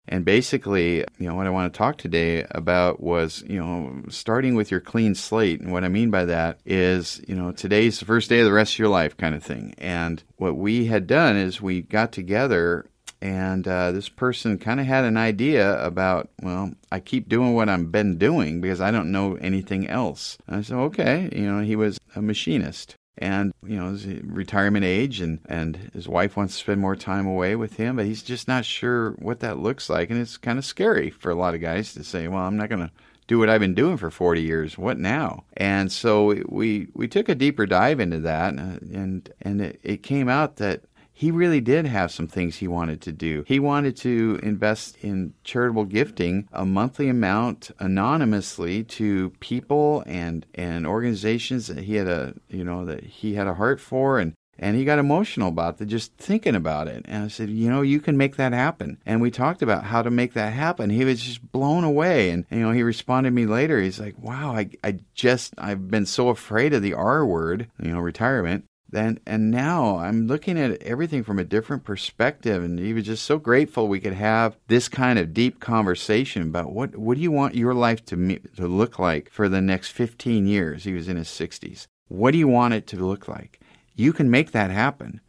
and 0.10 0.26
basically, 0.26 1.06
you 1.20 1.30
know, 1.30 1.36
what 1.36 1.46
I 1.46 1.52
want 1.52 1.72
to 1.72 1.78
talk 1.78 1.98
today 1.98 2.46
about 2.52 3.00
was, 3.00 3.44
you 3.48 3.60
know, 3.60 4.02
starting 4.10 4.56
with 4.56 4.72
your 4.72 4.80
clean 4.80 5.14
slate. 5.14 5.62
And 5.62 5.72
what 5.72 5.84
I 5.84 5.88
mean 5.88 6.10
by 6.10 6.26
that 6.26 6.60
is, 6.66 7.22
you 7.28 7.36
know, 7.36 7.52
today's 7.52 8.00
the 8.00 8.06
first 8.06 8.28
day 8.28 8.40
of 8.40 8.46
the 8.46 8.52
rest 8.52 8.74
of 8.74 8.80
your 8.80 8.88
life 8.88 9.16
kind 9.16 9.36
of 9.36 9.44
thing. 9.44 9.76
And 9.78 10.24
what 10.38 10.58
we 10.58 10.88
had 10.88 11.06
done 11.06 11.38
is 11.38 11.62
we 11.62 11.84
got 11.84 12.12
together 12.12 12.88
and 13.22 13.68
uh, 13.68 13.92
this 13.92 14.10
person 14.10 14.58
kind 14.58 14.80
of 14.80 14.86
had 14.86 15.06
an 15.06 15.18
idea 15.18 15.80
about, 15.84 16.30
well, 16.42 16.72
I 16.92 17.02
keep 17.02 17.30
doing 17.30 17.54
what 17.54 17.70
I've 17.70 17.92
been 17.92 18.18
doing 18.18 18.62
because 18.62 18.82
I 18.82 18.92
don't 18.92 19.12
know 19.12 19.36
anything 19.36 19.88
else. 19.88 20.38
And 20.48 20.56
I 20.56 20.62
said, 20.62 20.78
okay, 20.78 21.30
you 21.32 21.52
know, 21.52 21.62
he 21.62 21.76
was 21.76 22.00
a 22.16 22.22
machinist 22.22 22.96
and 23.20 23.54
you 23.64 23.78
know 23.78 23.92
his 23.92 24.06
retirement 24.24 24.86
age 24.86 25.22
and 25.22 25.40
and 25.48 25.76
his 25.94 26.08
wife 26.08 26.36
wants 26.36 26.56
to 26.56 26.60
spend 26.60 26.82
more 26.82 26.96
time 26.96 27.28
away 27.28 27.56
with 27.56 27.76
him 27.76 27.98
but 27.98 28.06
he's 28.06 28.24
just 28.24 28.48
not 28.48 28.66
sure 28.66 29.12
what 29.20 29.42
that 29.42 29.60
looks 29.60 29.90
like 29.90 30.10
and 30.10 30.20
it's 30.20 30.38
kind 30.38 30.58
of 30.58 30.66
scary 30.66 31.10
for 31.10 31.30
a 31.30 31.36
lot 31.36 31.54
of 31.54 31.62
guys 31.62 31.94
to 31.94 32.04
say 32.04 32.28
well 32.28 32.44
i'm 32.44 32.58
not 32.58 32.70
going 32.70 32.82
to 32.82 32.92
do 33.30 33.38
what 33.38 33.48
I've 33.48 33.62
been 33.62 33.76
doing 33.76 33.96
for 33.96 34.10
40 34.10 34.42
years. 34.42 34.76
What 34.76 34.98
now? 34.98 35.44
And 35.56 35.92
so 35.92 36.42
we 36.50 36.88
we 36.96 37.08
took 37.08 37.30
a 37.30 37.36
deeper 37.36 37.68
dive 37.68 38.00
into 38.00 38.20
that, 38.22 38.54
and 38.54 39.32
and 39.44 39.62
it, 39.62 39.80
it 39.84 40.04
came 40.04 40.28
out 40.28 40.56
that 40.56 40.82
he 41.20 41.32
really 41.32 41.60
did 41.60 41.86
have 41.86 42.14
some 42.14 42.28
things 42.28 42.56
he 42.56 42.68
wanted 42.70 43.02
to 43.02 43.12
do. 43.12 43.44
He 43.46 43.60
wanted 43.60 43.98
to 43.98 44.40
invest 44.42 44.96
in 45.02 45.34
charitable 45.44 45.84
gifting, 45.84 46.48
a 46.54 46.66
monthly 46.66 47.10
amount 47.10 47.72
anonymously 47.78 48.86
to 48.86 49.32
people 49.42 50.02
and 50.06 50.46
and 50.56 50.88
organizations 50.88 51.68
that 51.68 51.84
he 51.84 51.96
had 51.96 52.08
a 52.08 52.36
you 52.48 52.64
know 52.64 52.86
that 52.86 53.04
he 53.04 53.34
had 53.34 53.48
a 53.48 53.56
heart 53.56 53.82
for 53.82 54.18
and 54.18 54.34
and 54.58 54.78
he 54.78 54.86
got 54.86 54.98
emotional 55.00 55.50
about 55.50 55.82
it, 55.82 55.88
just 55.88 56.14
thinking 56.18 56.56
about 56.56 56.88
it. 56.88 57.06
And 57.06 57.26
I 57.26 57.28
said, 57.28 57.50
you 57.50 57.70
know, 57.70 57.82
you 57.82 58.00
can 58.00 58.18
make 58.18 58.36
that 58.36 58.54
happen. 58.54 58.98
And 59.06 59.22
we 59.22 59.32
talked 59.32 59.62
about 59.62 59.86
how 59.86 60.02
to 60.02 60.12
make 60.12 60.34
that 60.34 60.54
happen. 60.54 60.90
He 60.90 61.06
was 61.06 61.22
just 61.22 61.52
blown 61.52 61.86
away. 61.86 62.30
And, 62.30 62.46
you 62.52 62.60
know, 62.60 62.72
he 62.72 62.84
responded 62.84 63.30
to 63.30 63.36
me 63.36 63.46
later. 63.46 63.82
He's 63.82 64.02
like, 64.02 64.18
wow, 64.20 64.54
I, 64.54 64.70
I 64.84 65.00
just, 65.14 65.54
I've 65.58 65.90
been 65.90 66.06
so 66.06 66.28
afraid 66.28 66.74
of 66.74 66.82
the 66.82 66.94
R 66.94 67.26
word, 67.26 67.70
you 67.82 67.92
know, 67.92 68.00
retirement. 68.00 68.66
Then 68.92 69.20
and 69.26 69.52
now 69.52 69.98
I'm 69.98 70.26
looking 70.28 70.58
at 70.60 70.82
everything 70.82 71.24
from 71.24 71.38
a 71.38 71.44
different 71.44 71.84
perspective, 71.84 72.64
and 72.64 72.80
he 72.80 72.94
was 72.94 73.06
just 73.06 73.24
so 73.24 73.38
grateful 73.38 73.88
we 73.88 74.00
could 74.00 74.14
have 74.14 74.58
this 74.68 74.90
kind 74.90 75.20
of 75.20 75.34
deep 75.34 75.60
conversation 75.60 76.42
about 76.42 76.72
what 76.72 76.96
what 76.96 77.16
do 77.16 77.22
you 77.22 77.32
want 77.32 77.56
your 77.56 77.74
life 77.74 78.04
to 78.06 78.18
me, 78.18 78.40
to 78.58 78.68
look 78.68 78.98
like 78.98 79.30
for 79.30 79.48
the 79.48 79.62
next 79.62 79.90
15 79.90 80.48
years. 80.48 80.86
He 80.86 80.94
was 80.94 81.08
in 81.08 81.18
his 81.18 81.28
60s. 81.28 81.86
What 82.08 82.32
do 82.32 82.40
you 82.40 82.48
want 82.48 82.74
it 82.74 82.88
to 82.88 82.98
look 82.98 83.28
like? 83.28 83.60
You 83.96 84.12
can 84.12 84.32
make 84.32 84.52
that 84.52 84.72
happen, 84.72 85.22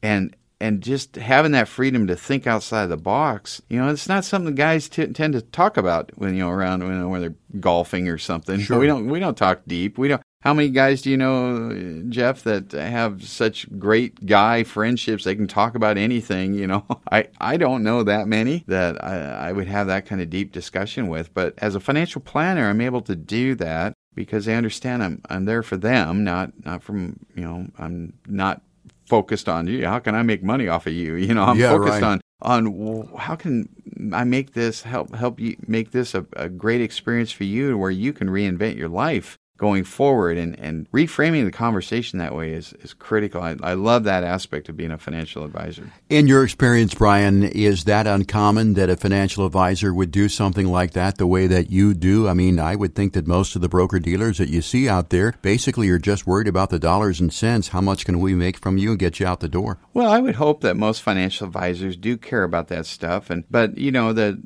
and 0.00 0.36
and 0.60 0.82
just 0.82 1.16
having 1.16 1.52
that 1.52 1.68
freedom 1.68 2.06
to 2.06 2.16
think 2.16 2.46
outside 2.46 2.86
the 2.86 2.96
box, 2.96 3.62
you 3.68 3.78
know, 3.78 3.88
it's 3.88 4.08
not 4.08 4.24
something 4.24 4.54
guys 4.54 4.88
t- 4.88 5.06
tend 5.06 5.32
to 5.34 5.40
talk 5.40 5.76
about 5.76 6.10
when 6.16 6.34
you 6.34 6.40
know 6.40 6.50
around 6.50 6.84
when, 6.84 7.08
when 7.10 7.20
they're 7.20 7.34
golfing 7.60 8.08
or 8.08 8.18
something. 8.18 8.60
Sure. 8.68 8.78
We 8.78 8.86
don't 8.86 9.08
we 9.08 9.18
don't 9.18 9.36
talk 9.36 9.62
deep. 9.66 9.98
We 9.98 10.08
don't 10.08 10.22
How 10.42 10.54
many 10.54 10.70
guys 10.70 11.02
do 11.02 11.10
you 11.10 11.16
know, 11.16 12.04
Jeff, 12.08 12.44
that 12.44 12.70
have 12.72 13.26
such 13.26 13.66
great 13.78 14.24
guy 14.24 14.62
friendships? 14.62 15.24
They 15.24 15.34
can 15.34 15.48
talk 15.48 15.74
about 15.74 15.98
anything, 15.98 16.54
you 16.54 16.66
know. 16.66 16.86
I, 17.12 17.28
I 17.40 17.56
don't 17.56 17.82
know 17.82 18.04
that 18.04 18.28
many 18.28 18.62
that 18.68 19.02
I, 19.02 19.48
I 19.48 19.52
would 19.52 19.66
have 19.66 19.88
that 19.88 20.06
kind 20.06 20.20
of 20.20 20.30
deep 20.30 20.52
discussion 20.52 21.08
with. 21.08 21.34
But 21.34 21.54
as 21.58 21.74
a 21.74 21.80
financial 21.80 22.20
planner, 22.20 22.68
I'm 22.70 22.80
able 22.80 23.00
to 23.02 23.16
do 23.16 23.56
that 23.56 23.94
because 24.14 24.44
they 24.44 24.54
understand 24.54 25.02
I'm, 25.02 25.20
I'm 25.28 25.44
there 25.44 25.62
for 25.64 25.76
them, 25.76 26.22
not, 26.22 26.52
not 26.64 26.84
from, 26.84 27.18
you 27.34 27.42
know, 27.42 27.66
I'm 27.76 28.12
not 28.28 28.62
focused 29.06 29.48
on 29.48 29.66
you. 29.66 29.86
How 29.86 29.98
can 29.98 30.14
I 30.14 30.22
make 30.22 30.42
money 30.44 30.68
off 30.68 30.86
of 30.86 30.92
you? 30.92 31.14
You 31.28 31.34
know, 31.34 31.44
I'm 31.44 31.58
Yeah, 31.58 31.70
focused 31.70 32.02
right. 32.02 32.02
on 32.02 32.20
on 32.40 33.08
how 33.18 33.34
can 33.34 33.68
I 34.12 34.22
make 34.22 34.52
this 34.52 34.82
help 34.82 35.12
help 35.16 35.40
you 35.40 35.56
make 35.66 35.90
this 35.90 36.14
a, 36.14 36.24
a 36.36 36.48
great 36.48 36.80
experience 36.80 37.32
for 37.32 37.42
you 37.42 37.76
where 37.76 37.90
you 37.90 38.12
can 38.12 38.28
reinvent 38.28 38.76
your 38.76 38.88
life 38.88 39.36
going 39.58 39.82
forward 39.82 40.38
and, 40.38 40.58
and 40.58 40.90
reframing 40.92 41.44
the 41.44 41.50
conversation 41.50 42.20
that 42.20 42.34
way 42.34 42.52
is, 42.52 42.72
is 42.74 42.94
critical. 42.94 43.42
I, 43.42 43.56
I 43.60 43.74
love 43.74 44.04
that 44.04 44.22
aspect 44.22 44.68
of 44.68 44.76
being 44.76 44.92
a 44.92 44.98
financial 44.98 45.44
advisor. 45.44 45.90
In 46.08 46.28
your 46.28 46.44
experience, 46.44 46.94
Brian, 46.94 47.42
is 47.42 47.84
that 47.84 48.06
uncommon 48.06 48.74
that 48.74 48.88
a 48.88 48.96
financial 48.96 49.44
advisor 49.44 49.92
would 49.92 50.12
do 50.12 50.28
something 50.28 50.68
like 50.68 50.92
that 50.92 51.18
the 51.18 51.26
way 51.26 51.48
that 51.48 51.70
you 51.70 51.92
do? 51.92 52.28
I 52.28 52.34
mean, 52.34 52.60
I 52.60 52.76
would 52.76 52.94
think 52.94 53.12
that 53.14 53.26
most 53.26 53.56
of 53.56 53.60
the 53.60 53.68
broker 53.68 53.98
dealers 53.98 54.38
that 54.38 54.48
you 54.48 54.62
see 54.62 54.88
out 54.88 55.10
there 55.10 55.34
basically 55.42 55.90
are 55.90 55.98
just 55.98 56.26
worried 56.26 56.48
about 56.48 56.70
the 56.70 56.78
dollars 56.78 57.20
and 57.20 57.32
cents. 57.32 57.68
How 57.68 57.80
much 57.80 58.04
can 58.04 58.20
we 58.20 58.34
make 58.34 58.58
from 58.58 58.78
you 58.78 58.90
and 58.90 58.98
get 58.98 59.18
you 59.18 59.26
out 59.26 59.40
the 59.40 59.48
door? 59.48 59.78
Well, 59.92 60.08
I 60.08 60.20
would 60.20 60.36
hope 60.36 60.60
that 60.60 60.76
most 60.76 61.02
financial 61.02 61.48
advisors 61.48 61.96
do 61.96 62.16
care 62.16 62.44
about 62.44 62.68
that 62.68 62.86
stuff, 62.86 63.28
and 63.28 63.42
but 63.50 63.76
you 63.76 63.90
know 63.90 64.12
the 64.12 64.40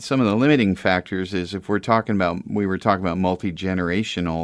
some 0.00 0.20
of 0.20 0.26
the 0.26 0.34
limiting 0.34 0.74
factors 0.74 1.32
is 1.32 1.54
if 1.54 1.68
we're 1.68 1.78
talking 1.78 2.16
about 2.16 2.38
we 2.48 2.66
were 2.66 2.78
talking 2.78 3.04
about 3.04 3.18
multi 3.18 3.52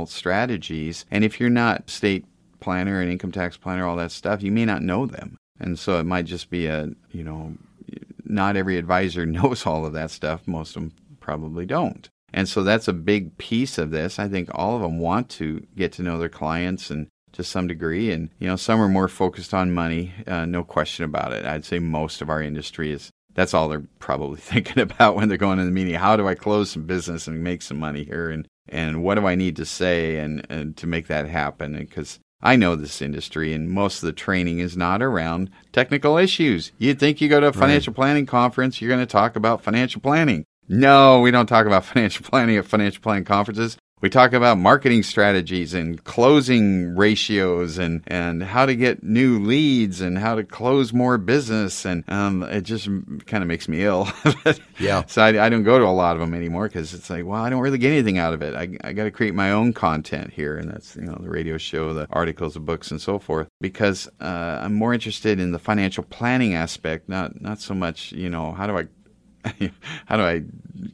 strategies, 0.05 1.07
and 1.11 1.25
if 1.25 1.41
you're 1.41 1.49
not 1.49 1.89
state 1.89 2.27
planner 2.61 3.01
and 3.01 3.11
income 3.11 3.33
tax 3.33 3.57
planner, 3.57 3.87
all 3.87 3.97
that 3.97 4.13
stuff, 4.13 4.43
you 4.43 4.53
may 4.53 4.67
not 4.67 4.83
know 4.83 5.07
them, 5.07 5.39
and 5.59 5.79
so 5.79 5.99
it 5.99 6.05
might 6.05 6.27
just 6.27 6.51
be 6.51 6.67
a 6.67 6.91
you 7.13 7.25
know 7.25 7.55
not 8.25 8.57
every 8.57 8.77
advisor 8.77 9.25
knows 9.27 9.65
all 9.65 9.87
of 9.87 9.95
that 9.95 10.11
stuff. 10.11 10.47
Most 10.47 10.77
of 10.77 10.83
them 10.83 10.93
probably 11.21 11.65
don't. 11.65 12.09
And 12.33 12.49
so 12.49 12.63
that's 12.63 12.89
a 12.89 12.93
big 12.93 13.39
piece 13.39 13.79
of 13.79 13.91
this. 13.91 14.19
I 14.19 14.29
think 14.29 14.51
all 14.53 14.77
of 14.77 14.83
them 14.83 14.99
want 14.99 15.31
to 15.31 15.67
get 15.77 15.93
to 15.93 16.03
know 16.03 16.19
their 16.19 16.29
clients 16.29 16.91
and 16.91 17.07
to 17.33 17.45
some 17.45 17.67
degree. 17.67 18.11
And, 18.11 18.31
you 18.39 18.49
know, 18.49 18.57
some 18.57 18.81
are 18.81 18.89
more 18.89 19.09
focused 19.09 19.55
on 19.55 19.73
money, 19.73 20.13
uh, 20.27 20.45
no 20.47 20.65
question 20.65 21.05
about 21.05 21.33
it. 21.33 21.45
I'd 21.45 21.65
say 21.65 21.79
most 21.79 22.21
of 22.21 22.31
our 22.31 22.43
industry 22.43 22.93
is 22.93 23.11
that's 23.35 23.55
all 23.55 23.69
they're 23.69 23.85
probably 23.99 24.41
thinking 24.41 24.83
about 24.83 25.17
when 25.17 25.29
they're 25.29 25.39
going 25.39 25.59
to 25.59 25.65
the 25.65 25.71
meeting. 25.71 25.95
How 25.95 26.17
do 26.17 26.27
I 26.27 26.35
close 26.35 26.71
some 26.71 26.87
business 26.87 27.27
and 27.27 27.45
make 27.45 27.63
some 27.63 27.79
money 27.79 28.05
here? 28.05 28.31
And, 28.31 28.47
and 28.69 29.03
what 29.03 29.17
do 29.17 29.27
I 29.27 29.35
need 29.35 29.57
to 29.57 29.65
say 29.65 30.19
and, 30.19 30.47
and 30.49 30.77
to 30.77 30.87
make 30.87 31.07
that 31.07 31.29
happen? 31.29 31.77
Because 31.77 32.19
I 32.43 32.57
know 32.57 32.77
this 32.77 33.01
industry, 33.01 33.53
and 33.55 33.69
most 33.69 34.03
of 34.03 34.07
the 34.07 34.13
training 34.13 34.59
is 34.59 34.77
not 34.77 35.03
around 35.03 35.51
technical 35.73 36.19
issues. 36.19 36.73
You'd 36.79 36.99
think 36.99 37.21
you 37.21 37.29
go 37.29 37.41
to 37.41 37.49
a 37.49 37.53
financial 37.53 37.93
planning 37.93 38.27
conference, 38.27 38.81
you're 38.81 38.91
going 38.91 39.01
to 39.01 39.07
talk 39.07 39.37
about 39.37 39.63
financial 39.63 40.01
planning. 40.01 40.45
No, 40.69 41.21
we 41.21 41.31
don't 41.31 41.47
talk 41.47 41.67
about 41.67 41.85
financial 41.93 42.25
planning 42.25 42.57
at 42.57 42.67
financial 42.67 43.03
planning 43.03 43.25
conferences. 43.25 43.77
We 44.03 44.11
talk 44.11 44.35
about 44.35 44.59
marketing 44.59 45.05
strategies 45.05 45.73
and 45.73 46.05
closing 46.05 46.95
ratios 46.95 47.79
and, 47.79 48.03
and 48.07 48.43
how 48.43 48.67
to 48.67 48.77
get 48.77 49.03
new 49.03 49.39
leads 49.39 50.03
and 50.03 50.19
how 50.19 50.35
to 50.35 50.45
close 50.45 50.93
more 50.93 51.17
business. 51.17 51.87
And 51.87 52.05
um, 52.09 52.43
it 52.43 52.61
just 52.61 52.89
kind 53.25 53.43
of 53.43 53.49
makes 53.49 53.69
me 53.69 53.85
ill. 53.85 54.09
Yeah. 54.79 55.05
So 55.07 55.23
I, 55.23 55.47
I 55.47 55.49
don't 55.49 55.63
go 55.63 55.79
to 55.79 55.87
a 55.87 55.87
lot 55.87 56.17
of 56.17 56.21
them 56.21 56.35
anymore 56.35 56.69
because 56.69 56.93
it's 56.93 57.09
like, 57.09 57.25
well, 57.25 57.43
I 57.43 57.49
don't 57.49 57.63
really 57.63 57.79
get 57.79 57.93
anything 57.93 58.19
out 58.19 58.35
of 58.35 58.43
it. 58.43 58.55
I, 58.55 58.77
I 58.87 58.93
got 58.93 59.05
to 59.05 59.11
create 59.11 59.35
my 59.35 59.53
own 59.53 59.73
content 59.73 60.33
here. 60.33 60.59
And 60.59 60.71
that's, 60.71 60.97
you 60.97 61.03
know, 61.03 61.17
the 61.19 61.31
radio 61.31 61.57
show, 61.57 61.95
the 61.95 62.07
articles, 62.11 62.55
the 62.55 62.61
books, 62.61 62.91
and 62.91 63.01
so 63.01 63.19
forth. 63.19 63.49
Because 63.61 64.07
uh, 64.21 64.61
I'm 64.63 64.75
more 64.75 64.93
interested 64.93 65.41
in 65.41 65.53
the 65.53 65.59
financial 65.59 66.05
planning 66.05 66.55
aspect, 66.55 67.09
not, 67.09 67.41
not 67.41 67.59
so 67.59 67.75
much, 67.75 68.13
you 68.13 68.29
know, 68.29 68.53
how 68.53 68.67
do 68.67 68.77
I 68.77 68.87
how 70.07 70.17
do 70.17 70.23
I 70.23 70.45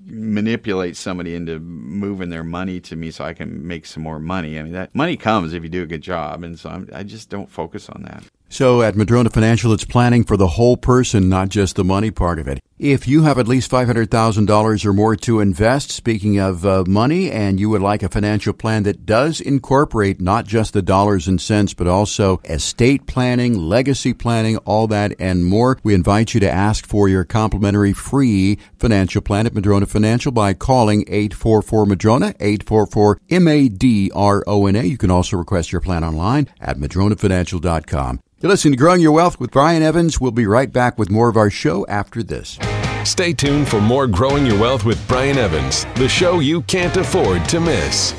manipulate 0.05 0.97
somebody 0.97 1.35
into 1.35 1.59
moving 1.59 2.31
their 2.31 2.45
money 2.45 2.81
to 2.81 2.97
me 2.97 3.11
so 3.11 3.25
I 3.25 3.35
can 3.35 3.67
make 3.67 3.87
some 3.87 4.03
more 4.03 4.19
money? 4.19 4.59
I 4.59 4.63
mean, 4.63 4.73
that 4.73 4.95
money 4.95 5.17
comes 5.17 5.53
if 5.53 5.63
you 5.63 5.69
do 5.69 5.83
a 5.83 5.87
good 5.87 6.03
job, 6.03 6.43
and 6.43 6.59
so 6.59 6.71
I'm, 6.71 6.89
I 6.93 7.03
just 7.03 7.29
don't 7.29 7.51
focus 7.51 7.89
on 7.89 8.03
that. 8.03 8.25
So 8.53 8.83
at 8.83 8.97
Madrona 8.97 9.31
Financial, 9.31 9.73
it's 9.73 9.87
planning 9.87 10.25
for 10.25 10.37
the 10.37 10.47
whole 10.47 10.77
person, 10.77 11.31
not 11.31 11.49
just 11.49 11.77
the 11.77 11.85
money 11.85 12.11
part 12.11 12.39
of 12.39 12.47
it. 12.47 12.61
If 12.79 13.09
you 13.09 13.23
have 13.23 13.39
at 13.39 13.49
least 13.49 13.71
$500,000 13.71 14.85
or 14.85 14.93
more 14.93 15.17
to 15.17 15.41
invest, 15.41 15.91
speaking 15.91 16.39
of 16.39 16.67
uh, 16.67 16.85
money, 16.87 17.31
and 17.31 17.59
you 17.59 17.71
would 17.71 17.81
like 17.81 18.03
a 18.03 18.11
financial 18.11 18.53
plan 18.53 18.83
that 18.83 19.07
does 19.07 19.41
incorporate 19.41 20.21
not 20.21 20.47
just 20.47 20.75
the 20.75 20.83
dollars 20.83 21.27
and 21.27 21.41
cents, 21.41 21.73
but 21.73 21.87
also 21.87 22.43
estate 22.45 23.07
planning, 23.07 23.57
legacy 23.57 24.13
planning, 24.13 24.59
all 24.59 24.87
that 24.87 25.15
and 25.19 25.47
more, 25.47 25.79
we 25.83 25.95
invite 25.95 26.35
you 26.35 26.41
to 26.41 26.51
ask 26.51 26.87
for 26.87 27.09
your 27.09 27.25
complimentary 27.25 27.95
free 27.95 28.59
financial 28.79 29.23
plan 29.23 29.47
at 29.47 29.55
Madrona 29.55 29.87
Financial 29.87 30.31
by 30.31 30.53
calling 30.53 31.05
844 31.09 31.87
Madrona, 31.87 32.35
844 32.39 33.19
M 33.31 33.49
A 33.49 33.71
D 33.71 34.11
R 34.15 34.45
O 34.47 34.67
N 34.67 34.77
A. 34.77 34.83
You 34.83 34.99
can 34.99 35.11
also 35.11 35.39
request 35.39 35.73
your 35.73 35.81
plan 35.81 36.05
online 36.05 36.49
at 36.61 36.77
madronafinancial.com. 36.77 38.21
You're 38.43 38.51
listening 38.51 38.73
to 38.73 38.79
Growing 38.79 39.01
Your 39.01 39.13
Wealth 39.13 39.39
with 39.39 39.53
Brian 39.53 39.85
Evans. 39.85 40.21
We'll 40.21 40.33
be 40.33 40.47
right 40.47 40.73
back 40.73 40.99
with 40.99 41.11
more 41.11 41.29
of 41.29 41.37
our 41.37 41.49
show 41.49 41.87
after 41.87 42.25
this. 42.25 42.59
Stay 43.05 43.33
tuned 43.33 43.69
for 43.69 43.81
more 43.81 44.09
Growing 44.09 44.45
Your 44.45 44.59
Wealth 44.59 44.85
with 44.85 45.07
Brian 45.07 45.39
Evans, 45.39 45.85
the 45.95 46.09
show 46.09 46.41
you 46.41 46.63
can't 46.63 46.97
afford 46.97 47.45
to 47.51 47.61
miss. 47.61 48.11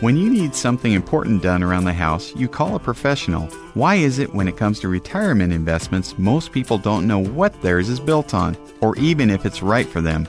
When 0.00 0.14
you 0.14 0.28
need 0.28 0.54
something 0.54 0.92
important 0.92 1.42
done 1.42 1.62
around 1.62 1.84
the 1.84 1.92
house, 1.94 2.36
you 2.36 2.48
call 2.48 2.76
a 2.76 2.78
professional. 2.78 3.46
Why 3.72 3.94
is 3.94 4.18
it 4.18 4.34
when 4.34 4.46
it 4.46 4.58
comes 4.58 4.78
to 4.80 4.88
retirement 4.88 5.54
investments, 5.54 6.18
most 6.18 6.52
people 6.52 6.76
don't 6.76 7.06
know 7.06 7.20
what 7.20 7.58
theirs 7.62 7.88
is 7.88 7.98
built 7.98 8.34
on, 8.34 8.58
or 8.82 8.94
even 8.98 9.30
if 9.30 9.46
it's 9.46 9.62
right 9.62 9.86
for 9.86 10.02
them? 10.02 10.28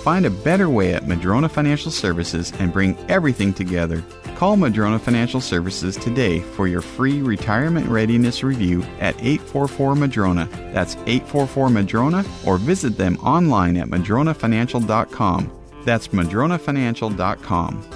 Find 0.00 0.24
a 0.24 0.30
better 0.30 0.70
way 0.70 0.94
at 0.94 1.06
Madrona 1.06 1.46
Financial 1.46 1.90
Services 1.90 2.54
and 2.58 2.72
bring 2.72 2.96
everything 3.10 3.52
together. 3.52 4.02
Call 4.34 4.56
Madrona 4.56 4.98
Financial 4.98 5.42
Services 5.42 5.94
today 5.94 6.40
for 6.40 6.66
your 6.66 6.80
free 6.80 7.20
retirement 7.20 7.86
readiness 7.86 8.42
review 8.42 8.82
at 8.98 9.14
844 9.16 9.94
Madrona. 9.94 10.48
That's 10.72 10.94
844 10.94 11.68
Madrona 11.68 12.24
or 12.46 12.56
visit 12.56 12.96
them 12.96 13.18
online 13.18 13.76
at 13.76 13.88
madronafinancial.com. 13.88 15.52
That's 15.84 16.08
madronafinancial.com. 16.08 17.90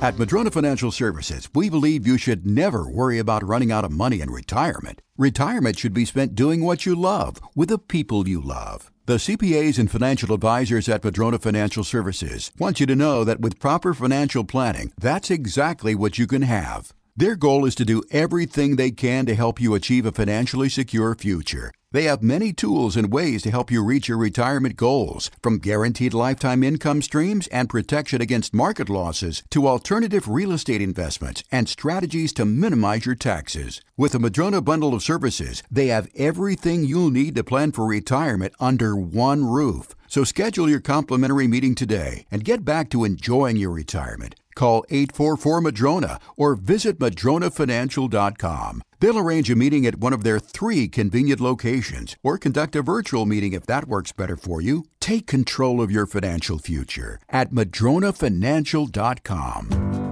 At 0.00 0.18
Madrona 0.18 0.50
Financial 0.50 0.90
Services, 0.90 1.50
we 1.54 1.68
believe 1.68 2.06
you 2.06 2.16
should 2.16 2.46
never 2.46 2.88
worry 2.88 3.18
about 3.18 3.44
running 3.44 3.70
out 3.70 3.84
of 3.84 3.92
money 3.92 4.22
in 4.22 4.30
retirement. 4.30 5.02
Retirement 5.18 5.78
should 5.78 5.92
be 5.92 6.06
spent 6.06 6.34
doing 6.34 6.64
what 6.64 6.86
you 6.86 6.94
love 6.94 7.40
with 7.54 7.68
the 7.68 7.78
people 7.78 8.26
you 8.26 8.40
love. 8.40 8.91
The 9.04 9.14
CPAs 9.14 9.80
and 9.80 9.90
financial 9.90 10.32
advisors 10.32 10.88
at 10.88 11.02
Madrona 11.02 11.36
Financial 11.36 11.82
Services 11.82 12.52
want 12.56 12.78
you 12.78 12.86
to 12.86 12.94
know 12.94 13.24
that 13.24 13.40
with 13.40 13.58
proper 13.58 13.94
financial 13.94 14.44
planning, 14.44 14.92
that's 14.96 15.28
exactly 15.28 15.96
what 15.96 16.18
you 16.18 16.28
can 16.28 16.42
have. 16.42 16.92
Their 17.16 17.34
goal 17.34 17.64
is 17.64 17.74
to 17.76 17.84
do 17.84 18.04
everything 18.12 18.76
they 18.76 18.92
can 18.92 19.26
to 19.26 19.34
help 19.34 19.60
you 19.60 19.74
achieve 19.74 20.06
a 20.06 20.12
financially 20.12 20.68
secure 20.68 21.16
future. 21.16 21.72
They 21.92 22.04
have 22.04 22.22
many 22.22 22.54
tools 22.54 22.96
and 22.96 23.12
ways 23.12 23.42
to 23.42 23.50
help 23.50 23.70
you 23.70 23.84
reach 23.84 24.08
your 24.08 24.16
retirement 24.16 24.76
goals, 24.76 25.30
from 25.42 25.58
guaranteed 25.58 26.14
lifetime 26.14 26.62
income 26.62 27.02
streams 27.02 27.48
and 27.48 27.68
protection 27.68 28.22
against 28.22 28.54
market 28.54 28.88
losses 28.88 29.42
to 29.50 29.68
alternative 29.68 30.26
real 30.26 30.52
estate 30.52 30.80
investments 30.80 31.44
and 31.52 31.68
strategies 31.68 32.32
to 32.32 32.46
minimize 32.46 33.04
your 33.04 33.14
taxes. 33.14 33.82
With 33.94 34.12
the 34.12 34.18
Madrona 34.18 34.62
bundle 34.62 34.94
of 34.94 35.02
services, 35.02 35.62
they 35.70 35.88
have 35.88 36.08
everything 36.16 36.84
you'll 36.84 37.10
need 37.10 37.34
to 37.34 37.44
plan 37.44 37.72
for 37.72 37.84
retirement 37.84 38.54
under 38.58 38.96
one 38.96 39.44
roof. 39.44 39.94
So 40.08 40.24
schedule 40.24 40.70
your 40.70 40.80
complimentary 40.80 41.46
meeting 41.46 41.74
today 41.74 42.24
and 42.30 42.42
get 42.42 42.64
back 42.64 42.88
to 42.90 43.04
enjoying 43.04 43.56
your 43.58 43.70
retirement. 43.70 44.34
Call 44.54 44.84
844 44.88 45.60
Madrona 45.60 46.18
or 46.36 46.54
visit 46.54 46.98
madronafinancial.com. 46.98 48.82
They'll 49.00 49.18
arrange 49.18 49.50
a 49.50 49.56
meeting 49.56 49.84
at 49.86 49.96
one 49.96 50.12
of 50.12 50.22
their 50.22 50.38
three 50.38 50.86
convenient 50.88 51.40
locations 51.40 52.16
or 52.22 52.38
conduct 52.38 52.76
a 52.76 52.82
virtual 52.82 53.26
meeting 53.26 53.52
if 53.52 53.66
that 53.66 53.88
works 53.88 54.12
better 54.12 54.36
for 54.36 54.60
you. 54.60 54.84
Take 55.00 55.26
control 55.26 55.82
of 55.82 55.90
your 55.90 56.06
financial 56.06 56.58
future 56.58 57.18
at 57.28 57.50
madronafinancial.com. 57.50 60.11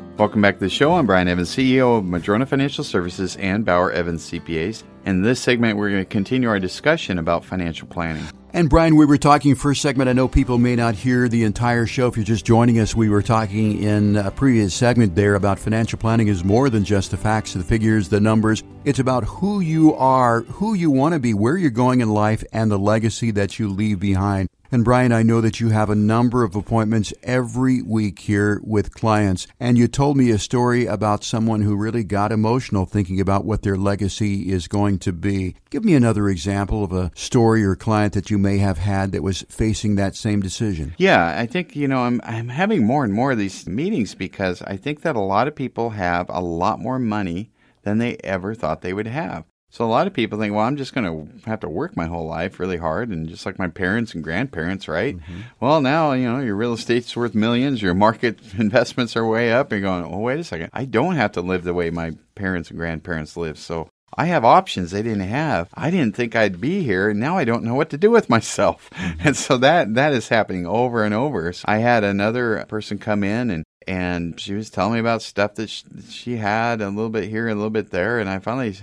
Welcome 0.21 0.43
back 0.43 0.59
to 0.59 0.59
the 0.59 0.69
show. 0.69 0.93
I'm 0.93 1.07
Brian 1.07 1.27
Evans, 1.27 1.49
CEO 1.49 1.97
of 1.97 2.05
Madrona 2.05 2.45
Financial 2.45 2.83
Services 2.83 3.37
and 3.37 3.65
Bauer 3.65 3.91
Evans 3.91 4.29
CPAs. 4.29 4.83
In 5.03 5.23
this 5.23 5.39
segment, 5.39 5.79
we're 5.79 5.89
going 5.89 6.03
to 6.03 6.07
continue 6.07 6.47
our 6.47 6.59
discussion 6.59 7.17
about 7.17 7.43
financial 7.43 7.87
planning. 7.87 8.23
And 8.53 8.69
Brian, 8.69 8.95
we 8.95 9.07
were 9.07 9.17
talking 9.17 9.55
first 9.55 9.81
segment. 9.81 10.11
I 10.11 10.13
know 10.13 10.27
people 10.27 10.59
may 10.59 10.75
not 10.75 10.93
hear 10.93 11.27
the 11.27 11.43
entire 11.43 11.87
show 11.87 12.05
if 12.05 12.17
you're 12.17 12.23
just 12.23 12.45
joining 12.45 12.77
us. 12.77 12.93
We 12.93 13.09
were 13.09 13.23
talking 13.23 13.81
in 13.81 14.15
a 14.15 14.29
previous 14.29 14.75
segment 14.75 15.15
there 15.15 15.33
about 15.33 15.57
financial 15.57 15.97
planning 15.97 16.27
is 16.27 16.43
more 16.43 16.69
than 16.69 16.85
just 16.85 17.09
the 17.09 17.17
facts, 17.17 17.53
the 17.53 17.63
figures, 17.63 18.09
the 18.09 18.19
numbers. 18.19 18.61
It's 18.85 18.99
about 18.99 19.23
who 19.23 19.59
you 19.59 19.95
are, 19.95 20.41
who 20.41 20.75
you 20.75 20.91
want 20.91 21.15
to 21.15 21.19
be, 21.19 21.33
where 21.33 21.57
you're 21.57 21.71
going 21.71 21.99
in 21.99 22.13
life, 22.13 22.43
and 22.53 22.69
the 22.69 22.77
legacy 22.77 23.31
that 23.31 23.57
you 23.57 23.69
leave 23.69 23.99
behind. 23.99 24.49
And 24.73 24.85
Brian, 24.85 25.11
I 25.11 25.21
know 25.21 25.41
that 25.41 25.59
you 25.59 25.67
have 25.69 25.89
a 25.89 25.95
number 25.95 26.45
of 26.45 26.55
appointments 26.55 27.13
every 27.23 27.81
week 27.81 28.19
here 28.19 28.61
with 28.63 28.93
clients. 28.93 29.45
And 29.59 29.77
you 29.77 29.89
told 29.89 30.15
me 30.15 30.31
a 30.31 30.39
story 30.39 30.85
about 30.85 31.25
someone 31.25 31.61
who 31.61 31.75
really 31.75 32.05
got 32.05 32.31
emotional 32.31 32.85
thinking 32.85 33.19
about 33.19 33.43
what 33.43 33.63
their 33.63 33.75
legacy 33.75 34.49
is 34.49 34.69
going 34.69 34.99
to 34.99 35.11
be. 35.11 35.57
Give 35.69 35.83
me 35.83 35.93
another 35.93 36.29
example 36.29 36.85
of 36.85 36.93
a 36.93 37.11
story 37.15 37.65
or 37.65 37.75
client 37.75 38.13
that 38.13 38.29
you 38.29 38.37
may 38.37 38.59
have 38.59 38.77
had 38.77 39.11
that 39.11 39.23
was 39.23 39.41
facing 39.49 39.95
that 39.95 40.15
same 40.15 40.39
decision. 40.39 40.95
Yeah, 40.97 41.37
I 41.37 41.47
think, 41.47 41.75
you 41.75 41.89
know, 41.89 42.03
I'm, 42.03 42.21
I'm 42.23 42.47
having 42.47 42.85
more 42.85 43.03
and 43.03 43.13
more 43.13 43.33
of 43.33 43.37
these 43.37 43.67
meetings 43.67 44.15
because 44.15 44.61
I 44.61 44.77
think 44.77 45.01
that 45.01 45.17
a 45.17 45.19
lot 45.19 45.49
of 45.49 45.55
people 45.55 45.89
have 45.89 46.27
a 46.29 46.39
lot 46.39 46.79
more 46.79 46.97
money 46.97 47.51
than 47.83 47.97
they 47.97 48.15
ever 48.23 48.55
thought 48.55 48.81
they 48.81 48.93
would 48.93 49.07
have. 49.07 49.43
So 49.71 49.85
a 49.85 49.87
lot 49.87 50.05
of 50.05 50.13
people 50.13 50.37
think, 50.37 50.53
well, 50.53 50.65
I'm 50.65 50.75
just 50.75 50.93
going 50.93 51.05
to 51.05 51.49
have 51.49 51.61
to 51.61 51.69
work 51.69 51.95
my 51.95 52.05
whole 52.05 52.27
life 52.27 52.59
really 52.59 52.77
hard, 52.77 53.09
and 53.09 53.27
just 53.27 53.45
like 53.45 53.57
my 53.57 53.69
parents 53.69 54.13
and 54.13 54.21
grandparents, 54.21 54.87
right? 54.89 55.17
Mm-hmm. 55.17 55.41
Well, 55.61 55.79
now 55.79 56.11
you 56.11 56.25
know 56.25 56.39
your 56.39 56.55
real 56.55 56.73
estate's 56.73 57.15
worth 57.15 57.33
millions, 57.33 57.81
your 57.81 57.93
market 57.93 58.37
investments 58.57 59.15
are 59.15 59.25
way 59.25 59.51
up. 59.51 59.71
You're 59.71 59.79
going, 59.79 60.03
oh, 60.03 60.19
wait 60.19 60.39
a 60.39 60.43
second, 60.43 60.69
I 60.73 60.83
don't 60.83 61.15
have 61.15 61.31
to 61.33 61.41
live 61.41 61.63
the 61.63 61.73
way 61.73 61.89
my 61.89 62.11
parents 62.35 62.69
and 62.69 62.77
grandparents 62.77 63.37
lived. 63.37 63.59
So 63.59 63.89
I 64.17 64.25
have 64.25 64.43
options 64.43 64.91
they 64.91 65.01
didn't 65.01 65.21
have. 65.21 65.69
I 65.73 65.89
didn't 65.89 66.15
think 66.15 66.35
I'd 66.35 66.61
be 66.61 66.83
here, 66.83 67.09
and 67.09 67.19
now 67.19 67.37
I 67.37 67.45
don't 67.45 67.63
know 67.63 67.75
what 67.75 67.89
to 67.91 67.97
do 67.97 68.11
with 68.11 68.29
myself. 68.29 68.89
Mm-hmm. 69.01 69.27
And 69.27 69.37
so 69.37 69.57
that 69.57 69.95
that 69.95 70.13
is 70.13 70.29
happening 70.29 70.67
over 70.67 71.03
and 71.03 71.13
over. 71.13 71.51
So 71.53 71.65
I 71.67 71.77
had 71.77 72.03
another 72.03 72.63
person 72.67 72.99
come 72.99 73.23
in 73.23 73.49
and 73.49 73.63
and 73.87 74.39
she 74.39 74.53
was 74.53 74.69
telling 74.69 74.93
me 74.93 74.99
about 74.99 75.21
stuff 75.21 75.55
that 75.55 75.69
she, 75.69 75.83
that 75.91 76.11
she, 76.11 76.37
had 76.37 76.81
a 76.81 76.89
little 76.89 77.09
bit 77.09 77.29
here 77.29 77.47
and 77.47 77.53
a 77.53 77.55
little 77.55 77.71
bit 77.71 77.89
there 77.89 78.19
and 78.19 78.29
i 78.29 78.37
finally 78.37 78.75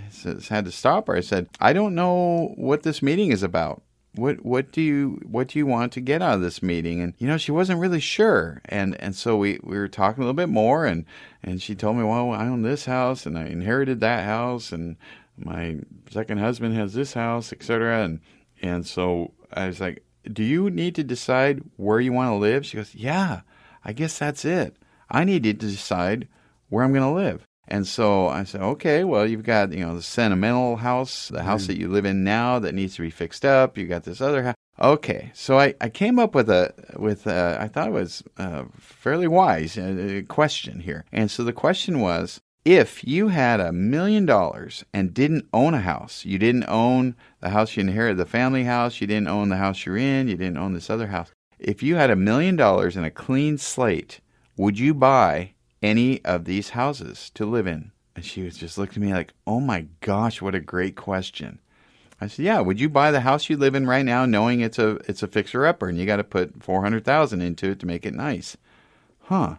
had 0.48 0.64
to 0.64 0.72
stop 0.72 1.06
her 1.06 1.14
i 1.14 1.20
said 1.20 1.48
i 1.60 1.72
don't 1.72 1.94
know 1.94 2.52
what 2.56 2.82
this 2.82 3.00
meeting 3.00 3.30
is 3.30 3.44
about 3.44 3.80
what 4.18 4.44
what 4.44 4.72
do 4.72 4.81
you 4.81 5.20
what 5.26 5.48
do 5.48 5.59
you 5.59 5.66
want 5.66 5.92
to 5.92 6.00
get 6.00 6.22
out 6.22 6.35
of 6.35 6.40
this 6.40 6.62
meeting? 6.62 7.00
And 7.00 7.14
you 7.18 7.26
know 7.26 7.38
she 7.38 7.52
wasn't 7.52 7.81
really 7.81 8.00
sure. 8.00 8.61
And 8.66 8.94
and 9.00 9.14
so 9.14 9.37
we 9.37 9.59
we 9.62 9.78
were 9.78 9.88
talking 9.88 10.22
a 10.22 10.26
little 10.26 10.35
bit 10.35 10.48
more 10.48 10.85
and 10.85 11.04
and 11.42 11.62
she 11.62 11.74
told 11.74 11.96
me 11.96 12.02
well 12.02 12.33
i 12.33 12.46
own 12.46 12.62
this 12.62 12.85
house 12.85 13.24
and 13.24 13.38
i 13.38 13.46
inherited 13.46 14.00
that 14.00 14.24
house 14.24 14.72
and 14.72 14.96
my 15.37 15.76
second 16.11 16.38
husband 16.38 16.74
has 16.74 16.94
this 16.94 17.12
house 17.12 17.52
etc 17.52 18.02
and 18.02 18.20
and 18.61 18.85
so 18.85 19.33
i 19.52 19.66
was 19.66 19.81
like 19.81 20.02
do 20.33 20.42
you 20.42 20.68
need 20.68 20.94
to 20.96 21.04
decide 21.04 21.62
where 21.76 22.00
you 22.00 22.12
want 22.12 22.28
to 22.28 22.35
live? 22.35 22.66
She 22.66 22.76
goes 22.76 22.94
yeah 22.94 23.42
i 23.85 23.92
guess 23.92 24.18
that's 24.18 24.44
it. 24.44 24.76
I 25.11 25.24
needed 25.24 25.61
to 25.61 25.66
decide 25.66 26.28
where 26.68 26.85
I'm 26.85 26.92
going 26.92 27.02
to 27.02 27.11
live. 27.11 27.46
And 27.68 27.87
so 27.87 28.28
I 28.28 28.44
said, 28.44 28.62
okay, 28.62 29.04
well, 29.04 29.26
you've 29.26 29.44
got, 29.44 29.72
you 29.72 29.85
know, 29.85 29.94
the 29.94 30.02
sentimental 30.02 30.76
house, 30.76 31.28
the 31.28 31.42
house 31.42 31.64
mm. 31.64 31.66
that 31.68 31.78
you 31.78 31.88
live 31.88 32.07
in 32.07 32.24
now 32.24 32.59
that 32.59 32.74
needs 32.74 32.96
to 32.96 33.02
be 33.02 33.11
fixed 33.11 33.44
up. 33.44 33.76
You 33.76 33.87
got 33.87 34.04
this 34.04 34.20
other 34.20 34.42
house. 34.42 34.54
Okay. 34.81 35.31
So 35.35 35.59
I, 35.59 35.74
I 35.81 35.88
came 35.88 36.18
up 36.18 36.35
with 36.35 36.48
a, 36.48 36.72
with 36.96 37.26
a, 37.26 37.59
I 37.61 37.68
thought 37.68 37.88
it 37.88 37.92
was 37.92 38.22
a 38.38 38.64
fairly 38.78 39.28
wise 39.28 39.76
uh, 39.76 40.22
question 40.28 40.81
here. 40.81 41.04
And 41.12 41.31
so 41.31 41.44
the 41.44 41.52
question 41.52 42.00
was, 42.00 42.40
if 42.64 43.02
you 43.04 43.28
had 43.28 43.61
a 43.61 43.72
million 43.72 44.26
dollars 44.26 44.85
and 44.92 45.14
didn't 45.14 45.48
own 45.52 45.74
a 45.74 45.81
house, 45.81 46.24
you 46.24 46.38
didn't 46.38 46.68
own 46.68 47.16
the 47.40 47.50
house 47.50 47.76
you 47.76 47.81
inherited, 47.83 48.18
the 48.18 48.26
family 48.26 48.64
house, 48.64 49.00
you 49.00 49.07
didn't 49.07 49.28
own 49.28 49.48
the 49.48 49.57
house 49.57 49.87
you're 49.87 49.96
in, 49.96 50.28
you 50.28 50.37
didn't 50.37 50.59
own 50.59 50.74
this 50.74 50.90
other 50.90 51.07
house. 51.07 51.31
If 51.59 51.83
you 51.83 51.96
had 51.96 52.11
a 52.11 52.16
million 52.16 52.57
dollars 52.57 52.96
and 52.96 53.07
a 53.07 53.11
clean 53.11 53.59
slate, 53.59 54.20
would 54.57 54.78
you 54.78 54.92
buy 54.92 55.54
any 55.82 56.24
of 56.24 56.44
these 56.44 56.70
houses 56.70 57.30
to 57.34 57.46
live 57.46 57.66
in? 57.66 57.92
And 58.16 58.24
she 58.24 58.42
was 58.42 58.56
just 58.56 58.78
looking 58.78 59.02
at 59.02 59.06
me 59.06 59.14
like, 59.14 59.32
Oh 59.46 59.60
my 59.60 59.86
gosh, 60.00 60.42
what 60.42 60.54
a 60.54 60.60
great 60.60 60.96
question. 60.96 61.60
I 62.20 62.26
said, 62.26 62.44
Yeah, 62.44 62.60
would 62.60 62.80
you 62.80 62.88
buy 62.88 63.10
the 63.10 63.20
house 63.20 63.48
you 63.48 63.56
live 63.56 63.74
in 63.74 63.86
right 63.86 64.04
now 64.04 64.26
knowing 64.26 64.60
it's 64.60 64.78
a 64.78 64.96
it's 65.08 65.22
a 65.22 65.28
fixer 65.28 65.66
upper 65.66 65.88
and 65.88 65.98
you 65.98 66.06
gotta 66.06 66.24
put 66.24 66.62
four 66.62 66.82
hundred 66.82 67.04
thousand 67.04 67.42
into 67.42 67.70
it 67.70 67.80
to 67.80 67.86
make 67.86 68.04
it 68.04 68.14
nice? 68.14 68.56
Huh. 69.22 69.56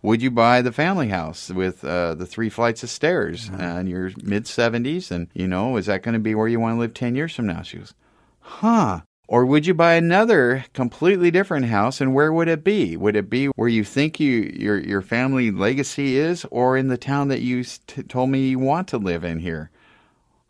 Would 0.00 0.22
you 0.22 0.30
buy 0.30 0.62
the 0.62 0.72
family 0.72 1.08
house 1.08 1.50
with 1.50 1.84
uh, 1.84 2.14
the 2.14 2.26
three 2.26 2.48
flights 2.48 2.84
of 2.84 2.90
stairs 2.90 3.50
mm-hmm. 3.50 3.60
and 3.60 3.88
your 3.88 4.12
mid 4.22 4.44
70s? 4.44 5.10
And, 5.10 5.26
you 5.34 5.48
know, 5.48 5.76
is 5.76 5.86
that 5.86 6.02
going 6.02 6.12
to 6.12 6.20
be 6.20 6.36
where 6.36 6.46
you 6.46 6.60
want 6.60 6.76
to 6.76 6.78
live 6.78 6.94
10 6.94 7.16
years 7.16 7.34
from 7.34 7.46
now? 7.46 7.62
She 7.62 7.78
goes, 7.78 7.94
Huh. 8.40 9.00
Or 9.30 9.44
would 9.44 9.66
you 9.66 9.74
buy 9.74 9.92
another 9.92 10.64
completely 10.72 11.30
different 11.30 11.66
house 11.66 12.00
and 12.00 12.14
where 12.14 12.32
would 12.32 12.48
it 12.48 12.64
be? 12.64 12.96
Would 12.96 13.14
it 13.14 13.28
be 13.28 13.46
where 13.48 13.68
you 13.68 13.84
think 13.84 14.18
you 14.18 14.50
your 14.56 14.78
your 14.78 15.02
family 15.02 15.50
legacy 15.50 16.16
is 16.16 16.46
or 16.50 16.78
in 16.78 16.88
the 16.88 16.96
town 16.96 17.28
that 17.28 17.42
you 17.42 17.62
t- 17.62 18.02
told 18.04 18.30
me 18.30 18.48
you 18.48 18.58
want 18.58 18.88
to 18.88 18.96
live 18.96 19.24
in 19.24 19.40
here? 19.40 19.70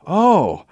Oh, 0.07 0.65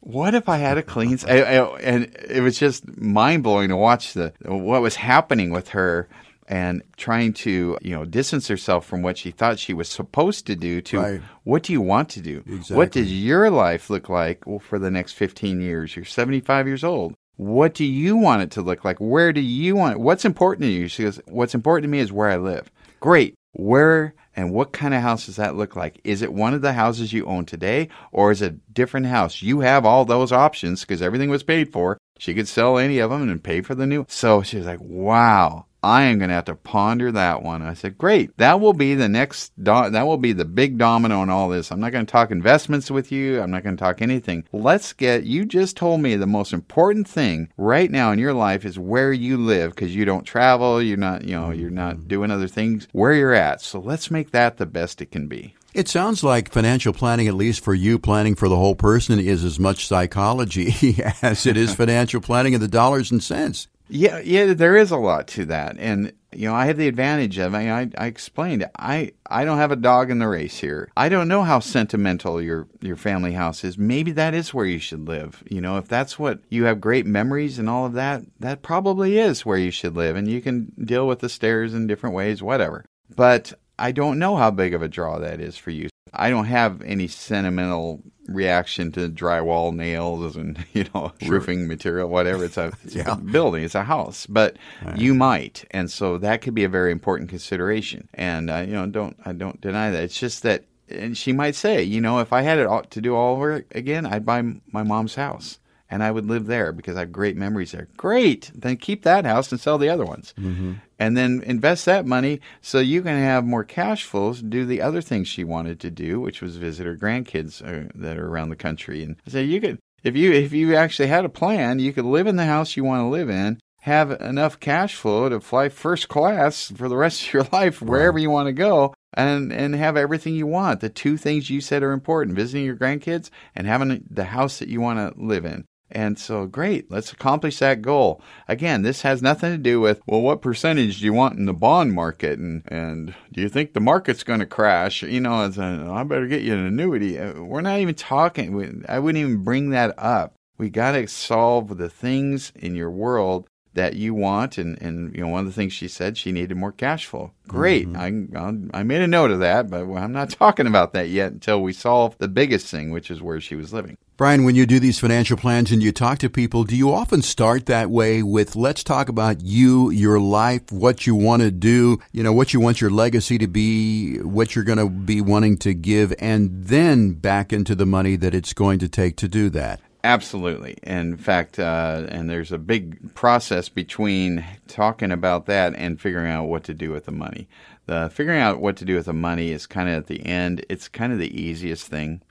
what 0.00 0.34
if 0.34 0.50
I 0.50 0.58
had 0.58 0.76
a 0.76 0.82
clean 0.82 1.18
I, 1.26 1.42
I, 1.42 1.78
and 1.80 2.14
it 2.28 2.42
was 2.42 2.58
just 2.58 2.86
mind-blowing 2.98 3.70
to 3.70 3.76
watch 3.76 4.12
the 4.12 4.34
what 4.44 4.82
was 4.82 4.96
happening 4.96 5.50
with 5.50 5.70
her 5.70 6.08
and 6.46 6.82
trying 6.96 7.32
to 7.32 7.78
you 7.80 7.94
know 7.94 8.04
distance 8.04 8.48
herself 8.48 8.84
from 8.84 9.00
what 9.00 9.16
she 9.16 9.30
thought 9.30 9.58
she 9.58 9.72
was 9.72 9.88
supposed 9.88 10.46
to 10.46 10.56
do 10.56 10.82
to 10.82 10.98
right. 10.98 11.22
what 11.44 11.62
do 11.62 11.72
you 11.72 11.80
want 11.80 12.08
to 12.10 12.20
do 12.20 12.42
exactly. 12.46 12.76
what 12.76 12.92
does 12.92 13.12
your 13.12 13.50
life 13.50 13.88
look 13.88 14.08
like 14.08 14.42
for 14.60 14.78
the 14.78 14.90
next 14.90 15.12
15 15.12 15.60
years 15.60 15.94
you're 15.96 16.04
75 16.04 16.66
years 16.66 16.82
old 16.82 17.14
what 17.40 17.72
do 17.72 17.86
you 17.86 18.18
want 18.18 18.42
it 18.42 18.50
to 18.50 18.60
look 18.60 18.84
like? 18.84 18.98
Where 18.98 19.32
do 19.32 19.40
you 19.40 19.74
want 19.74 19.94
it? 19.94 20.00
What's 20.00 20.26
important 20.26 20.64
to 20.64 20.70
you? 20.70 20.88
She 20.88 21.04
goes, 21.04 21.18
What's 21.26 21.54
important 21.54 21.84
to 21.84 21.88
me 21.88 22.00
is 22.00 22.12
where 22.12 22.28
I 22.28 22.36
live. 22.36 22.70
Great. 23.00 23.34
Where 23.52 24.14
and 24.36 24.52
what 24.52 24.72
kind 24.72 24.92
of 24.92 25.00
house 25.00 25.24
does 25.24 25.36
that 25.36 25.56
look 25.56 25.74
like? 25.74 26.02
Is 26.04 26.20
it 26.20 26.34
one 26.34 26.52
of 26.52 26.60
the 26.60 26.74
houses 26.74 27.14
you 27.14 27.24
own 27.24 27.46
today 27.46 27.88
or 28.12 28.30
is 28.30 28.42
it 28.42 28.52
a 28.52 28.72
different 28.72 29.06
house? 29.06 29.40
You 29.40 29.60
have 29.60 29.86
all 29.86 30.04
those 30.04 30.32
options 30.32 30.82
because 30.82 31.00
everything 31.00 31.30
was 31.30 31.42
paid 31.42 31.72
for. 31.72 31.96
She 32.18 32.34
could 32.34 32.46
sell 32.46 32.76
any 32.76 32.98
of 32.98 33.08
them 33.08 33.26
and 33.28 33.42
pay 33.42 33.62
for 33.62 33.74
the 33.74 33.86
new. 33.86 34.04
So 34.06 34.42
she 34.42 34.58
was 34.58 34.66
like, 34.66 34.80
wow, 34.82 35.64
I 35.82 36.02
am 36.02 36.18
going 36.18 36.28
to 36.28 36.34
have 36.34 36.44
to 36.46 36.54
ponder 36.54 37.12
that 37.12 37.42
one. 37.42 37.62
I 37.62 37.74
said, 37.74 37.98
great. 37.98 38.36
That 38.36 38.60
will 38.60 38.72
be 38.72 38.94
the 38.94 39.08
next, 39.08 39.52
do- 39.56 39.90
that 39.90 40.06
will 40.06 40.18
be 40.18 40.32
the 40.32 40.44
big 40.44 40.78
domino 40.78 41.22
in 41.22 41.30
all 41.30 41.48
this. 41.48 41.70
I'm 41.70 41.80
not 41.80 41.92
going 41.92 42.06
to 42.06 42.10
talk 42.10 42.30
investments 42.30 42.90
with 42.90 43.10
you. 43.10 43.40
I'm 43.40 43.50
not 43.50 43.62
going 43.62 43.76
to 43.76 43.82
talk 43.82 44.02
anything. 44.02 44.44
Let's 44.52 44.92
get, 44.92 45.24
you 45.24 45.44
just 45.44 45.76
told 45.76 46.00
me 46.00 46.16
the 46.16 46.26
most 46.26 46.52
important 46.52 47.08
thing 47.08 47.50
right 47.56 47.90
now 47.90 48.12
in 48.12 48.18
your 48.18 48.34
life 48.34 48.64
is 48.64 48.78
where 48.78 49.12
you 49.12 49.36
live 49.36 49.74
because 49.74 49.94
you 49.94 50.04
don't 50.04 50.24
travel. 50.24 50.82
You're 50.82 50.96
not, 50.96 51.24
you 51.24 51.38
know, 51.38 51.50
you're 51.50 51.70
not 51.70 51.96
mm-hmm. 51.96 52.08
doing 52.08 52.30
other 52.30 52.48
things 52.48 52.86
where 52.92 53.12
you're 53.12 53.34
at. 53.34 53.60
So 53.60 53.80
let's 53.80 54.10
make 54.10 54.32
that 54.32 54.58
the 54.58 54.66
best 54.66 55.00
it 55.00 55.10
can 55.10 55.28
be. 55.28 55.54
It 55.72 55.86
sounds 55.86 56.24
like 56.24 56.50
financial 56.50 56.92
planning, 56.92 57.28
at 57.28 57.34
least 57.34 57.62
for 57.62 57.74
you, 57.74 57.98
planning 58.00 58.34
for 58.34 58.48
the 58.48 58.56
whole 58.56 58.74
person 58.74 59.20
is 59.20 59.44
as 59.44 59.60
much 59.60 59.86
psychology 59.86 61.00
as 61.22 61.46
it 61.46 61.56
is 61.56 61.74
financial 61.76 62.20
planning 62.20 62.56
of 62.56 62.60
the 62.60 62.68
dollars 62.68 63.12
and 63.12 63.22
cents. 63.22 63.68
Yeah, 63.92 64.20
yeah, 64.20 64.54
there 64.54 64.76
is 64.76 64.92
a 64.92 64.96
lot 64.96 65.26
to 65.28 65.44
that, 65.46 65.76
and 65.78 66.12
you 66.32 66.48
know, 66.48 66.54
I 66.54 66.66
have 66.66 66.76
the 66.76 66.86
advantage 66.86 67.38
of 67.38 67.56
I, 67.56 67.70
I, 67.70 67.90
I 67.98 68.06
explained 68.06 68.64
I 68.78 69.12
I 69.28 69.44
don't 69.44 69.58
have 69.58 69.72
a 69.72 69.76
dog 69.76 70.10
in 70.12 70.20
the 70.20 70.28
race 70.28 70.58
here. 70.58 70.88
I 70.96 71.08
don't 71.08 71.26
know 71.26 71.42
how 71.42 71.58
sentimental 71.58 72.40
your 72.40 72.68
your 72.80 72.94
family 72.94 73.32
house 73.32 73.64
is. 73.64 73.76
Maybe 73.76 74.12
that 74.12 74.32
is 74.32 74.54
where 74.54 74.66
you 74.66 74.78
should 74.78 75.08
live. 75.08 75.42
You 75.50 75.60
know, 75.60 75.76
if 75.76 75.88
that's 75.88 76.20
what 76.20 76.38
you 76.48 76.64
have 76.64 76.80
great 76.80 77.04
memories 77.04 77.58
and 77.58 77.68
all 77.68 77.84
of 77.84 77.94
that, 77.94 78.22
that 78.38 78.62
probably 78.62 79.18
is 79.18 79.44
where 79.44 79.58
you 79.58 79.72
should 79.72 79.96
live, 79.96 80.14
and 80.14 80.28
you 80.28 80.40
can 80.40 80.72
deal 80.84 81.08
with 81.08 81.18
the 81.18 81.28
stairs 81.28 81.74
in 81.74 81.88
different 81.88 82.14
ways, 82.14 82.42
whatever. 82.42 82.84
But 83.16 83.54
I 83.76 83.90
don't 83.90 84.20
know 84.20 84.36
how 84.36 84.52
big 84.52 84.72
of 84.72 84.82
a 84.82 84.88
draw 84.88 85.18
that 85.18 85.40
is 85.40 85.56
for 85.56 85.70
you. 85.70 85.88
I 86.12 86.30
don't 86.30 86.46
have 86.46 86.82
any 86.82 87.08
sentimental 87.08 88.02
reaction 88.28 88.92
to 88.92 89.08
drywall 89.08 89.74
nails 89.74 90.36
and 90.36 90.64
you 90.72 90.84
know 90.94 91.12
sure. 91.20 91.32
roofing 91.32 91.66
material 91.66 92.08
whatever 92.08 92.44
it's 92.44 92.56
a, 92.56 92.72
it's 92.84 92.94
yeah. 92.94 93.12
a 93.12 93.16
building 93.16 93.64
it's 93.64 93.74
a 93.74 93.82
house 93.82 94.26
but 94.26 94.56
right. 94.84 94.96
you 94.98 95.14
might 95.14 95.64
and 95.72 95.90
so 95.90 96.16
that 96.16 96.40
could 96.40 96.54
be 96.54 96.62
a 96.62 96.68
very 96.68 96.92
important 96.92 97.28
consideration 97.28 98.08
and 98.14 98.48
uh, 98.50 98.58
you 98.58 98.72
know 98.72 98.86
don't 98.86 99.16
I 99.24 99.32
don't 99.32 99.60
deny 99.60 99.90
that 99.90 100.04
it's 100.04 100.18
just 100.18 100.44
that 100.44 100.64
and 100.88 101.16
she 101.16 101.32
might 101.32 101.56
say 101.56 101.82
you 101.82 102.00
know 102.00 102.20
if 102.20 102.32
I 102.32 102.42
had 102.42 102.58
it 102.58 102.66
all, 102.66 102.82
to 102.82 103.00
do 103.00 103.16
all 103.16 103.34
over 103.34 103.64
again 103.72 104.06
I'd 104.06 104.24
buy 104.24 104.42
my 104.42 104.84
mom's 104.84 105.16
house 105.16 105.58
and 105.90 106.02
I 106.02 106.10
would 106.10 106.26
live 106.26 106.46
there 106.46 106.72
because 106.72 106.96
I 106.96 107.00
have 107.00 107.12
great 107.12 107.36
memories 107.36 107.72
there. 107.72 107.88
Great. 107.96 108.50
Then 108.54 108.76
keep 108.76 109.02
that 109.02 109.24
house 109.24 109.50
and 109.50 109.60
sell 109.60 109.76
the 109.76 109.88
other 109.88 110.04
ones. 110.04 110.32
Mm-hmm. 110.38 110.74
And 111.00 111.16
then 111.16 111.42
invest 111.46 111.86
that 111.86 112.04
money 112.04 112.42
so 112.60 112.78
you 112.78 113.00
can 113.00 113.18
have 113.18 113.42
more 113.46 113.64
cash 113.64 114.04
flows 114.04 114.40
to 114.40 114.44
do 114.44 114.66
the 114.66 114.82
other 114.82 115.00
things 115.00 115.28
she 115.28 115.44
wanted 115.44 115.80
to 115.80 115.90
do, 115.90 116.20
which 116.20 116.42
was 116.42 116.56
visit 116.56 116.84
her 116.84 116.94
grandkids 116.94 117.62
uh, 117.62 117.88
that 117.94 118.18
are 118.18 118.28
around 118.28 118.50
the 118.50 118.56
country. 118.56 119.02
And 119.02 119.16
so 119.26 119.38
you 119.38 119.62
could, 119.62 119.78
if 120.04 120.14
you 120.14 120.30
if 120.30 120.52
you 120.52 120.76
actually 120.76 121.08
had 121.08 121.24
a 121.24 121.30
plan, 121.30 121.78
you 121.78 121.94
could 121.94 122.04
live 122.04 122.26
in 122.26 122.36
the 122.36 122.44
house 122.44 122.76
you 122.76 122.84
want 122.84 123.00
to 123.00 123.08
live 123.08 123.30
in, 123.30 123.58
have 123.80 124.10
enough 124.20 124.60
cash 124.60 124.94
flow 124.94 125.30
to 125.30 125.40
fly 125.40 125.70
first 125.70 126.10
class 126.10 126.70
for 126.76 126.86
the 126.86 126.98
rest 126.98 127.22
of 127.26 127.32
your 127.32 127.46
life 127.50 127.80
wherever 127.80 128.18
you 128.18 128.28
want 128.28 128.48
to 128.48 128.52
go, 128.52 128.92
and 129.14 129.50
and 129.54 129.74
have 129.74 129.96
everything 129.96 130.34
you 130.34 130.46
want. 130.46 130.80
The 130.80 130.90
two 130.90 131.16
things 131.16 131.48
you 131.48 131.62
said 131.62 131.82
are 131.82 131.92
important: 131.92 132.36
visiting 132.36 132.66
your 132.66 132.76
grandkids 132.76 133.30
and 133.54 133.66
having 133.66 134.04
the 134.10 134.24
house 134.24 134.58
that 134.58 134.68
you 134.68 134.82
want 134.82 134.98
to 134.98 135.18
live 135.18 135.46
in. 135.46 135.64
And 135.92 136.18
so, 136.18 136.46
great, 136.46 136.90
let's 136.90 137.12
accomplish 137.12 137.58
that 137.58 137.82
goal. 137.82 138.22
Again, 138.46 138.82
this 138.82 139.02
has 139.02 139.22
nothing 139.22 139.50
to 139.50 139.58
do 139.58 139.80
with, 139.80 140.00
well, 140.06 140.20
what 140.20 140.40
percentage 140.40 141.00
do 141.00 141.04
you 141.04 141.12
want 141.12 141.36
in 141.36 141.46
the 141.46 141.52
bond 141.52 141.92
market? 141.92 142.38
And, 142.38 142.62
and 142.68 143.14
do 143.32 143.40
you 143.40 143.48
think 143.48 143.72
the 143.72 143.80
market's 143.80 144.22
going 144.22 144.40
to 144.40 144.46
crash? 144.46 145.02
You 145.02 145.20
know, 145.20 145.42
as 145.42 145.58
a, 145.58 145.88
I 145.90 146.04
better 146.04 146.28
get 146.28 146.42
you 146.42 146.54
an 146.54 146.64
annuity. 146.64 147.18
Uh, 147.18 147.42
we're 147.42 147.60
not 147.60 147.80
even 147.80 147.96
talking, 147.96 148.84
I 148.88 149.00
wouldn't 149.00 149.22
even 149.22 149.42
bring 149.42 149.70
that 149.70 149.94
up. 149.98 150.36
We 150.58 150.70
got 150.70 150.92
to 150.92 151.08
solve 151.08 151.78
the 151.78 151.88
things 151.88 152.52
in 152.54 152.74
your 152.76 152.90
world 152.90 153.48
that 153.74 153.94
you 153.94 154.14
want 154.14 154.58
and, 154.58 154.80
and 154.82 155.14
you 155.14 155.20
know 155.20 155.28
one 155.28 155.40
of 155.40 155.46
the 155.46 155.52
things 155.52 155.72
she 155.72 155.88
said 155.88 156.18
she 156.18 156.32
needed 156.32 156.56
more 156.56 156.72
cash 156.72 157.06
flow. 157.06 157.32
Great. 157.46 157.88
Mm-hmm. 157.88 158.72
I, 158.74 158.80
I 158.80 158.82
made 158.82 159.00
a 159.00 159.06
note 159.06 159.30
of 159.30 159.40
that 159.40 159.70
but 159.70 159.82
i'm 159.82 160.12
not 160.12 160.30
talking 160.40 160.66
about 160.66 160.92
that 160.92 161.08
yet 161.08 161.32
until 161.32 161.62
we 161.62 161.72
solve 161.72 162.16
the 162.18 162.28
biggest 162.28 162.66
thing 162.66 162.90
which 162.90 163.10
is 163.10 163.22
where 163.22 163.40
she 163.40 163.54
was 163.54 163.72
living. 163.72 163.96
Brian 164.16 164.44
when 164.44 164.54
you 164.54 164.66
do 164.66 164.78
these 164.80 164.98
financial 164.98 165.36
plans 165.36 165.72
and 165.72 165.82
you 165.82 165.92
talk 165.92 166.18
to 166.18 166.28
people 166.28 166.64
do 166.64 166.76
you 166.76 166.92
often 166.92 167.22
start 167.22 167.66
that 167.66 167.90
way 167.90 168.22
with 168.22 168.56
let's 168.56 168.84
talk 168.84 169.08
about 169.08 169.40
you 169.40 169.90
your 169.90 170.20
life 170.20 170.70
what 170.70 171.06
you 171.06 171.14
want 171.14 171.40
to 171.40 171.50
do 171.50 171.98
you 172.12 172.22
know 172.22 172.32
what 172.32 172.52
you 172.52 172.60
want 172.60 172.80
your 172.80 172.90
legacy 172.90 173.38
to 173.38 173.46
be 173.46 174.18
what 174.18 174.54
you're 174.54 174.64
going 174.64 174.78
to 174.78 174.90
be 174.90 175.20
wanting 175.20 175.56
to 175.56 175.72
give 175.72 176.12
and 176.18 176.64
then 176.66 177.12
back 177.12 177.52
into 177.52 177.74
the 177.74 177.86
money 177.86 178.16
that 178.16 178.34
it's 178.34 178.52
going 178.52 178.78
to 178.78 178.88
take 178.88 179.16
to 179.16 179.28
do 179.28 179.48
that 179.48 179.80
Absolutely. 180.02 180.78
In 180.82 181.16
fact, 181.16 181.58
uh, 181.58 182.06
and 182.08 182.28
there's 182.30 182.52
a 182.52 182.58
big 182.58 183.14
process 183.14 183.68
between 183.68 184.44
talking 184.66 185.12
about 185.12 185.46
that 185.46 185.74
and 185.76 186.00
figuring 186.00 186.30
out 186.30 186.44
what 186.44 186.64
to 186.64 186.74
do 186.74 186.90
with 186.90 187.04
the 187.04 187.12
money. 187.12 187.48
The 187.86 188.10
figuring 188.12 188.40
out 188.40 188.60
what 188.60 188.76
to 188.78 188.84
do 188.86 188.94
with 188.94 189.06
the 189.06 189.12
money 189.12 189.50
is 189.50 189.66
kind 189.66 189.88
of 189.88 189.96
at 189.96 190.06
the 190.06 190.24
end. 190.24 190.64
It's 190.70 190.88
kind 190.88 191.12
of 191.12 191.18
the 191.18 191.38
easiest 191.38 191.86
thing, 191.86 192.22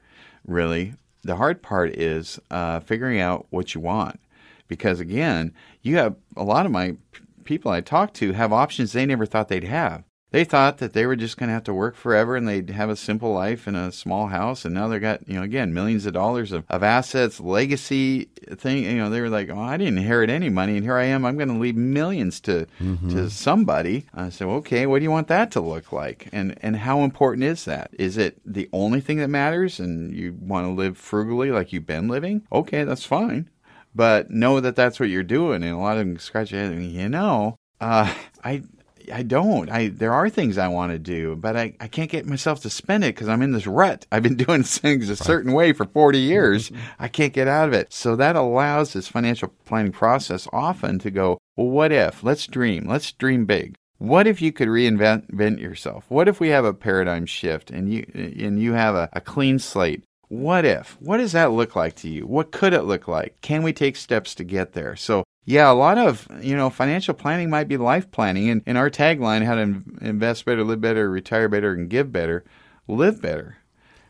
really. 0.48 0.96
The 1.24 1.36
hard 1.36 1.62
part 1.62 1.92
is 1.92 2.40
uh, 2.50 2.80
figuring 2.80 3.20
out 3.20 3.46
what 3.52 3.76
you 3.76 3.82
want, 3.82 4.20
because 4.68 5.00
again, 5.00 5.54
you 5.84 5.98
have 5.98 6.16
a 6.36 6.44
lot 6.44 6.66
of 6.66 6.72
my 6.72 6.96
people 7.44 7.72
I 7.72 7.82
talk 7.82 8.14
to 8.16 8.34
have 8.34 8.52
options 8.54 8.94
they 8.94 9.06
never 9.06 9.26
thought 9.26 9.48
they'd 9.48 9.64
have 9.64 10.04
they 10.32 10.44
thought 10.44 10.78
that 10.78 10.94
they 10.94 11.06
were 11.06 11.16
just 11.16 11.38
going 11.38 11.48
to 11.48 11.54
have 11.54 11.64
to 11.64 11.74
work 11.74 11.96
forever 11.96 12.36
and 12.36 12.48
they'd 12.48 12.70
have 12.70 12.90
a 12.90 12.96
simple 12.96 13.34
life 13.34 13.68
in 13.68 13.76
a 13.76 13.92
small 13.92 14.28
house 14.28 14.66
and 14.66 14.74
now 14.74 14.88
they 14.88 15.00
got 15.00 15.28
you 15.28 15.36
know 15.36 15.44
again 15.44 15.74
millions 15.74 16.06
of 16.06 16.14
dollars 16.14 16.52
of, 16.52 16.64
of 16.70 16.84
assets 16.84 17.40
legacy 17.40 18.26
thing 18.56 18.84
you 18.84 18.98
know 18.98 19.10
they 19.10 19.22
were 19.22 19.30
like 19.30 19.50
oh 19.50 19.60
i 19.60 19.78
didn't 19.78 19.98
inherit 19.98 20.30
any 20.30 20.50
money 20.50 20.76
and 20.76 20.84
here 20.84 20.98
i 20.98 21.04
am 21.04 21.26
i'm 21.26 21.38
going 21.38 21.50
to 21.50 21.56
leave 21.56 21.76
millions 21.76 22.40
to 22.42 22.68
mm-hmm. 22.82 23.10
to 23.10 23.30
somebody. 23.30 24.06
I 24.14 24.30
said 24.30 24.48
okay 24.48 24.86
what 24.86 25.00
do 25.00 25.04
you 25.04 25.12
want 25.12 25.28
that 25.28 25.52
to 25.52 25.62
look 25.62 25.92
like? 25.92 26.30
And 26.32 26.58
and 26.62 26.76
how 26.78 27.02
important 27.02 27.44
is 27.44 27.66
that? 27.66 27.92
Is 27.98 28.18
it 28.18 28.40
the 28.46 28.70
only 28.74 29.02
thing 29.02 29.18
that 29.18 29.30
matters 29.30 29.80
and 29.80 30.14
you 30.14 30.36
want 30.40 30.66
to 30.66 30.72
live 30.72 30.98
frugally 30.98 31.52
like 31.52 31.74
you've 31.74 31.86
been 31.86 32.08
living? 32.08 32.46
Okay 32.52 32.84
that's 32.84 33.06
fine. 33.06 33.50
But 33.96 34.30
know 34.30 34.60
that 34.60 34.76
that's 34.76 35.00
what 35.00 35.10
you're 35.10 35.24
doing 35.24 35.64
and 35.64 35.74
a 35.74 35.78
lot 35.78 35.98
of 35.98 36.06
them 36.06 36.20
scratch 36.20 36.52
their 36.52 36.64
head 36.64 36.74
and 36.74 36.92
you 36.92 37.10
know 37.10 37.58
uh, 37.82 38.14
I 38.44 38.64
I 39.12 39.24
don't. 39.24 39.70
I 39.70 39.90
there 39.90 40.14
are 40.14 40.30
things 40.30 40.58
I 40.58 40.68
want 40.68 40.92
to 40.92 41.00
do, 41.00 41.36
but 41.36 41.56
I, 41.56 41.76
I 41.80 41.88
can't 41.88 42.10
get 42.10 42.26
myself 42.26 42.62
to 42.62 42.70
spend 42.70 43.04
it 43.04 43.16
because 43.16 43.28
I'm 43.28 43.42
in 43.42 43.52
this 43.52 43.68
rut. 43.68 44.06
I've 44.12 44.24
been 44.24 44.36
doing 44.48 44.64
things 44.64 45.10
a 45.10 45.16
certain 45.16 45.54
way 45.54 45.74
for 45.74 45.86
40 45.86 46.20
years. 46.20 46.72
I 47.00 47.08
can't 47.08 47.34
get 47.34 47.48
out 47.48 47.68
of 47.68 47.74
it. 47.74 47.94
So 47.94 48.16
that 48.16 48.36
allows 48.36 48.94
this 48.94 49.08
financial 49.08 49.54
planning 49.66 49.92
process 49.92 50.48
often 50.52 51.00
to 51.00 51.12
go, 51.12 51.38
well, 51.56 51.68
what 51.68 51.92
if? 51.92 52.24
Let's 52.24 52.48
dream. 52.48 52.88
Let's 52.88 53.12
dream 53.12 53.46
big. 53.46 53.76
What 53.98 54.28
if 54.28 54.42
you 54.42 54.54
could 54.54 54.70
reinvent 54.70 55.60
yourself? 55.60 56.06
What 56.08 56.30
if 56.30 56.40
we 56.40 56.50
have 56.50 56.64
a 56.64 56.74
paradigm 56.74 57.26
shift 57.26 57.70
and 57.70 57.92
you 57.94 58.10
and 58.16 58.58
you 58.58 58.72
have 58.72 58.96
a, 58.96 59.10
a 59.12 59.20
clean 59.20 59.60
slate? 59.60 60.04
What 60.30 60.64
if? 60.64 60.96
What 61.02 61.18
does 61.18 61.32
that 61.32 61.52
look 61.52 61.76
like 61.76 61.96
to 61.98 62.10
you? 62.10 62.26
What 62.26 62.52
could 62.52 62.74
it 62.74 62.84
look 62.84 63.08
like? 63.08 63.42
Can 63.42 63.64
we 63.64 63.74
take 63.74 63.96
steps 63.96 64.36
to 64.36 64.44
get 64.44 64.74
there? 64.74 64.96
So 64.96 65.24
yeah, 65.46 65.72
a 65.72 65.74
lot 65.74 65.98
of 65.98 66.28
you 66.42 66.56
know 66.56 66.70
financial 66.70 67.16
planning 67.16 67.50
might 67.50 67.68
be 67.68 67.78
life 67.78 68.12
planning, 68.12 68.50
and 68.50 68.62
in 68.68 68.78
our 68.78 68.92
tagline, 68.92 69.44
how 69.44 69.56
to 69.56 69.82
invest 70.02 70.46
better, 70.46 70.64
live 70.64 70.80
better, 70.80 71.10
retire 71.10 71.50
better, 71.50 71.74
and 71.74 71.90
give 71.90 72.12
better, 72.12 72.46
live 72.88 73.20
better. 73.20 73.58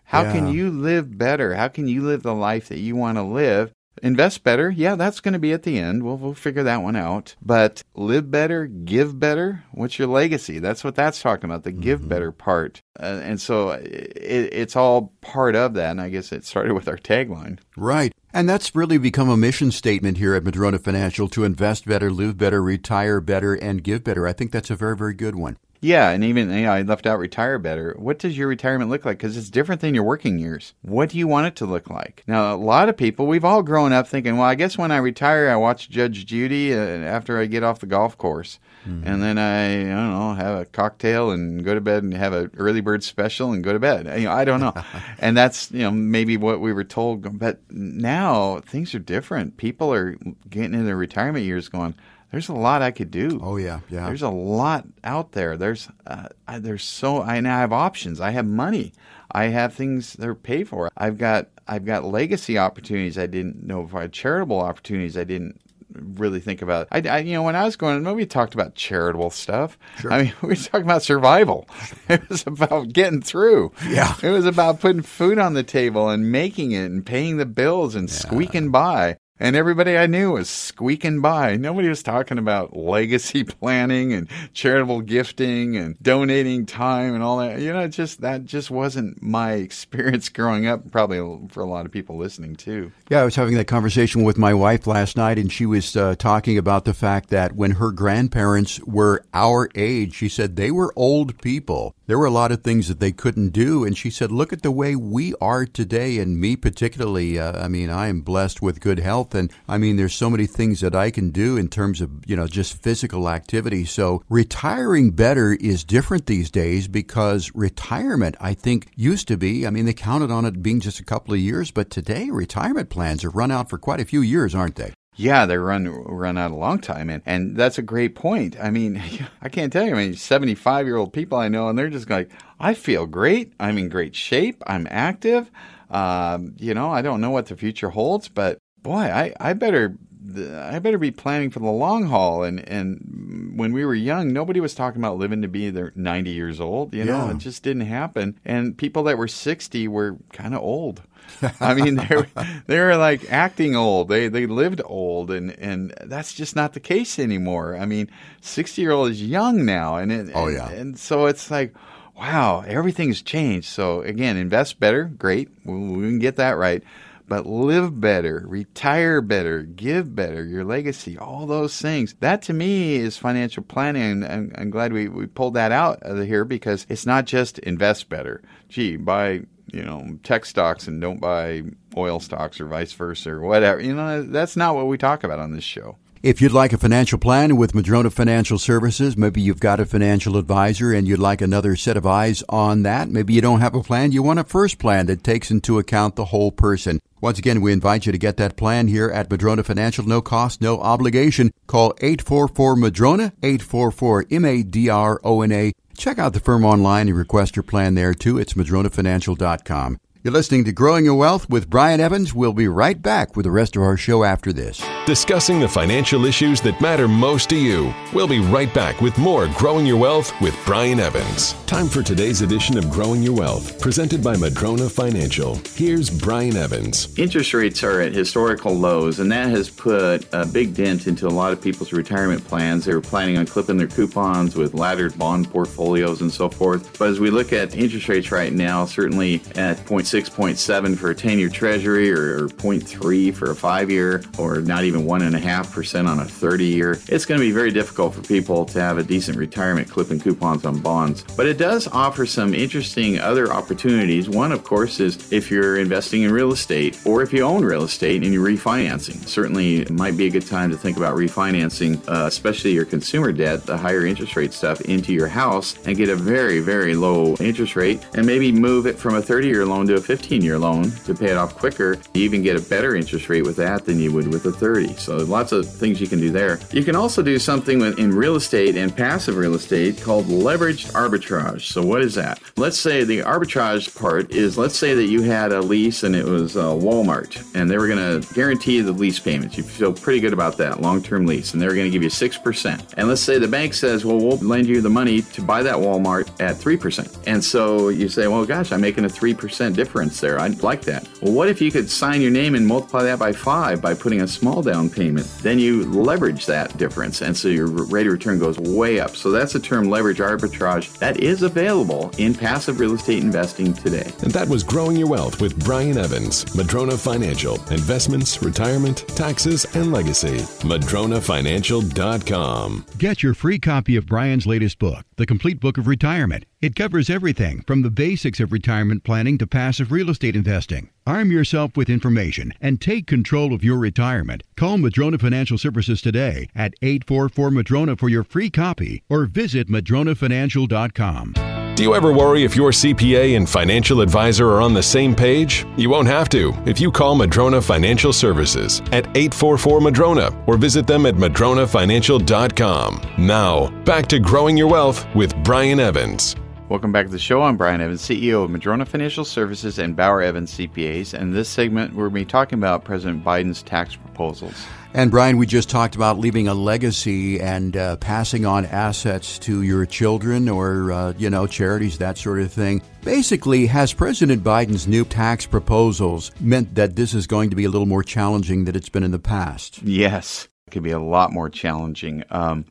How 0.03 0.24
yeah. 0.24 0.34
can 0.34 0.53
you 0.53 0.70
live 0.70 1.17
better? 1.17 1.55
How 1.55 1.70
can 1.70 1.88
you 1.88 2.01
live 2.01 2.24
the 2.24 2.36
life 2.36 2.67
that 2.67 2.80
you 2.80 2.97
want 2.97 3.17
to 3.17 3.24
live? 3.24 3.72
Invest 4.01 4.43
better, 4.43 4.69
yeah, 4.69 4.95
that's 4.95 5.19
going 5.19 5.33
to 5.33 5.39
be 5.39 5.53
at 5.53 5.63
the 5.63 5.77
end. 5.77 6.03
We'll 6.03 6.17
we'll 6.17 6.33
figure 6.33 6.63
that 6.63 6.81
one 6.81 6.95
out. 6.95 7.35
But 7.41 7.83
live 7.95 8.31
better, 8.31 8.67
give 8.67 9.19
better. 9.19 9.63
What's 9.71 9.99
your 9.99 10.07
legacy? 10.07 10.59
That's 10.59 10.83
what 10.83 10.95
that's 10.95 11.21
talking 11.21 11.49
about. 11.49 11.63
The 11.63 11.71
mm-hmm. 11.71 11.81
give 11.81 12.07
better 12.07 12.31
part, 12.31 12.81
uh, 12.99 13.19
and 13.23 13.39
so 13.39 13.71
it, 13.71 14.49
it's 14.53 14.75
all 14.75 15.13
part 15.21 15.55
of 15.55 15.73
that. 15.75 15.91
And 15.91 16.01
I 16.01 16.09
guess 16.09 16.31
it 16.31 16.45
started 16.45 16.73
with 16.73 16.87
our 16.87 16.97
tagline, 16.97 17.59
right? 17.75 18.13
And 18.31 18.47
that's 18.47 18.75
really 18.75 18.97
become 18.97 19.29
a 19.29 19.37
mission 19.37 19.71
statement 19.71 20.17
here 20.17 20.35
at 20.35 20.43
Madrona 20.43 20.77
Financial 20.77 21.27
to 21.29 21.43
invest 21.43 21.85
better, 21.85 22.11
live 22.11 22.37
better, 22.37 22.61
retire 22.61 23.19
better, 23.19 23.55
and 23.55 23.83
give 23.83 24.03
better. 24.03 24.27
I 24.27 24.33
think 24.33 24.51
that's 24.51 24.69
a 24.69 24.75
very, 24.75 24.95
very 24.95 25.15
good 25.15 25.35
one. 25.35 25.57
Yeah, 25.82 26.09
and 26.09 26.23
even 26.23 26.49
you 26.49 26.63
know, 26.63 26.73
I 26.73 26.82
left 26.82 27.05
out 27.05 27.19
retire 27.19 27.57
better. 27.57 27.95
What 27.97 28.19
does 28.19 28.38
your 28.38 28.47
retirement 28.47 28.89
look 28.89 29.05
like? 29.05 29.17
Because 29.17 29.38
it's 29.38 29.49
different 29.49 29.80
than 29.82 29.95
your 29.95 30.03
working 30.03 30.38
years. 30.38 30.73
What 30.82 31.09
do 31.09 31.17
you 31.17 31.27
want 31.27 31.47
it 31.47 31.55
to 31.57 31.65
look 31.65 31.89
like? 31.89 32.23
Now, 32.27 32.53
a 32.53 32.57
lot 32.57 32.89
of 32.89 32.97
people, 32.97 33.27
we've 33.27 33.45
all 33.45 33.63
grown 33.63 33.93
up 33.93 34.07
thinking, 34.07 34.38
well, 34.38 34.47
I 34.47 34.55
guess 34.55 34.77
when 34.77 34.91
I 34.91 34.97
retire, 34.97 35.49
I 35.49 35.55
watch 35.55 35.89
Judge 35.89 36.25
Judy 36.25 36.73
uh, 36.73 36.77
after 36.77 37.39
I 37.39 37.45
get 37.45 37.63
off 37.63 37.80
the 37.80 37.86
golf 37.86 38.17
course. 38.17 38.59
Mm-hmm. 38.88 39.07
And 39.07 39.23
then 39.23 39.38
I, 39.38 39.82
I 39.82 39.95
don't 39.95 40.11
know, 40.11 40.34
have 40.34 40.59
a 40.59 40.65
cocktail 40.65 41.32
and 41.32 41.63
go 41.63 41.73
to 41.73 41.82
bed 41.82 42.03
and 42.03 42.13
have 42.13 42.34
an 42.34 42.51
early 42.57 42.82
bird 42.82 43.03
special 43.03 43.51
and 43.51 43.63
go 43.63 43.73
to 43.73 43.80
bed. 43.80 44.05
You 44.19 44.25
know, 44.25 44.32
I 44.32 44.45
don't 44.45 44.59
know. 44.59 44.73
and 45.19 45.36
that's, 45.36 45.71
you 45.71 45.80
know, 45.80 45.91
maybe 45.91 46.38
what 46.38 46.59
we 46.59 46.73
were 46.73 46.84
told. 46.84 47.39
But 47.39 47.59
now 47.71 48.59
things 48.61 48.93
are 48.95 48.99
different. 48.99 49.57
People 49.57 49.93
are 49.93 50.17
getting 50.49 50.73
in 50.73 50.86
their 50.86 50.95
retirement 50.95 51.45
years 51.45 51.69
going, 51.69 51.95
there's 52.32 52.49
a 52.49 52.53
lot 52.53 52.82
I 52.82 52.91
could 52.91 53.11
do. 53.11 53.39
Oh 53.41 53.57
yeah, 53.57 53.80
yeah. 53.89 54.05
There's 54.05 54.21
a 54.21 54.30
lot 54.30 54.86
out 55.03 55.32
there. 55.32 55.57
There's 55.57 55.88
uh, 56.05 56.30
I, 56.47 56.59
there's 56.59 56.84
so 56.84 57.21
I 57.21 57.39
now 57.39 57.57
have 57.57 57.73
options. 57.73 58.21
I 58.21 58.32
have 58.32 58.45
money. 58.45 58.93
I 59.32 59.45
have 59.45 59.73
things 59.73 60.13
that 60.13 60.27
are 60.27 60.36
paid 60.36 60.67
for. 60.67 60.89
I've 60.97 61.17
got 61.17 61.49
I've 61.67 61.86
got 61.86 62.05
legacy 62.05 62.57
opportunities 62.57 63.17
I 63.17 63.27
didn't 63.27 63.65
know 63.65 63.84
if 63.84 63.93
I 63.95 64.01
had 64.01 64.13
charitable 64.13 64.59
opportunities 64.59 65.17
I 65.17 65.23
didn't 65.23 65.59
really 65.91 66.39
think 66.39 66.61
about. 66.61 66.88
I, 66.91 67.01
I, 67.01 67.19
you 67.19 67.34
know, 67.34 67.43
when 67.43 67.55
I 67.55 67.65
was 67.65 67.75
going, 67.75 68.03
nobody 68.03 68.25
talked 68.25 68.53
about 68.53 68.75
charitable 68.75 69.32
stuff. 69.32 69.77
Sure. 69.99 70.13
I 70.13 70.23
mean, 70.23 70.34
we 70.41 70.49
were 70.49 70.55
talking 70.55 70.82
about 70.82 71.03
survival. 71.03 71.67
It 72.09 72.27
was 72.27 72.45
about 72.47 72.91
getting 72.91 73.21
through. 73.21 73.71
Yeah. 73.88 74.15
It 74.23 74.32
was 74.32 74.45
about 74.45 74.80
putting 74.80 75.03
food 75.03 75.38
on 75.38 75.53
the 75.53 75.61
table 75.61 76.09
and 76.09 76.32
making 76.32 76.71
it 76.71 76.86
and 76.86 77.05
paying 77.05 77.38
the 77.38 77.45
bills 77.45 77.93
and 77.93 78.09
yeah. 78.09 78.15
squeaking 78.15 78.71
by 78.71 79.17
and 79.39 79.55
everybody 79.55 79.97
I 79.97 80.05
knew 80.05 80.31
was 80.33 80.49
squeaking 80.49 81.21
by. 81.21 81.55
Nobody 81.55 81.87
was 81.87 82.03
talking 82.03 82.37
about 82.37 82.75
legacy 82.77 83.43
planning 83.43 84.11
and 84.13 84.29
charitable 84.53 85.01
gifting 85.01 85.77
and 85.77 85.97
donating 86.01 86.65
time 86.65 87.13
and 87.13 87.23
all 87.23 87.37
that. 87.37 87.61
You 87.61 87.71
know, 87.71 87.87
just 87.87 88.21
that 88.21 88.45
just 88.45 88.69
wasn't 88.69 89.21
my 89.21 89.53
experience 89.53 90.27
growing 90.29 90.67
up. 90.67 90.91
Probably 90.91 91.19
for 91.49 91.61
a 91.61 91.69
lot 91.69 91.85
of 91.85 91.91
people 91.91 92.17
listening 92.17 92.55
too. 92.55 92.91
Yeah, 93.09 93.21
I 93.21 93.25
was 93.25 93.35
having 93.35 93.55
that 93.55 93.65
conversation 93.65 94.23
with 94.23 94.37
my 94.37 94.53
wife 94.53 94.85
last 94.85 95.15
night, 95.15 95.39
and 95.39 95.51
she 95.51 95.65
was 95.65 95.95
uh, 95.95 96.15
talking 96.15 96.57
about 96.57 96.85
the 96.85 96.93
fact 96.93 97.29
that 97.29 97.55
when 97.55 97.71
her 97.71 97.91
grandparents 97.91 98.79
were 98.81 99.23
our 99.33 99.69
age, 99.75 100.15
she 100.15 100.29
said 100.29 100.55
they 100.55 100.71
were 100.71 100.93
old 100.95 101.41
people. 101.41 101.95
There 102.07 102.19
were 102.19 102.25
a 102.25 102.31
lot 102.31 102.51
of 102.51 102.63
things 102.63 102.87
that 102.87 102.99
they 102.99 103.11
couldn't 103.11 103.49
do, 103.49 103.85
and 103.85 103.97
she 103.97 104.09
said, 104.09 104.31
"Look 104.31 104.51
at 104.51 104.63
the 104.63 104.71
way 104.71 104.95
we 104.95 105.33
are 105.39 105.65
today, 105.65 106.17
and 106.17 106.39
me 106.39 106.55
particularly. 106.57 107.39
Uh, 107.39 107.63
I 107.63 107.67
mean, 107.67 107.89
I 107.89 108.07
am 108.07 108.21
blessed 108.21 108.61
with 108.61 108.81
good 108.81 108.99
health." 108.99 109.28
Health. 109.30 109.36
And 109.36 109.51
I 109.67 109.77
mean, 109.77 109.95
there's 109.97 110.15
so 110.15 110.30
many 110.30 110.47
things 110.47 110.82
that 110.82 110.95
I 110.95 111.11
can 111.11 111.32
do 111.32 111.57
in 111.57 111.67
terms 111.67 112.01
of, 112.01 112.09
you 112.25 112.36
know, 112.36 112.47
just 112.47 112.82
physical 112.82 113.30
activity. 113.30 113.86
So 113.86 114.23
retiring 114.30 115.11
better 115.11 115.53
is 115.53 115.84
different 115.84 116.25
these 116.25 116.51
days 116.51 116.88
because 116.88 117.51
retirement, 117.53 118.36
I 118.39 118.53
think, 118.53 118.89
used 118.95 119.27
to 119.27 119.38
be, 119.38 119.65
I 119.65 119.69
mean, 119.69 119.86
they 119.86 119.93
counted 119.93 120.32
on 120.32 120.45
it 120.45 120.61
being 120.61 120.80
just 120.80 120.99
a 120.99 121.05
couple 121.05 121.34
of 121.34 121.39
years, 121.39 121.71
but 121.71 121.89
today 121.89 122.30
retirement 122.30 122.89
plans 122.89 123.23
are 123.23 123.30
run 123.30 123.51
out 123.51 123.69
for 123.69 123.77
quite 123.77 124.01
a 124.01 124.05
few 124.05 124.21
years, 124.21 124.55
aren't 124.55 124.75
they? 124.75 124.93
Yeah, 125.15 125.45
they 125.45 125.57
run 125.57 125.89
run 125.89 126.38
out 126.38 126.51
a 126.51 126.55
long 126.55 126.80
time, 126.80 127.09
and 127.09 127.21
and 127.25 127.57
that's 127.57 127.77
a 127.77 127.82
great 127.82 128.15
point. 128.15 128.55
I 128.57 128.69
mean, 128.69 129.03
I 129.41 129.49
can't 129.49 129.73
tell 129.73 129.86
you. 129.86 129.93
I 129.93 129.97
mean, 129.97 130.13
seventy 130.13 130.55
five 130.55 130.86
year 130.86 130.95
old 130.95 131.11
people 131.11 131.38
I 131.38 131.49
know, 131.49 131.67
and 131.67 131.77
they're 131.77 131.89
just 131.89 132.09
like, 132.09 132.32
I 132.57 132.73
feel 132.73 133.05
great. 133.05 133.51
I'm 133.59 133.77
in 133.77 133.89
great 133.89 134.15
shape. 134.15 134.63
I'm 134.65 134.88
active. 134.89 135.51
Um, 135.89 136.55
you 136.57 136.73
know, 136.73 136.89
I 136.91 137.01
don't 137.01 137.19
know 137.19 137.32
what 137.32 137.47
the 137.47 137.57
future 137.57 137.89
holds, 137.89 138.30
but 138.30 138.59
boy, 138.84 138.95
I, 139.01 139.34
I 139.39 139.53
better 139.53 139.95
I 140.38 140.77
better 140.80 140.99
be 140.99 141.09
planning 141.11 141.49
for 141.49 141.59
the 141.59 141.65
long 141.71 142.05
haul. 142.05 142.43
And 142.43 142.59
and 142.69 143.53
when 143.57 143.73
we 143.73 143.84
were 143.86 143.95
young, 143.95 144.32
nobody 144.32 144.59
was 144.59 144.75
talking 144.75 145.01
about 145.01 145.17
living 145.17 145.41
to 145.41 145.47
be 145.47 145.69
their 145.69 145.91
90 145.95 146.30
years 146.32 146.59
old. 146.59 146.93
You 146.93 147.05
know, 147.05 147.25
Yeah. 147.27 147.32
it 147.32 147.38
just 147.39 147.63
didn't 147.63 147.88
happen. 147.88 148.39
And 148.45 148.77
people 148.77 149.03
that 149.03 149.17
were 149.17 149.27
60 149.27 149.88
were 149.88 150.17
kind 150.34 150.53
of 150.53 150.61
old. 150.61 151.01
I 151.59 151.73
mean, 151.75 151.95
they 151.95 152.15
were, 152.15 152.27
they 152.65 152.80
were 152.80 152.95
like 152.95 153.32
acting 153.32 153.75
old. 153.75 154.07
They 154.09 154.27
they 154.30 154.45
lived 154.47 154.82
old, 154.86 155.30
and 155.32 155.51
and 155.59 155.93
that's 156.05 156.34
just 156.34 156.55
not 156.55 156.73
the 156.73 156.80
case 156.80 157.19
anymore. 157.19 157.75
I 157.77 157.86
mean, 157.86 158.09
60 158.41 158.82
year 158.82 158.91
old 158.91 159.11
is 159.11 159.21
young 159.23 159.63
now, 159.65 159.97
and 159.97 160.11
it, 160.11 160.30
Oh, 160.34 160.47
and- 160.47 160.55
yeah. 160.55 160.69
and 160.69 160.97
so 160.99 161.25
it's 161.27 161.49
like. 161.51 161.73
Wow, 162.17 162.65
everything's 162.67 163.21
changed. 163.21 163.69
So 163.69 164.01
again, 164.01 164.36
invest 164.36 164.77
better, 164.77 165.05
great. 165.05 165.47
We, 165.63 165.73
we 165.77 166.01
can 166.09 166.19
get 166.19 166.36
that 166.36 166.57
right 166.57 166.84
but 167.30 167.45
live 167.45 168.01
better, 168.01 168.43
retire 168.47 169.21
better, 169.21 169.61
give 169.61 170.15
better, 170.15 170.43
your 170.43 170.65
legacy, 170.65 171.17
all 171.17 171.45
those 171.45 171.80
things. 171.80 172.15
That 172.19 172.41
to 172.43 172.53
me 172.53 172.95
is 172.95 173.17
financial 173.17 173.63
planning. 173.63 174.23
And 174.23 174.25
I'm, 174.25 174.51
I'm 174.57 174.69
glad 174.71 174.91
we, 174.91 175.07
we 175.07 175.27
pulled 175.27 175.53
that 175.53 175.71
out 175.71 175.99
of 176.01 176.25
here 176.25 176.43
because 176.43 176.88
it's 176.89 177.05
not 177.05 177.25
just 177.25 177.59
invest 177.59 178.09
better. 178.09 178.41
Gee, 178.67 178.97
buy, 178.97 179.43
you 179.71 179.84
know, 179.84 180.17
tech 180.23 180.45
stocks 180.45 180.88
and 180.88 180.99
don't 180.99 181.21
buy 181.21 181.63
oil 181.95 182.19
stocks 182.19 182.59
or 182.59 182.65
vice 182.65 182.93
versa 182.93 183.30
or 183.30 183.41
whatever. 183.41 183.80
You 183.80 183.93
know, 183.93 184.23
that's 184.23 184.57
not 184.57 184.75
what 184.75 184.88
we 184.88 184.97
talk 184.97 185.23
about 185.23 185.39
on 185.39 185.53
this 185.53 185.63
show. 185.63 185.97
If 186.22 186.41
you'd 186.41 186.51
like 186.51 186.74
a 186.74 186.78
financial 186.78 187.17
plan 187.17 187.55
with 187.55 187.74
Madrona 187.74 188.09
Financial 188.09 188.59
Services, 188.59 189.15
maybe 189.15 189.39
you've 189.39 189.61
got 189.61 189.80
a 189.80 189.86
financial 189.86 190.36
advisor 190.36 190.91
and 190.91 191.07
you'd 191.07 191.17
like 191.17 191.39
another 191.39 191.78
set 191.78 191.95
of 191.95 192.05
eyes 192.05 192.43
on 192.49 192.84
that. 192.84 193.07
Maybe 193.07 193.34
you 193.34 193.39
don't 193.39 193.61
have 193.61 193.74
a 193.74 193.82
plan. 193.82 194.11
You 194.11 194.22
want 194.22 194.38
a 194.38 194.43
first 194.43 194.80
plan 194.80 195.05
that 195.05 195.24
takes 195.24 195.49
into 195.49 195.80
account 195.80 196.17
the 196.17 196.26
whole 196.26 196.51
person. 196.51 196.99
Once 197.22 197.39
again, 197.39 197.61
we 197.61 197.72
invite 197.72 198.05
you 198.05 198.11
to 198.11 198.17
get 198.17 198.36
that 198.36 198.57
plan 198.57 198.89
here 198.89 199.09
at 199.09 199.32
Madrona 199.32 199.63
Financial. 199.63 200.05
No 200.05 200.22
cost, 200.22 200.59
no 200.59 200.82
obligation. 200.82 201.53
Call 201.67 201.93
844-MADRONA, 201.93 203.32
844-M-A-D-R-O-N-A. 203.41 205.72
Check 205.95 206.20
out 206.20 206.34
the 206.34 206.41
firm 206.41 206.65
online 206.65 207.07
and 207.07 207.17
request 207.17 207.55
your 207.55 207.63
plan 207.63 207.95
there 207.95 208.13
too. 208.13 208.38
It's 208.38 208.55
madronafinancial.com. 208.55 209.99
You're 210.22 210.34
listening 210.34 210.65
to 210.65 210.74
Growing 210.74 211.05
Your 211.05 211.15
Wealth 211.15 211.49
with 211.49 211.70
Brian 211.70 212.01
Evans. 212.01 212.34
We'll 212.34 212.51
be 212.51 212.67
right 212.67 213.01
back 213.01 213.38
with 213.38 213.45
the 213.45 213.51
rest 213.51 213.78
of 213.78 213.84
our 213.84 213.95
show 213.95 214.26
after 214.26 214.51
this. 214.51 214.84
Discussing 215.05 215.61
the 215.61 215.67
financial 215.70 216.26
issues 216.26 216.59
that 216.59 216.82
matter 216.82 217.07
most 217.07 217.49
to 217.51 217.55
you. 217.55 217.93
We'll 218.13 218.28
be 218.28 218.39
right 218.39 218.72
back 218.74 218.99
with 218.99 219.17
more 219.17 219.47
Growing 219.57 219.86
Your 219.86 219.95
Wealth 219.95 220.34
with 220.41 220.59
Brian 220.65 220.99
Evans. 220.99 221.53
Time 221.67 221.88
for 221.88 222.03
today's 222.03 222.41
edition 222.41 222.78
of 222.78 222.89
Growing 222.89 223.24
Your 223.24 223.34
Wealth, 223.34 223.80
presented 223.80 224.22
by 224.22 224.36
Madrona 224.36 224.89
Financial. 224.89 225.57
Here's 225.74 226.09
Brian 226.09 226.57
Evans. 226.57 227.17
Interest 227.17 227.53
rates 227.53 227.82
are 227.82 228.01
at 228.01 228.11
historical 228.11 228.74
lows, 228.74 229.20
and 229.20 229.32
that 229.32 229.47
has 229.51 229.70
put 229.70 230.28
a 230.34 230.45
big 230.45 230.76
dent 230.76 231.07
into 231.07 231.28
a 231.28 231.30
lot 231.30 231.53
of 231.53 231.61
people's 231.61 231.93
retirement 231.93 232.43
plans. 232.43 232.84
They 232.84 232.93
were 232.93 232.99
planning 232.99 233.38
on 233.38 233.45
clipping 233.45 233.78
their 233.78 233.88
coupons 233.88 234.57
with 234.57 234.74
laddered 234.74 235.17
bond 235.17 235.49
portfolios 235.49 236.20
and 236.20 236.32
so 236.32 236.49
forth. 236.49 236.99
But 236.99 237.07
as 237.07 237.22
we 237.22 237.30
look 237.30 237.53
at 237.53 237.74
interest 237.74 238.09
rates 238.09 238.34
right 238.34 238.51
now, 238.51 238.86
certainly 238.86 239.36
at 239.55 239.78
0.6, 239.86 240.09
0.7 240.26 240.97
for 240.97 241.11
a 241.11 241.15
10 241.15 241.39
year 241.39 241.49
treasury 241.49 242.11
or, 242.11 242.45
or 242.45 242.47
0.3 242.49 243.34
for 243.34 243.51
a 243.51 243.55
five 243.55 243.89
year, 243.89 244.24
or 244.38 244.61
not 244.61 244.84
even 244.84 245.01
1.5% 245.01 246.07
on 246.07 246.20
a 246.20 246.26
30 246.26 246.65
year, 246.65 246.99
it's 247.07 247.26
going 247.26 247.39
to 247.39 247.45
be 247.45 247.51
very 247.51 247.72
difficult 247.72 248.13
for 248.13 248.22
people 248.22 248.65
to 248.65 248.80
have 248.80 248.97
a 248.97 249.03
decent 249.03 249.38
retirement 249.38 249.89
clipping 249.89 250.20
coupons 250.20 250.65
on 250.65 250.80
bonds. 250.80 251.24
But 251.36 251.45
it 251.45 251.57
does 251.57 251.88
offer 251.88 252.26
some 252.26 252.53
interesting 252.53 253.20
other 253.20 253.51
opportunities. 253.51 254.30
One, 254.30 254.51
of 254.51 254.63
course, 254.63 254.99
is 254.99 255.32
if 255.32 255.51
you're 255.51 255.78
investing 255.78 256.24
in 256.24 256.32
real 256.32 256.51
estate 256.51 256.99
or 257.05 257.22
if 257.22 257.34
you 257.34 257.43
own 257.43 257.63
real 257.63 257.84
estate 257.84 258.24
and 258.24 258.34
you're 258.34 258.45
refinancing. 258.45 259.26
Certainly, 259.28 259.82
it 259.82 259.91
might 259.91 260.17
be 260.17 260.28
a 260.28 260.30
good 260.30 260.45
time 260.45 260.70
to 260.72 260.78
think 260.78 260.97
about 260.97 261.15
refinancing, 261.15 262.01
uh, 262.07 262.26
especially 262.26 262.72
your 262.72 262.86
consumer 262.86 263.32
debt, 263.32 263.65
the 263.65 263.78
higher 263.78 264.05
interest 264.05 264.36
rate 264.36 264.53
stuff, 264.53 264.82
into 264.82 265.13
your 265.13 265.28
house 265.28 265.78
and 265.86 265.97
get 265.97 266.09
a 266.09 266.15
very, 266.15 266.59
very 266.59 266.95
low 266.95 267.36
interest 267.39 267.76
rate 267.76 268.05
and 268.15 268.26
maybe 268.26 268.51
move 268.51 268.86
it 268.86 268.97
from 268.97 269.15
a 269.15 269.22
30 269.22 269.47
year 269.47 269.65
loan 269.65 269.88
to 269.88 269.95
a 269.99 270.01
15 270.01 270.41
year 270.41 270.57
loan 270.57 270.91
to 271.05 271.13
pay 271.13 271.27
it 271.31 271.37
off 271.37 271.55
quicker. 271.55 271.97
You 272.13 272.23
even 272.23 272.41
get 272.41 272.55
a 272.55 272.61
better 272.61 272.95
interest 272.95 273.29
rate 273.29 273.43
with 273.43 273.57
that 273.57 273.85
than 273.85 273.99
you 273.99 274.11
would 274.13 274.27
with 274.27 274.45
a 274.45 274.51
30. 274.51 274.95
So, 274.95 275.17
lots 275.17 275.51
of 275.51 275.69
things 275.69 276.01
you 276.01 276.07
can 276.07 276.19
do 276.19 276.31
there. 276.31 276.59
You 276.71 276.83
can 276.83 276.95
also 276.95 277.21
do 277.21 277.37
something 277.37 277.79
with, 277.79 277.99
in 277.99 278.11
real 278.11 278.35
estate 278.35 278.75
and 278.75 278.95
passive 278.95 279.37
real 279.37 279.55
estate 279.55 280.01
called 280.01 280.25
leveraged 280.25 280.91
arbitrage. 280.93 281.61
So, 281.61 281.85
what 281.85 282.01
is 282.01 282.15
that? 282.15 282.41
Let's 282.57 282.79
say 282.79 283.03
the 283.03 283.19
arbitrage 283.19 283.95
part 283.99 284.31
is 284.31 284.57
let's 284.57 284.77
say 284.77 284.93
that 284.93 285.05
you 285.05 285.21
had 285.21 285.51
a 285.51 285.61
lease 285.61 286.03
and 286.03 286.15
it 286.15 286.25
was 286.25 286.57
uh, 286.57 286.69
Walmart 286.69 287.55
and 287.55 287.69
they 287.69 287.77
were 287.77 287.87
going 287.87 288.21
to 288.21 288.33
guarantee 288.33 288.81
the 288.81 288.91
lease 288.91 289.19
payments. 289.19 289.57
You 289.57 289.63
feel 289.63 289.93
pretty 289.93 290.19
good 290.19 290.33
about 290.33 290.57
that 290.57 290.81
long 290.81 291.01
term 291.01 291.25
lease 291.25 291.53
and 291.53 291.61
they're 291.61 291.75
going 291.75 291.85
to 291.85 291.91
give 291.91 292.03
you 292.03 292.09
6%. 292.09 292.93
And 292.97 293.07
let's 293.07 293.21
say 293.21 293.37
the 293.37 293.47
bank 293.47 293.73
says, 293.73 294.05
well, 294.05 294.17
we'll 294.17 294.37
lend 294.37 294.67
you 294.67 294.81
the 294.81 294.89
money 294.89 295.21
to 295.21 295.41
buy 295.41 295.63
that 295.63 295.75
Walmart 295.75 296.29
at 296.39 296.55
3%. 296.55 297.27
And 297.27 297.43
so 297.43 297.89
you 297.89 298.09
say, 298.09 298.27
well, 298.27 298.45
gosh, 298.45 298.71
I'm 298.71 298.81
making 298.81 299.05
a 299.05 299.09
3% 299.09 299.75
difference 299.75 299.88
there. 300.19 300.39
I'd 300.39 300.63
like 300.63 300.81
that. 300.83 301.07
Well, 301.21 301.33
what 301.33 301.49
if 301.49 301.61
you 301.61 301.71
could 301.71 301.89
sign 301.89 302.21
your 302.21 302.31
name 302.31 302.55
and 302.55 302.65
multiply 302.65 303.03
that 303.03 303.19
by 303.19 303.33
five 303.33 303.81
by 303.81 303.93
putting 303.93 304.21
a 304.21 304.27
small 304.27 304.61
down 304.61 304.89
payment? 304.89 305.27
Then 305.41 305.59
you 305.59 305.85
leverage 305.85 306.45
that 306.45 306.77
difference. 306.77 307.21
And 307.21 307.35
so 307.35 307.47
your 307.47 307.67
rate 307.67 308.07
of 308.07 308.13
return 308.13 308.39
goes 308.39 308.57
way 308.59 308.99
up. 308.99 309.15
So 309.15 309.31
that's 309.31 309.53
the 309.53 309.59
term 309.59 309.89
leverage 309.89 310.19
arbitrage 310.19 310.97
that 310.99 311.19
is 311.19 311.43
available 311.43 312.11
in 312.17 312.33
passive 312.33 312.79
real 312.79 312.93
estate 312.93 313.23
investing 313.23 313.73
today. 313.73 314.11
And 314.21 314.31
that 314.31 314.47
was 314.47 314.63
Growing 314.63 314.95
Your 314.95 315.09
Wealth 315.09 315.41
with 315.41 315.57
Brian 315.63 315.97
Evans, 315.97 316.55
Madrona 316.55 316.97
Financial. 316.97 317.55
Investments, 317.71 318.43
retirement, 318.43 319.07
taxes, 319.09 319.65
and 319.75 319.91
legacy. 319.91 320.37
MadronaFinancial.com. 320.65 322.85
Get 322.97 323.23
your 323.23 323.33
free 323.33 323.59
copy 323.59 323.95
of 323.95 324.05
Brian's 324.05 324.45
latest 324.45 324.79
book, 324.79 325.05
The 325.17 325.25
Complete 325.25 325.59
Book 325.59 325.77
of 325.77 325.87
Retirement. 325.87 326.45
It 326.62 326.76
covers 326.76 327.10
everything 327.10 327.64
from 327.66 327.84
the 327.84 327.89
basics 327.89 328.41
of 328.41 328.51
retirement 328.51 329.05
planning 329.05 329.38
to 329.38 329.47
passive 329.47 329.93
real 329.93 330.10
estate 330.10 330.36
investing. 330.36 330.89
Arm 331.07 331.32
yourself 331.32 331.78
with 331.78 331.89
information 331.89 332.53
and 332.60 332.82
take 332.82 333.07
control 333.07 333.53
of 333.53 333.64
your 333.64 333.78
retirement. 333.78 334.43
Call 334.57 334.78
Madrona 334.78 335.18
Financial 335.18 335.57
Services 335.57 336.01
today 336.01 336.49
at 336.53 336.74
844 336.82 337.51
Madrona 337.51 337.95
for 337.95 338.10
your 338.10 338.26
free 338.26 338.49
copy 338.49 339.03
or 339.07 339.26
visit 339.26 339.70
MadronaFinancial.com. 339.70 341.76
Do 341.76 341.84
you 341.84 341.95
ever 341.95 342.12
worry 342.12 342.43
if 342.43 342.57
your 342.57 342.72
CPA 342.72 343.38
and 343.38 343.49
financial 343.49 344.01
advisor 344.01 344.49
are 344.49 344.60
on 344.60 344.74
the 344.74 344.84
same 344.84 345.16
page? 345.16 345.66
You 345.78 345.89
won't 345.89 346.10
have 346.10 346.28
to 346.30 346.53
if 346.66 346.82
you 346.82 346.91
call 346.91 347.16
Madrona 347.16 347.62
Financial 347.62 348.12
Services 348.12 348.82
at 348.91 349.07
844 349.16 349.80
Madrona 349.80 350.43
or 350.45 350.57
visit 350.57 350.86
them 350.86 351.05
at 351.05 351.16
madronafinancial.com. 351.16 353.01
Now, 353.18 353.70
back 353.86 354.07
to 354.07 354.20
growing 354.20 354.57
your 354.57 354.68
wealth 354.68 355.07
with 355.16 355.34
Brian 355.45 355.80
Evans. 355.80 356.36
Welcome 356.70 356.91
back 356.91 357.07
to 357.07 357.11
the 357.11 357.17
show. 357.17 357.41
I'm 357.41 357.57
Brian 357.57 357.82
Evans, 357.82 358.03
CEO 358.03 358.43
of 358.43 358.51
Madrona 358.51 358.86
Financial 358.86 359.26
Services 359.26 359.80
and 359.80 359.95
Bauer 359.95 360.22
Evans 360.22 360.55
CPAs. 360.55 361.15
And 361.15 361.34
this 361.34 361.49
segment, 361.49 361.95
we're 361.95 362.09
going 362.09 362.22
to 362.22 362.26
be 362.28 362.32
talking 362.32 362.59
about 362.59 362.84
President 362.84 363.26
Biden's 363.26 363.63
tax 363.63 363.95
proposals. 363.95 364.53
And 364.93 365.09
Brian, 365.09 365.38
we 365.38 365.47
just 365.47 365.67
talked 365.67 365.95
about 365.95 366.20
leaving 366.20 366.47
a 366.47 366.53
legacy 366.53 367.39
and 367.41 367.76
uh, 367.76 367.95
passing 367.97 368.45
on 368.45 368.67
assets 368.67 369.39
to 369.39 369.63
your 369.63 369.88
children 369.88 370.47
or, 370.47 370.91
uh, 370.91 371.13
you 371.17 371.32
know, 371.32 371.47
charities, 371.47 371.97
that 371.97 372.20
sort 372.20 372.39
of 372.39 372.53
thing. 372.53 372.84
Basically, 373.01 373.65
has 373.65 373.91
President 373.91 374.43
Biden's 374.43 374.88
new 374.88 375.05
tax 375.05 375.47
proposals 375.47 376.32
meant 376.39 376.76
that 376.76 376.95
this 376.95 377.15
is 377.15 377.26
going 377.26 377.49
to 377.49 377.55
be 377.55 377.65
a 377.65 377.70
little 377.70 377.88
more 377.88 378.03
challenging 378.03 378.65
than 378.65 378.76
it's 378.76 378.89
been 378.89 379.03
in 379.03 379.09
the 379.09 379.17
past? 379.17 379.82
Yes, 379.82 380.47
it 380.67 380.70
could 380.70 380.84
be 380.84 380.91
a 380.91 380.99
lot 380.99 381.34
more 381.34 381.49
challenging. 381.49 382.24
Um, 382.30 382.65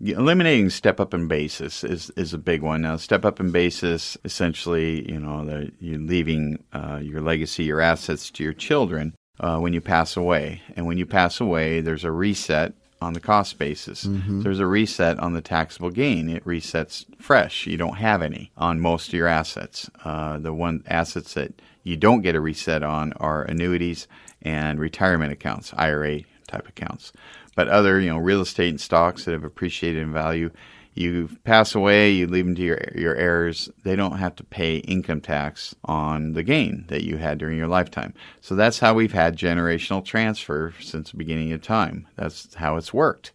eliminating 0.00 0.70
step 0.70 1.00
up 1.00 1.14
in 1.14 1.28
basis 1.28 1.84
is, 1.84 2.10
is 2.10 2.34
a 2.34 2.38
big 2.38 2.62
one. 2.62 2.82
Now, 2.82 2.96
step 2.96 3.24
up 3.24 3.40
in 3.40 3.50
basis 3.50 4.16
essentially, 4.24 5.10
you 5.10 5.20
know, 5.20 5.44
the, 5.44 5.72
you're 5.80 5.98
leaving 5.98 6.62
uh, 6.72 7.00
your 7.02 7.20
legacy, 7.20 7.64
your 7.64 7.80
assets 7.80 8.30
to 8.32 8.44
your 8.44 8.52
children 8.52 9.14
uh, 9.40 9.58
when 9.58 9.72
you 9.72 9.80
pass 9.80 10.16
away. 10.16 10.62
And 10.76 10.86
when 10.86 10.98
you 10.98 11.06
pass 11.06 11.40
away, 11.40 11.80
there's 11.80 12.04
a 12.04 12.12
reset 12.12 12.74
on 13.00 13.12
the 13.12 13.20
cost 13.20 13.58
basis. 13.58 14.02
There's 14.42 14.60
a 14.60 14.66
reset 14.66 15.18
on 15.18 15.34
the 15.34 15.42
taxable 15.42 15.90
gain. 15.90 16.28
It 16.28 16.44
resets 16.44 17.04
fresh. 17.20 17.66
You 17.66 17.76
don't 17.76 17.96
have 17.96 18.22
any 18.22 18.50
on 18.56 18.80
most 18.80 19.08
of 19.08 19.14
your 19.14 19.28
assets. 19.28 19.90
Uh, 20.04 20.38
the 20.38 20.54
one 20.54 20.82
assets 20.86 21.34
that 21.34 21.60
you 21.82 21.96
don't 21.96 22.22
get 22.22 22.34
a 22.34 22.40
reset 22.40 22.82
on 22.82 23.12
are 23.14 23.42
annuities 23.42 24.08
and 24.40 24.80
retirement 24.80 25.32
accounts, 25.32 25.72
IRA 25.76 26.20
type 26.46 26.68
accounts. 26.68 27.12
But 27.54 27.68
other, 27.68 28.00
you 28.00 28.10
know, 28.10 28.18
real 28.18 28.40
estate 28.40 28.70
and 28.70 28.80
stocks 28.80 29.24
that 29.24 29.32
have 29.32 29.44
appreciated 29.44 30.02
in 30.02 30.12
value, 30.12 30.50
you 30.94 31.28
pass 31.42 31.74
away, 31.74 32.10
you 32.12 32.26
leave 32.26 32.46
them 32.46 32.54
to 32.54 32.62
your 32.62 32.80
your 32.94 33.16
heirs. 33.16 33.68
They 33.82 33.96
don't 33.96 34.18
have 34.18 34.36
to 34.36 34.44
pay 34.44 34.76
income 34.76 35.20
tax 35.20 35.74
on 35.84 36.34
the 36.34 36.44
gain 36.44 36.84
that 36.88 37.02
you 37.02 37.16
had 37.16 37.38
during 37.38 37.58
your 37.58 37.68
lifetime. 37.68 38.14
So 38.40 38.54
that's 38.54 38.78
how 38.78 38.94
we've 38.94 39.12
had 39.12 39.36
generational 39.36 40.04
transfer 40.04 40.72
since 40.80 41.10
the 41.10 41.16
beginning 41.16 41.52
of 41.52 41.62
time. 41.62 42.06
That's 42.16 42.54
how 42.54 42.76
it's 42.76 42.94
worked. 42.94 43.32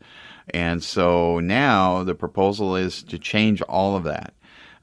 And 0.53 0.81
so 0.83 1.39
now 1.39 2.03
the 2.03 2.15
proposal 2.15 2.75
is 2.75 3.03
to 3.03 3.19
change 3.19 3.61
all 3.63 3.95
of 3.95 4.05
that, 4.05 4.33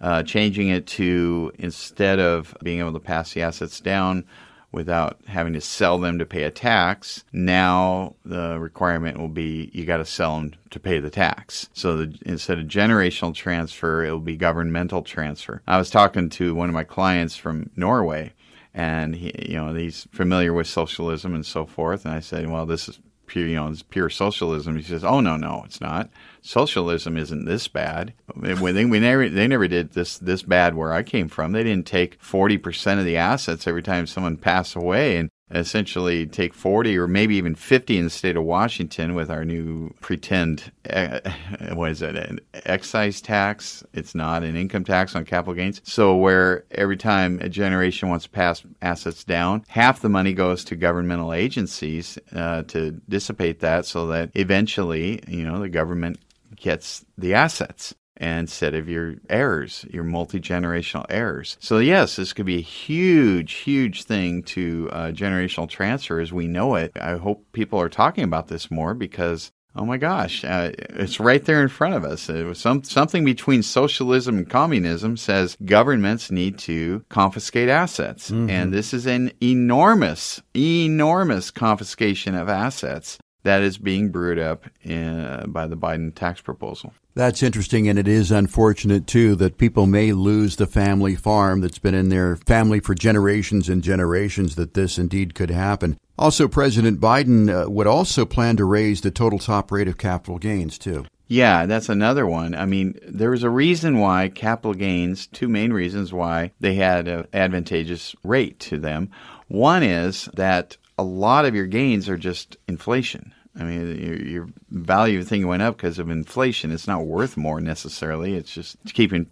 uh, 0.00 0.22
changing 0.22 0.68
it 0.68 0.86
to 0.88 1.52
instead 1.58 2.20
of 2.20 2.54
being 2.62 2.80
able 2.80 2.92
to 2.92 3.00
pass 3.00 3.32
the 3.32 3.42
assets 3.42 3.80
down 3.80 4.24
without 4.72 5.18
having 5.26 5.52
to 5.54 5.60
sell 5.60 5.98
them 5.98 6.18
to 6.18 6.26
pay 6.26 6.42
a 6.42 6.50
tax. 6.50 7.24
Now 7.32 8.16
the 8.24 8.58
requirement 8.58 9.18
will 9.18 9.28
be 9.28 9.70
you 9.72 9.84
got 9.84 9.98
to 9.98 10.04
sell 10.04 10.36
them 10.36 10.54
to 10.70 10.80
pay 10.80 10.98
the 10.98 11.10
tax. 11.10 11.68
So 11.72 11.96
the, 11.96 12.18
instead 12.26 12.58
of 12.58 12.66
generational 12.66 13.34
transfer, 13.34 14.04
it 14.04 14.10
will 14.10 14.20
be 14.20 14.36
governmental 14.36 15.02
transfer. 15.02 15.62
I 15.66 15.78
was 15.78 15.90
talking 15.90 16.28
to 16.30 16.54
one 16.54 16.68
of 16.68 16.74
my 16.74 16.84
clients 16.84 17.36
from 17.36 17.70
Norway 17.76 18.32
and 18.74 19.16
he, 19.16 19.32
you 19.48 19.56
know, 19.56 19.72
he's 19.72 20.06
familiar 20.12 20.52
with 20.52 20.66
socialism 20.66 21.34
and 21.34 21.46
so 21.46 21.64
forth. 21.64 22.04
And 22.04 22.14
I 22.14 22.20
said, 22.20 22.48
well, 22.50 22.66
this 22.66 22.88
is 22.88 22.98
pure, 23.26 23.46
you 23.46 23.56
know, 23.56 23.68
it's 23.68 23.82
pure 23.82 24.10
socialism. 24.10 24.76
He 24.76 24.82
says, 24.82 25.04
"Oh 25.04 25.20
no, 25.20 25.36
no, 25.36 25.62
it's 25.64 25.80
not. 25.80 26.10
Socialism 26.46 27.16
isn't 27.16 27.44
this 27.44 27.66
bad. 27.66 28.14
When 28.34 28.74
they, 28.74 28.84
we 28.84 29.00
never, 29.00 29.28
they 29.28 29.48
never 29.48 29.66
did 29.66 29.92
this 29.92 30.16
this 30.18 30.42
bad 30.42 30.74
where 30.74 30.92
I 30.92 31.02
came 31.02 31.28
from. 31.28 31.52
They 31.52 31.64
didn't 31.64 31.86
take 31.86 32.22
forty 32.22 32.56
percent 32.56 33.00
of 33.00 33.06
the 33.06 33.16
assets 33.16 33.66
every 33.66 33.82
time 33.82 34.06
someone 34.06 34.36
passed 34.36 34.76
away 34.76 35.16
and 35.16 35.30
essentially 35.50 36.26
take 36.26 36.52
40 36.54 36.98
or 36.98 37.06
maybe 37.06 37.36
even 37.36 37.54
50 37.54 37.98
in 37.98 38.04
the 38.04 38.10
state 38.10 38.36
of 38.36 38.42
Washington 38.42 39.14
with 39.14 39.30
our 39.30 39.44
new 39.44 39.94
pretend, 40.00 40.72
uh, 40.90 41.20
what 41.72 41.90
is 41.90 42.02
it, 42.02 42.16
an 42.16 42.40
excise 42.52 43.20
tax. 43.20 43.84
It's 43.92 44.14
not 44.14 44.42
an 44.42 44.56
income 44.56 44.84
tax 44.84 45.14
on 45.14 45.24
capital 45.24 45.54
gains. 45.54 45.80
So, 45.84 46.16
where 46.16 46.64
every 46.72 46.96
time 46.96 47.38
a 47.40 47.48
generation 47.48 48.08
wants 48.08 48.24
to 48.24 48.30
pass 48.30 48.62
assets 48.82 49.22
down, 49.22 49.64
half 49.68 50.00
the 50.00 50.08
money 50.08 50.32
goes 50.32 50.64
to 50.64 50.76
governmental 50.76 51.32
agencies 51.32 52.18
uh, 52.34 52.62
to 52.64 52.92
dissipate 53.08 53.60
that 53.60 53.86
so 53.86 54.08
that 54.08 54.30
eventually, 54.34 55.22
you 55.28 55.46
know, 55.46 55.60
the 55.60 55.68
government 55.68 56.18
gets 56.56 57.04
the 57.16 57.34
assets 57.34 57.94
instead 58.18 58.74
of 58.74 58.88
your 58.88 59.16
heirs, 59.28 59.84
your 59.90 60.04
multi 60.04 60.40
generational 60.40 61.06
heirs. 61.08 61.56
So, 61.60 61.78
yes, 61.78 62.16
this 62.16 62.32
could 62.32 62.46
be 62.46 62.58
a 62.58 62.62
huge, 62.62 63.52
huge 63.54 64.04
thing 64.04 64.42
to 64.44 64.88
uh, 64.92 65.06
generational 65.08 65.68
transfer 65.68 66.20
as 66.20 66.32
we 66.32 66.46
know 66.46 66.74
it. 66.76 66.92
I 67.00 67.16
hope 67.16 67.44
people 67.52 67.80
are 67.80 67.88
talking 67.88 68.24
about 68.24 68.48
this 68.48 68.70
more 68.70 68.94
because. 68.94 69.52
Oh 69.78 69.84
my 69.84 69.98
gosh, 69.98 70.42
uh, 70.42 70.70
it's 70.78 71.20
right 71.20 71.44
there 71.44 71.60
in 71.60 71.68
front 71.68 71.92
of 71.92 72.02
us. 72.02 72.30
It 72.30 72.46
was 72.46 72.58
some, 72.58 72.82
something 72.82 73.26
between 73.26 73.62
socialism 73.62 74.38
and 74.38 74.48
communism 74.48 75.18
says 75.18 75.54
governments 75.66 76.30
need 76.30 76.56
to 76.60 77.04
confiscate 77.10 77.68
assets. 77.68 78.30
Mm-hmm. 78.30 78.48
And 78.48 78.72
this 78.72 78.94
is 78.94 79.04
an 79.04 79.32
enormous, 79.42 80.40
enormous 80.54 81.50
confiscation 81.50 82.34
of 82.34 82.48
assets 82.48 83.18
that 83.46 83.62
is 83.62 83.78
being 83.78 84.10
brewed 84.10 84.38
up 84.38 84.64
in, 84.82 85.20
uh, 85.20 85.44
by 85.46 85.66
the 85.66 85.76
Biden 85.76 86.12
tax 86.14 86.40
proposal. 86.40 86.92
That's 87.14 87.42
interesting, 87.42 87.88
and 87.88 87.98
it 87.98 88.08
is 88.08 88.30
unfortunate 88.30 89.06
too 89.06 89.36
that 89.36 89.56
people 89.56 89.86
may 89.86 90.12
lose 90.12 90.56
the 90.56 90.66
family 90.66 91.14
farm 91.14 91.60
that's 91.60 91.78
been 91.78 91.94
in 91.94 92.08
their 92.08 92.36
family 92.36 92.80
for 92.80 92.94
generations 92.94 93.68
and 93.68 93.82
generations. 93.82 94.56
That 94.56 94.74
this 94.74 94.98
indeed 94.98 95.34
could 95.34 95.50
happen. 95.50 95.96
Also, 96.18 96.48
President 96.48 97.00
Biden 97.00 97.48
uh, 97.48 97.70
would 97.70 97.86
also 97.86 98.26
plan 98.26 98.56
to 98.56 98.64
raise 98.64 99.00
the 99.00 99.10
total 99.10 99.38
top 99.38 99.70
rate 99.70 99.88
of 99.88 99.96
capital 99.96 100.38
gains 100.38 100.76
too. 100.76 101.06
Yeah, 101.28 101.66
that's 101.66 101.88
another 101.88 102.26
one. 102.26 102.54
I 102.54 102.66
mean, 102.66 102.98
there 103.06 103.30
was 103.30 103.42
a 103.42 103.50
reason 103.50 103.98
why 103.98 104.28
capital 104.28 104.74
gains, 104.74 105.26
two 105.26 105.48
main 105.48 105.72
reasons 105.72 106.12
why 106.12 106.52
they 106.60 106.74
had 106.74 107.08
an 107.08 107.26
advantageous 107.32 108.14
rate 108.22 108.58
to 108.60 108.78
them. 108.78 109.10
One 109.48 109.82
is 109.82 110.28
that 110.34 110.76
a 110.98 111.02
lot 111.02 111.44
of 111.44 111.54
your 111.54 111.66
gains 111.66 112.08
are 112.08 112.16
just 112.16 112.56
inflation. 112.68 113.32
I 113.58 113.64
mean, 113.64 113.98
your, 113.98 114.16
your 114.16 114.48
value 114.70 115.22
thing 115.22 115.46
went 115.46 115.62
up 115.62 115.76
because 115.76 115.98
of 115.98 116.10
inflation. 116.10 116.70
It's 116.70 116.86
not 116.86 117.06
worth 117.06 117.36
more 117.36 117.60
necessarily. 117.60 118.34
It's 118.34 118.52
just 118.52 118.76
keeping 118.92 119.26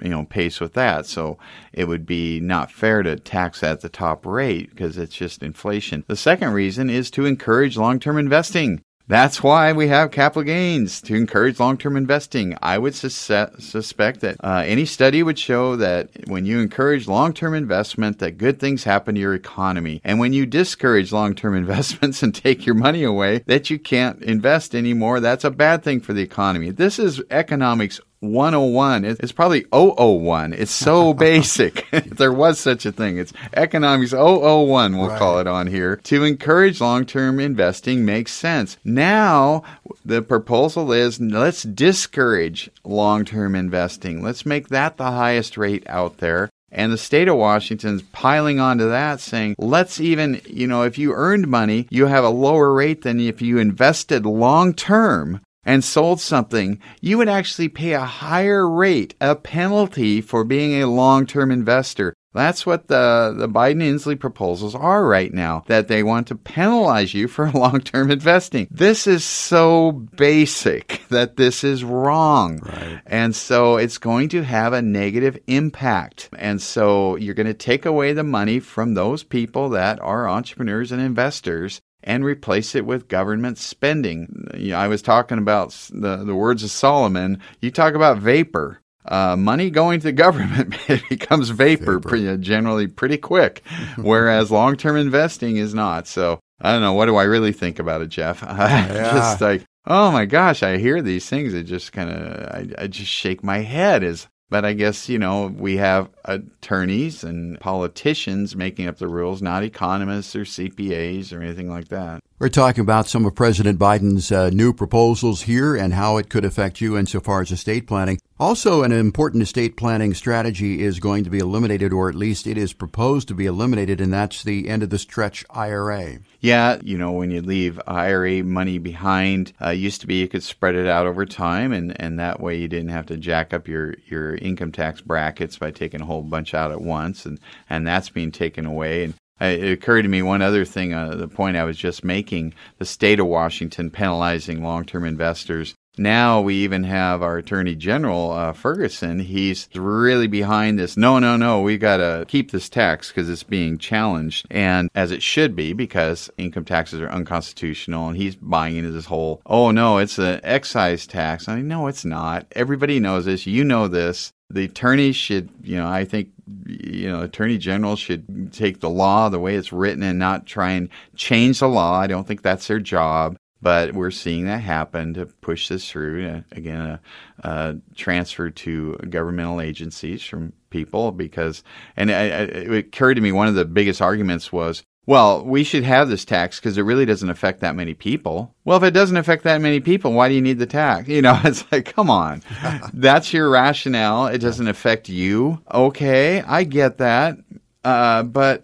you 0.00 0.08
know 0.08 0.24
pace 0.24 0.60
with 0.60 0.74
that. 0.74 1.06
So 1.06 1.38
it 1.72 1.86
would 1.86 2.06
be 2.06 2.40
not 2.40 2.70
fair 2.70 3.02
to 3.02 3.16
tax 3.16 3.62
at 3.62 3.80
the 3.80 3.88
top 3.88 4.24
rate 4.24 4.70
because 4.70 4.96
it's 4.96 5.14
just 5.14 5.42
inflation. 5.42 6.04
The 6.06 6.16
second 6.16 6.52
reason 6.52 6.90
is 6.90 7.10
to 7.12 7.26
encourage 7.26 7.76
long-term 7.76 8.18
investing. 8.18 8.82
That's 9.06 9.42
why 9.42 9.72
we 9.72 9.88
have 9.88 10.10
capital 10.10 10.44
gains 10.44 11.02
to 11.02 11.14
encourage 11.14 11.60
long 11.60 11.76
term 11.76 11.96
investing. 11.96 12.56
I 12.62 12.78
would 12.78 12.94
sus- 12.94 13.50
suspect 13.58 14.20
that 14.20 14.36
uh, 14.42 14.62
any 14.64 14.86
study 14.86 15.22
would 15.22 15.38
show 15.38 15.76
that 15.76 16.08
when 16.26 16.46
you 16.46 16.58
encourage 16.60 17.06
long 17.06 17.34
term 17.34 17.54
investment, 17.54 18.18
that 18.20 18.38
good 18.38 18.58
things 18.58 18.84
happen 18.84 19.14
to 19.14 19.20
your 19.20 19.34
economy. 19.34 20.00
And 20.04 20.18
when 20.18 20.32
you 20.32 20.46
discourage 20.46 21.12
long 21.12 21.34
term 21.34 21.54
investments 21.64 22.22
and 22.22 22.34
take 22.34 22.64
your 22.64 22.74
money 22.74 23.02
away, 23.02 23.40
that 23.46 23.68
you 23.68 23.78
can't 23.78 24.22
invest 24.22 24.74
anymore, 24.74 25.20
that's 25.20 25.44
a 25.44 25.50
bad 25.50 25.82
thing 25.82 26.00
for 26.00 26.14
the 26.14 26.22
economy. 26.22 26.70
This 26.70 26.98
is 26.98 27.22
economics 27.30 28.00
101. 28.24 29.04
It's 29.04 29.32
probably 29.32 29.64
001. 29.72 30.52
It's 30.52 30.72
so 30.72 31.14
basic. 31.14 31.86
there 32.06 32.32
was 32.32 32.58
such 32.58 32.86
a 32.86 32.92
thing, 32.92 33.18
it's 33.18 33.32
economics 33.54 34.12
001, 34.12 34.96
we'll 34.96 35.08
right. 35.08 35.18
call 35.18 35.38
it 35.38 35.46
on 35.46 35.66
here. 35.66 35.96
To 36.04 36.24
encourage 36.24 36.80
long 36.80 37.06
term 37.06 37.40
investing 37.40 38.04
makes 38.04 38.32
sense. 38.32 38.76
Now, 38.84 39.62
the 40.04 40.22
proposal 40.22 40.92
is 40.92 41.20
let's 41.20 41.62
discourage 41.62 42.70
long 42.84 43.24
term 43.24 43.54
investing. 43.54 44.22
Let's 44.22 44.46
make 44.46 44.68
that 44.68 44.96
the 44.96 45.10
highest 45.10 45.56
rate 45.56 45.84
out 45.88 46.18
there. 46.18 46.50
And 46.74 46.92
the 46.92 46.98
state 46.98 47.28
of 47.28 47.36
Washington's 47.36 48.02
piling 48.02 48.58
onto 48.58 48.88
that, 48.88 49.20
saying, 49.20 49.54
let's 49.58 50.00
even, 50.00 50.40
you 50.44 50.66
know, 50.66 50.82
if 50.82 50.98
you 50.98 51.12
earned 51.12 51.46
money, 51.46 51.86
you 51.88 52.06
have 52.06 52.24
a 52.24 52.30
lower 52.30 52.72
rate 52.72 53.02
than 53.02 53.20
if 53.20 53.40
you 53.40 53.58
invested 53.58 54.26
long 54.26 54.74
term 54.74 55.40
and 55.64 55.84
sold 55.84 56.20
something, 56.20 56.80
you 57.00 57.18
would 57.18 57.28
actually 57.28 57.68
pay 57.68 57.92
a 57.92 58.04
higher 58.04 58.68
rate, 58.68 59.14
a 59.20 59.36
penalty 59.36 60.20
for 60.20 60.44
being 60.44 60.82
a 60.82 60.86
long 60.86 61.26
term 61.26 61.50
investor. 61.50 62.14
That's 62.34 62.66
what 62.66 62.88
the, 62.88 63.32
the 63.36 63.48
Biden 63.48 63.80
Inslee 63.80 64.18
proposals 64.18 64.74
are 64.74 65.06
right 65.06 65.32
now, 65.32 65.62
that 65.68 65.86
they 65.86 66.02
want 66.02 66.26
to 66.26 66.34
penalize 66.34 67.14
you 67.14 67.28
for 67.28 67.50
long 67.54 67.80
term 67.80 68.10
investing. 68.10 68.66
This 68.70 69.06
is 69.06 69.24
so 69.24 69.92
basic 69.92 71.02
that 71.10 71.36
this 71.36 71.62
is 71.62 71.84
wrong. 71.84 72.58
Right. 72.58 73.00
And 73.06 73.36
so 73.36 73.76
it's 73.76 73.98
going 73.98 74.30
to 74.30 74.42
have 74.42 74.72
a 74.72 74.82
negative 74.82 75.38
impact. 75.46 76.28
And 76.36 76.60
so 76.60 77.14
you're 77.16 77.34
going 77.34 77.46
to 77.46 77.54
take 77.54 77.86
away 77.86 78.12
the 78.12 78.24
money 78.24 78.58
from 78.58 78.94
those 78.94 79.22
people 79.22 79.68
that 79.70 80.00
are 80.00 80.28
entrepreneurs 80.28 80.90
and 80.90 81.00
investors 81.00 81.80
and 82.04 82.24
replace 82.24 82.74
it 82.74 82.86
with 82.86 83.08
government 83.08 83.58
spending. 83.58 84.46
I 84.74 84.86
was 84.88 85.02
talking 85.02 85.38
about 85.38 85.70
the, 85.90 86.18
the 86.18 86.34
words 86.34 86.62
of 86.62 86.70
Solomon. 86.70 87.40
You 87.60 87.70
talk 87.70 87.94
about 87.94 88.18
vapor. 88.18 88.80
Uh, 89.06 89.36
money 89.36 89.68
going 89.68 90.00
to 90.00 90.04
the 90.04 90.12
government 90.24 90.76
becomes 91.08 91.50
vapor, 91.50 91.98
vapor. 91.98 92.08
Pretty, 92.08 92.36
generally 92.38 92.86
pretty 92.86 93.18
quick, 93.18 93.62
whereas 93.96 94.50
long 94.50 94.76
term 94.76 94.96
investing 94.96 95.56
is 95.56 95.74
not. 95.74 96.06
So 96.06 96.40
I 96.60 96.72
don't 96.72 96.80
know. 96.80 96.94
What 96.94 97.06
do 97.06 97.16
I 97.16 97.24
really 97.24 97.52
think 97.52 97.78
about 97.78 98.00
it, 98.00 98.08
Jeff? 98.08 98.42
Yeah. 98.42 99.12
just 99.12 99.40
like, 99.40 99.64
oh 99.86 100.10
my 100.10 100.24
gosh, 100.24 100.62
I 100.62 100.78
hear 100.78 101.02
these 101.02 101.28
things. 101.28 101.52
It 101.52 101.64
just 101.64 101.92
kind 101.92 102.10
of, 102.10 102.42
I, 102.50 102.84
I 102.84 102.86
just 102.86 103.10
shake 103.10 103.42
my 103.42 103.58
head. 103.58 104.02
Is 104.02 104.26
but 104.54 104.64
I 104.64 104.72
guess, 104.72 105.08
you 105.08 105.18
know, 105.18 105.48
we 105.48 105.78
have 105.78 106.10
attorneys 106.24 107.24
and 107.24 107.58
politicians 107.58 108.54
making 108.54 108.86
up 108.86 108.98
the 108.98 109.08
rules, 109.08 109.42
not 109.42 109.64
economists 109.64 110.36
or 110.36 110.42
CPAs 110.42 111.36
or 111.36 111.42
anything 111.42 111.68
like 111.68 111.88
that. 111.88 112.22
We're 112.40 112.48
talking 112.48 112.80
about 112.80 113.06
some 113.06 113.24
of 113.26 113.36
President 113.36 113.78
Biden's 113.78 114.32
uh, 114.32 114.50
new 114.50 114.72
proposals 114.72 115.42
here 115.42 115.76
and 115.76 115.94
how 115.94 116.16
it 116.16 116.28
could 116.28 116.44
affect 116.44 116.80
you 116.80 116.98
insofar 116.98 117.42
as 117.42 117.52
estate 117.52 117.86
planning. 117.86 118.18
Also, 118.40 118.82
an 118.82 118.90
important 118.90 119.44
estate 119.44 119.76
planning 119.76 120.14
strategy 120.14 120.82
is 120.82 120.98
going 120.98 121.22
to 121.22 121.30
be 121.30 121.38
eliminated, 121.38 121.92
or 121.92 122.08
at 122.08 122.16
least 122.16 122.48
it 122.48 122.58
is 122.58 122.72
proposed 122.72 123.28
to 123.28 123.34
be 123.34 123.46
eliminated, 123.46 124.00
and 124.00 124.12
that's 124.12 124.42
the 124.42 124.68
end 124.68 124.82
of 124.82 124.90
the 124.90 124.98
stretch 124.98 125.44
IRA. 125.50 126.18
Yeah, 126.40 126.80
you 126.82 126.98
know, 126.98 127.12
when 127.12 127.30
you 127.30 127.40
leave 127.40 127.80
IRA 127.86 128.42
money 128.42 128.78
behind, 128.78 129.52
uh, 129.62 129.70
used 129.70 130.00
to 130.00 130.08
be 130.08 130.16
you 130.16 130.26
could 130.26 130.42
spread 130.42 130.74
it 130.74 130.88
out 130.88 131.06
over 131.06 131.24
time, 131.24 131.72
and, 131.72 131.98
and 132.00 132.18
that 132.18 132.40
way 132.40 132.56
you 132.56 132.66
didn't 132.66 132.90
have 132.90 133.06
to 133.06 133.16
jack 133.16 133.54
up 133.54 133.68
your, 133.68 133.94
your 134.06 134.34
income 134.34 134.72
tax 134.72 135.00
brackets 135.00 135.56
by 135.56 135.70
taking 135.70 136.00
a 136.00 136.04
whole 136.04 136.22
bunch 136.22 136.52
out 136.52 136.72
at 136.72 136.80
once, 136.80 137.24
and, 137.24 137.38
and 137.70 137.86
that's 137.86 138.08
being 138.08 138.32
taken 138.32 138.66
away. 138.66 139.04
And 139.04 139.14
it 139.40 139.72
occurred 139.72 140.02
to 140.02 140.08
me 140.08 140.22
one 140.22 140.42
other 140.42 140.64
thing, 140.64 140.92
uh, 140.92 141.14
the 141.14 141.28
point 141.28 141.56
I 141.56 141.64
was 141.64 141.76
just 141.76 142.04
making 142.04 142.54
the 142.78 142.84
state 142.84 143.20
of 143.20 143.26
Washington 143.26 143.90
penalizing 143.90 144.62
long 144.62 144.84
term 144.84 145.04
investors. 145.04 145.74
Now 145.96 146.40
we 146.40 146.56
even 146.56 146.82
have 146.84 147.22
our 147.22 147.38
Attorney 147.38 147.76
General, 147.76 148.32
uh, 148.32 148.52
Ferguson. 148.52 149.20
He's 149.20 149.68
really 149.74 150.26
behind 150.26 150.76
this. 150.76 150.96
No, 150.96 151.20
no, 151.20 151.36
no, 151.36 151.60
we 151.60 151.78
got 151.78 151.98
to 151.98 152.24
keep 152.26 152.50
this 152.50 152.68
tax 152.68 153.08
because 153.08 153.30
it's 153.30 153.44
being 153.44 153.78
challenged, 153.78 154.46
and 154.50 154.90
as 154.94 155.12
it 155.12 155.22
should 155.22 155.54
be 155.54 155.72
because 155.72 156.30
income 156.36 156.64
taxes 156.64 157.00
are 157.00 157.10
unconstitutional. 157.10 158.08
And 158.08 158.16
he's 158.16 158.34
buying 158.34 158.76
into 158.76 158.90
this 158.90 159.06
whole, 159.06 159.40
oh, 159.46 159.70
no, 159.70 159.98
it's 159.98 160.18
an 160.18 160.40
excise 160.42 161.06
tax. 161.06 161.48
I 161.48 161.56
mean, 161.56 161.68
no, 161.68 161.86
it's 161.86 162.04
not. 162.04 162.46
Everybody 162.52 162.98
knows 162.98 163.26
this. 163.26 163.46
You 163.46 163.62
know 163.62 163.86
this 163.86 164.32
the 164.50 164.64
attorneys 164.64 165.16
should, 165.16 165.48
you 165.62 165.76
know, 165.76 165.88
I 165.88 166.04
think, 166.04 166.28
you 166.66 167.10
know, 167.10 167.22
attorney 167.22 167.58
generals 167.58 167.98
should 167.98 168.52
take 168.52 168.80
the 168.80 168.90
law 168.90 169.28
the 169.28 169.40
way 169.40 169.54
it's 169.54 169.72
written 169.72 170.02
and 170.02 170.18
not 170.18 170.46
try 170.46 170.70
and 170.70 170.88
change 171.16 171.60
the 171.60 171.68
law. 171.68 171.98
I 171.98 172.06
don't 172.06 172.26
think 172.26 172.42
that's 172.42 172.66
their 172.66 172.80
job. 172.80 173.36
But 173.62 173.94
we're 173.94 174.10
seeing 174.10 174.44
that 174.44 174.60
happen 174.60 175.14
to 175.14 175.24
push 175.24 175.68
this 175.68 175.90
through. 175.90 176.28
Uh, 176.28 176.40
again, 176.52 176.82
a, 176.82 177.00
a, 177.42 177.76
transfer 177.94 178.50
to 178.50 178.96
governmental 179.08 179.58
agencies 179.58 180.22
from 180.22 180.52
people 180.68 181.12
because, 181.12 181.64
and 181.96 182.10
I, 182.10 182.24
I, 182.24 182.40
it 182.42 182.70
occurred 182.72 183.14
to 183.14 183.22
me 183.22 183.32
one 183.32 183.48
of 183.48 183.54
the 183.54 183.64
biggest 183.64 184.02
arguments 184.02 184.52
was, 184.52 184.82
well, 185.06 185.44
we 185.44 185.64
should 185.64 185.84
have 185.84 186.08
this 186.08 186.24
tax 186.24 186.58
because 186.58 186.78
it 186.78 186.82
really 186.82 187.04
doesn't 187.04 187.28
affect 187.28 187.60
that 187.60 187.76
many 187.76 187.94
people. 187.94 188.54
Well, 188.64 188.78
if 188.78 188.82
it 188.82 188.92
doesn't 188.92 189.16
affect 189.16 189.44
that 189.44 189.60
many 189.60 189.80
people, 189.80 190.12
why 190.12 190.28
do 190.28 190.34
you 190.34 190.40
need 190.40 190.58
the 190.58 190.66
tax? 190.66 191.08
You 191.08 191.22
know, 191.22 191.38
it's 191.44 191.70
like, 191.70 191.92
come 191.92 192.10
on. 192.10 192.42
That's 192.94 193.32
your 193.32 193.50
rationale. 193.50 194.26
It 194.28 194.38
doesn't 194.38 194.68
affect 194.68 195.08
you. 195.08 195.60
Okay, 195.72 196.42
I 196.42 196.64
get 196.64 196.98
that. 196.98 197.36
Uh, 197.84 198.22
but 198.22 198.62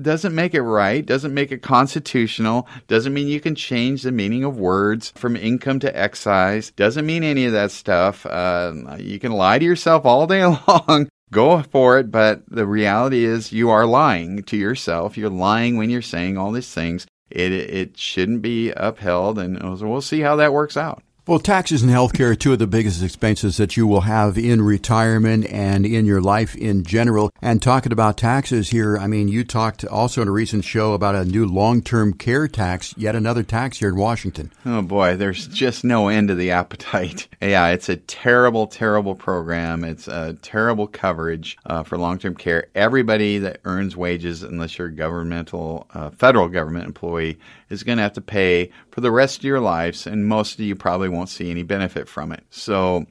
doesn't 0.00 0.32
make 0.32 0.54
it 0.54 0.62
right, 0.62 1.04
doesn't 1.04 1.34
make 1.34 1.50
it 1.50 1.60
constitutional, 1.60 2.68
doesn't 2.86 3.12
mean 3.12 3.26
you 3.26 3.40
can 3.40 3.56
change 3.56 4.02
the 4.02 4.12
meaning 4.12 4.44
of 4.44 4.58
words 4.58 5.12
from 5.16 5.34
income 5.34 5.80
to 5.80 5.98
excise, 5.98 6.70
doesn't 6.70 7.04
mean 7.04 7.24
any 7.24 7.46
of 7.46 7.52
that 7.52 7.72
stuff. 7.72 8.24
Uh, 8.26 8.72
you 8.96 9.18
can 9.18 9.32
lie 9.32 9.58
to 9.58 9.64
yourself 9.64 10.06
all 10.06 10.28
day 10.28 10.46
long. 10.68 11.08
Go 11.32 11.62
for 11.62 11.98
it, 11.98 12.10
but 12.10 12.42
the 12.48 12.66
reality 12.66 13.24
is 13.24 13.52
you 13.52 13.70
are 13.70 13.86
lying 13.86 14.42
to 14.44 14.56
yourself. 14.56 15.16
You're 15.16 15.30
lying 15.30 15.76
when 15.76 15.88
you're 15.88 16.02
saying 16.02 16.36
all 16.36 16.50
these 16.50 16.72
things. 16.72 17.06
It 17.30 17.52
it 17.52 17.96
shouldn't 17.96 18.42
be 18.42 18.72
upheld, 18.72 19.38
and 19.38 19.62
we'll 19.80 20.00
see 20.00 20.20
how 20.20 20.34
that 20.36 20.52
works 20.52 20.76
out. 20.76 21.02
Well, 21.30 21.38
taxes 21.38 21.84
and 21.84 21.92
healthcare 21.92 22.32
are 22.32 22.34
two 22.34 22.54
of 22.54 22.58
the 22.58 22.66
biggest 22.66 23.04
expenses 23.04 23.56
that 23.58 23.76
you 23.76 23.86
will 23.86 24.00
have 24.00 24.36
in 24.36 24.62
retirement 24.62 25.46
and 25.46 25.86
in 25.86 26.04
your 26.04 26.20
life 26.20 26.56
in 26.56 26.82
general. 26.82 27.30
And 27.40 27.62
talking 27.62 27.92
about 27.92 28.16
taxes 28.16 28.70
here, 28.70 28.98
I 28.98 29.06
mean, 29.06 29.28
you 29.28 29.44
talked 29.44 29.84
also 29.84 30.22
in 30.22 30.26
a 30.26 30.32
recent 30.32 30.64
show 30.64 30.92
about 30.92 31.14
a 31.14 31.24
new 31.24 31.46
long-term 31.46 32.14
care 32.14 32.48
tax, 32.48 32.94
yet 32.96 33.14
another 33.14 33.44
tax 33.44 33.78
here 33.78 33.90
in 33.90 33.94
Washington. 33.94 34.50
Oh 34.66 34.82
boy, 34.82 35.16
there's 35.16 35.46
just 35.46 35.84
no 35.84 36.08
end 36.08 36.26
to 36.26 36.34
the 36.34 36.50
appetite. 36.50 37.28
Yeah, 37.42 37.68
it's 37.68 37.88
a 37.88 37.96
terrible, 37.96 38.66
terrible 38.66 39.14
program. 39.14 39.82
It's 39.82 40.08
a 40.08 40.34
terrible 40.42 40.86
coverage 40.86 41.56
uh, 41.64 41.84
for 41.84 41.96
long-term 41.96 42.34
care. 42.34 42.66
Everybody 42.74 43.38
that 43.38 43.60
earns 43.64 43.96
wages, 43.96 44.42
unless 44.42 44.76
you're 44.76 44.88
a 44.88 44.94
governmental, 44.94 45.86
uh, 45.94 46.10
federal 46.10 46.48
government 46.48 46.84
employee, 46.84 47.38
is 47.70 47.82
going 47.82 47.96
to 47.98 48.02
have 48.02 48.12
to 48.14 48.20
pay 48.20 48.70
for 48.90 49.00
the 49.00 49.10
rest 49.10 49.38
of 49.38 49.44
your 49.44 49.60
lives, 49.60 50.06
and 50.06 50.26
most 50.26 50.54
of 50.54 50.60
you 50.60 50.74
probably 50.76 51.08
won't 51.08 51.28
see 51.28 51.50
any 51.50 51.62
benefit 51.62 52.08
from 52.08 52.32
it. 52.32 52.44
So, 52.50 53.06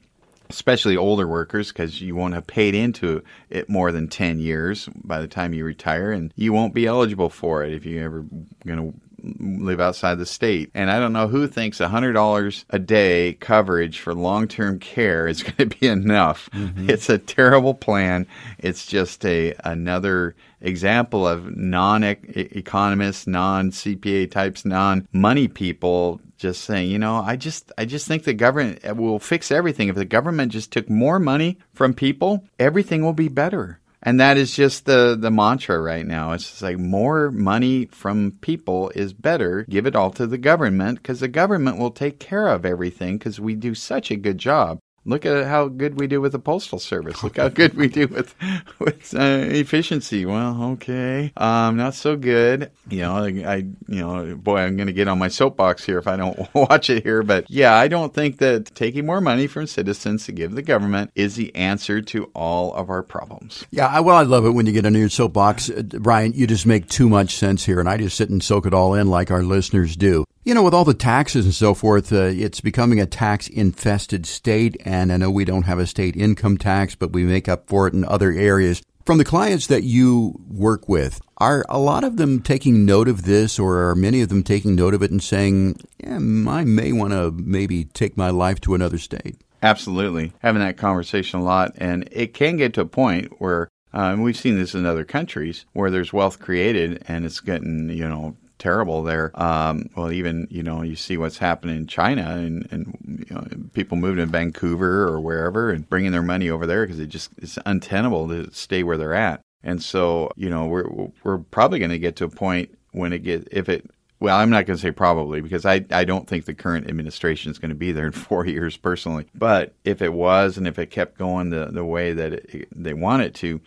especially 0.48 0.96
older 0.96 1.26
workers, 1.26 1.68
because 1.68 2.00
you 2.00 2.14
won't 2.14 2.34
have 2.34 2.46
paid 2.46 2.74
into 2.74 3.22
it 3.48 3.68
more 3.68 3.90
than 3.90 4.08
10 4.08 4.38
years 4.38 4.88
by 5.02 5.20
the 5.20 5.28
time 5.28 5.54
you 5.54 5.64
retire, 5.64 6.12
and 6.12 6.32
you 6.36 6.52
won't 6.52 6.74
be 6.74 6.86
eligible 6.86 7.30
for 7.30 7.64
it 7.64 7.72
if 7.72 7.84
you 7.84 8.02
ever 8.02 8.24
going 8.66 8.92
to 8.92 9.00
live 9.22 9.80
outside 9.80 10.16
the 10.16 10.26
state. 10.26 10.70
And 10.74 10.90
I 10.90 10.98
don't 10.98 11.12
know 11.12 11.28
who 11.28 11.46
thinks 11.46 11.78
$100 11.78 12.64
a 12.70 12.78
day 12.78 13.34
coverage 13.34 13.98
for 14.00 14.14
long 14.14 14.48
term 14.48 14.78
care 14.78 15.26
is 15.26 15.42
going 15.42 15.56
to 15.56 15.66
be 15.66 15.86
enough. 15.86 16.48
Mm-hmm. 16.52 16.90
It's 16.90 17.08
a 17.08 17.18
terrible 17.18 17.74
plan. 17.74 18.26
It's 18.58 18.86
just 18.86 19.24
a 19.24 19.54
another 19.64 20.34
example 20.60 21.26
of 21.26 21.56
non 21.56 22.04
economists, 22.04 23.26
non 23.26 23.70
CPA 23.70 24.30
types, 24.30 24.64
non 24.64 25.06
money 25.12 25.48
people 25.48 26.20
just 26.36 26.64
saying, 26.64 26.90
you 26.90 26.98
know, 26.98 27.16
I 27.16 27.36
just 27.36 27.70
I 27.76 27.84
just 27.84 28.08
think 28.08 28.24
the 28.24 28.34
government 28.34 28.96
will 28.96 29.18
fix 29.18 29.50
everything. 29.50 29.88
If 29.88 29.96
the 29.96 30.04
government 30.04 30.52
just 30.52 30.72
took 30.72 30.88
more 30.88 31.18
money 31.18 31.58
from 31.74 31.94
people, 31.94 32.44
everything 32.58 33.04
will 33.04 33.12
be 33.12 33.28
better. 33.28 33.78
And 34.02 34.18
that 34.18 34.38
is 34.38 34.54
just 34.54 34.86
the, 34.86 35.16
the 35.18 35.30
mantra 35.30 35.78
right 35.80 36.06
now. 36.06 36.32
It's 36.32 36.48
just 36.48 36.62
like 36.62 36.78
more 36.78 37.30
money 37.30 37.86
from 37.86 38.32
people 38.40 38.90
is 38.94 39.12
better. 39.12 39.66
Give 39.68 39.86
it 39.86 39.94
all 39.94 40.10
to 40.12 40.26
the 40.26 40.38
government 40.38 40.98
because 40.98 41.20
the 41.20 41.28
government 41.28 41.78
will 41.78 41.90
take 41.90 42.18
care 42.18 42.48
of 42.48 42.64
everything 42.64 43.18
because 43.18 43.38
we 43.38 43.54
do 43.54 43.74
such 43.74 44.10
a 44.10 44.16
good 44.16 44.38
job. 44.38 44.78
Look 45.04 45.24
at 45.24 45.46
how 45.46 45.68
good 45.68 45.98
we 45.98 46.06
do 46.06 46.20
with 46.20 46.32
the 46.32 46.38
postal 46.38 46.78
service. 46.78 47.22
Look 47.22 47.38
how 47.38 47.48
good 47.48 47.74
we 47.74 47.88
do 47.88 48.06
with 48.06 48.34
with 48.78 49.14
uh, 49.14 49.46
efficiency. 49.48 50.26
Well, 50.26 50.62
okay, 50.72 51.32
um, 51.36 51.76
not 51.76 51.94
so 51.94 52.16
good. 52.16 52.70
You 52.88 53.00
know, 53.00 53.16
I, 53.16 53.28
I 53.46 53.56
you 53.88 54.00
know, 54.00 54.36
boy, 54.36 54.58
I'm 54.58 54.76
going 54.76 54.88
to 54.88 54.92
get 54.92 55.08
on 55.08 55.18
my 55.18 55.28
soapbox 55.28 55.84
here 55.84 55.98
if 55.98 56.06
I 56.06 56.16
don't 56.16 56.38
watch 56.54 56.90
it 56.90 57.02
here. 57.02 57.22
But 57.22 57.50
yeah, 57.50 57.74
I 57.74 57.88
don't 57.88 58.12
think 58.12 58.38
that 58.38 58.74
taking 58.74 59.06
more 59.06 59.20
money 59.22 59.46
from 59.46 59.66
citizens 59.66 60.26
to 60.26 60.32
give 60.32 60.52
the 60.52 60.62
government 60.62 61.12
is 61.14 61.36
the 61.36 61.54
answer 61.54 62.02
to 62.02 62.24
all 62.34 62.74
of 62.74 62.90
our 62.90 63.02
problems. 63.02 63.64
Yeah, 63.70 64.00
well, 64.00 64.16
I 64.16 64.22
love 64.22 64.44
it 64.44 64.50
when 64.50 64.66
you 64.66 64.72
get 64.72 64.84
on 64.84 64.94
your 64.94 65.08
soapbox, 65.08 65.70
uh, 65.70 65.82
Brian. 65.82 66.34
You 66.34 66.46
just 66.46 66.66
make 66.66 66.88
too 66.88 67.08
much 67.08 67.36
sense 67.36 67.64
here, 67.64 67.80
and 67.80 67.88
I 67.88 67.96
just 67.96 68.16
sit 68.16 68.28
and 68.28 68.42
soak 68.42 68.66
it 68.66 68.74
all 68.74 68.94
in 68.94 69.06
like 69.08 69.30
our 69.30 69.42
listeners 69.42 69.96
do. 69.96 70.26
You 70.42 70.54
know, 70.54 70.62
with 70.62 70.72
all 70.72 70.86
the 70.86 70.94
taxes 70.94 71.44
and 71.44 71.54
so 71.54 71.74
forth, 71.74 72.10
uh, 72.14 72.30
it's 72.32 72.62
becoming 72.62 72.98
a 72.98 73.04
tax 73.04 73.46
infested 73.46 74.24
state. 74.24 74.74
And 74.86 75.12
I 75.12 75.18
know 75.18 75.30
we 75.30 75.44
don't 75.44 75.64
have 75.64 75.78
a 75.78 75.86
state 75.86 76.16
income 76.16 76.56
tax, 76.56 76.94
but 76.94 77.12
we 77.12 77.24
make 77.24 77.46
up 77.46 77.68
for 77.68 77.86
it 77.86 77.92
in 77.92 78.06
other 78.06 78.32
areas. 78.32 78.80
From 79.04 79.18
the 79.18 79.24
clients 79.24 79.66
that 79.66 79.82
you 79.82 80.40
work 80.48 80.88
with, 80.88 81.20
are 81.36 81.66
a 81.68 81.78
lot 81.78 82.04
of 82.04 82.16
them 82.16 82.40
taking 82.40 82.86
note 82.86 83.06
of 83.06 83.24
this, 83.24 83.58
or 83.58 83.90
are 83.90 83.94
many 83.94 84.22
of 84.22 84.30
them 84.30 84.42
taking 84.42 84.74
note 84.74 84.94
of 84.94 85.02
it 85.02 85.10
and 85.10 85.22
saying, 85.22 85.78
yeah, 85.98 86.16
I 86.16 86.64
may 86.64 86.92
want 86.92 87.12
to 87.12 87.32
maybe 87.32 87.84
take 87.84 88.16
my 88.16 88.30
life 88.30 88.62
to 88.62 88.74
another 88.74 88.98
state? 88.98 89.36
Absolutely. 89.62 90.32
Having 90.38 90.62
that 90.62 90.78
conversation 90.78 91.40
a 91.40 91.42
lot. 91.42 91.72
And 91.76 92.08
it 92.12 92.32
can 92.32 92.56
get 92.56 92.72
to 92.74 92.82
a 92.82 92.86
point 92.86 93.40
where 93.42 93.68
uh, 93.92 94.16
we've 94.18 94.38
seen 94.38 94.56
this 94.56 94.74
in 94.74 94.86
other 94.86 95.04
countries 95.04 95.66
where 95.74 95.90
there's 95.90 96.14
wealth 96.14 96.38
created 96.38 97.02
and 97.08 97.26
it's 97.26 97.40
getting, 97.40 97.90
you 97.90 98.08
know, 98.08 98.36
terrible 98.60 99.02
there. 99.02 99.32
Um, 99.34 99.90
well, 99.96 100.12
even 100.12 100.46
you 100.50 100.62
know 100.62 100.82
you 100.82 100.94
see 100.94 101.16
what's 101.16 101.38
happening 101.38 101.76
in 101.76 101.86
China 101.88 102.36
and, 102.36 102.68
and 102.70 103.26
you 103.28 103.34
know, 103.34 103.44
people 103.72 103.96
moving 103.96 104.24
to 104.24 104.30
Vancouver 104.30 105.08
or 105.08 105.20
wherever 105.20 105.70
and 105.70 105.88
bringing 105.88 106.12
their 106.12 106.22
money 106.22 106.48
over 106.48 106.66
there 106.66 106.86
because 106.86 107.00
it 107.00 107.08
just 107.08 107.30
it's 107.38 107.58
untenable 107.66 108.28
to 108.28 108.52
stay 108.52 108.84
where 108.84 108.96
they're 108.96 109.14
at. 109.14 109.40
And 109.64 109.82
so 109.82 110.30
you 110.36 110.48
know 110.48 110.66
we're 110.66 110.88
we're 111.24 111.38
probably 111.38 111.80
going 111.80 111.90
to 111.90 111.98
get 111.98 112.16
to 112.16 112.24
a 112.24 112.30
point 112.30 112.78
when 112.92 113.12
it 113.12 113.24
get 113.24 113.48
if 113.50 113.68
it 113.68 113.90
well, 114.20 114.36
I'm 114.36 114.50
not 114.50 114.66
going 114.66 114.76
to 114.76 114.82
say 114.82 114.90
probably 114.90 115.40
because 115.40 115.64
I, 115.64 115.84
I 115.90 116.04
don't 116.04 116.28
think 116.28 116.44
the 116.44 116.52
current 116.52 116.86
administration 116.88 117.50
is 117.50 117.58
going 117.58 117.70
to 117.70 117.74
be 117.74 117.90
there 117.90 118.04
in 118.04 118.12
four 118.28 118.46
years 118.46 118.76
personally. 118.76 119.26
But 119.34 119.74
if 119.84 120.02
it 120.02 120.12
was 120.12 120.58
and 120.58 120.68
if 120.68 120.78
it 120.78 120.90
kept 120.90 121.18
going 121.18 121.50
the, 121.50 121.66
the 121.72 121.84
way 121.84 122.12
that 122.12 122.32
it, 122.34 122.68
they 122.70 122.92
want 122.92 123.22
it 123.22 123.34
to, 123.36 123.60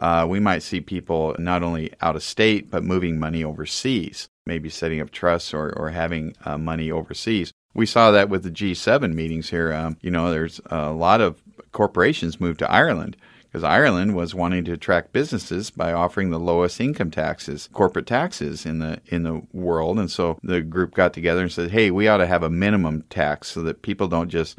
uh, 0.00 0.26
we 0.28 0.40
might 0.40 0.62
see 0.62 0.80
people 0.80 1.34
not 1.38 1.62
only 1.62 1.92
out 2.00 2.16
of 2.16 2.22
state 2.22 2.70
but 2.70 2.84
moving 2.84 3.18
money 3.18 3.42
overseas 3.42 4.28
maybe 4.46 4.68
setting 4.68 5.00
up 5.00 5.10
trusts 5.10 5.52
or, 5.52 5.76
or 5.76 5.90
having 5.90 6.34
uh, 6.44 6.56
money 6.56 6.90
overseas. 6.90 7.52
We 7.74 7.84
saw 7.84 8.12
that 8.12 8.30
with 8.30 8.44
the 8.44 8.50
G7 8.50 9.12
meetings 9.12 9.50
here. 9.50 9.72
Um, 9.72 9.98
you 10.00 10.10
know, 10.10 10.30
there's 10.30 10.60
a 10.66 10.92
lot 10.92 11.20
of 11.20 11.42
corporations 11.72 12.40
moved 12.40 12.60
to 12.60 12.70
Ireland 12.70 13.16
because 13.44 13.64
Ireland 13.64 14.14
was 14.14 14.34
wanting 14.34 14.64
to 14.64 14.72
attract 14.72 15.12
businesses 15.12 15.70
by 15.70 15.92
offering 15.92 16.30
the 16.30 16.38
lowest 16.38 16.80
income 16.80 17.10
taxes, 17.10 17.68
corporate 17.72 18.06
taxes 18.06 18.64
in 18.64 18.78
the 18.78 19.00
in 19.06 19.24
the 19.24 19.42
world. 19.52 19.98
And 19.98 20.10
so 20.10 20.38
the 20.42 20.62
group 20.62 20.94
got 20.94 21.12
together 21.12 21.42
and 21.42 21.52
said, 21.52 21.70
"Hey, 21.70 21.90
we 21.90 22.08
ought 22.08 22.18
to 22.18 22.26
have 22.26 22.42
a 22.42 22.50
minimum 22.50 23.04
tax 23.10 23.48
so 23.48 23.62
that 23.62 23.82
people 23.82 24.08
don't 24.08 24.30
just 24.30 24.58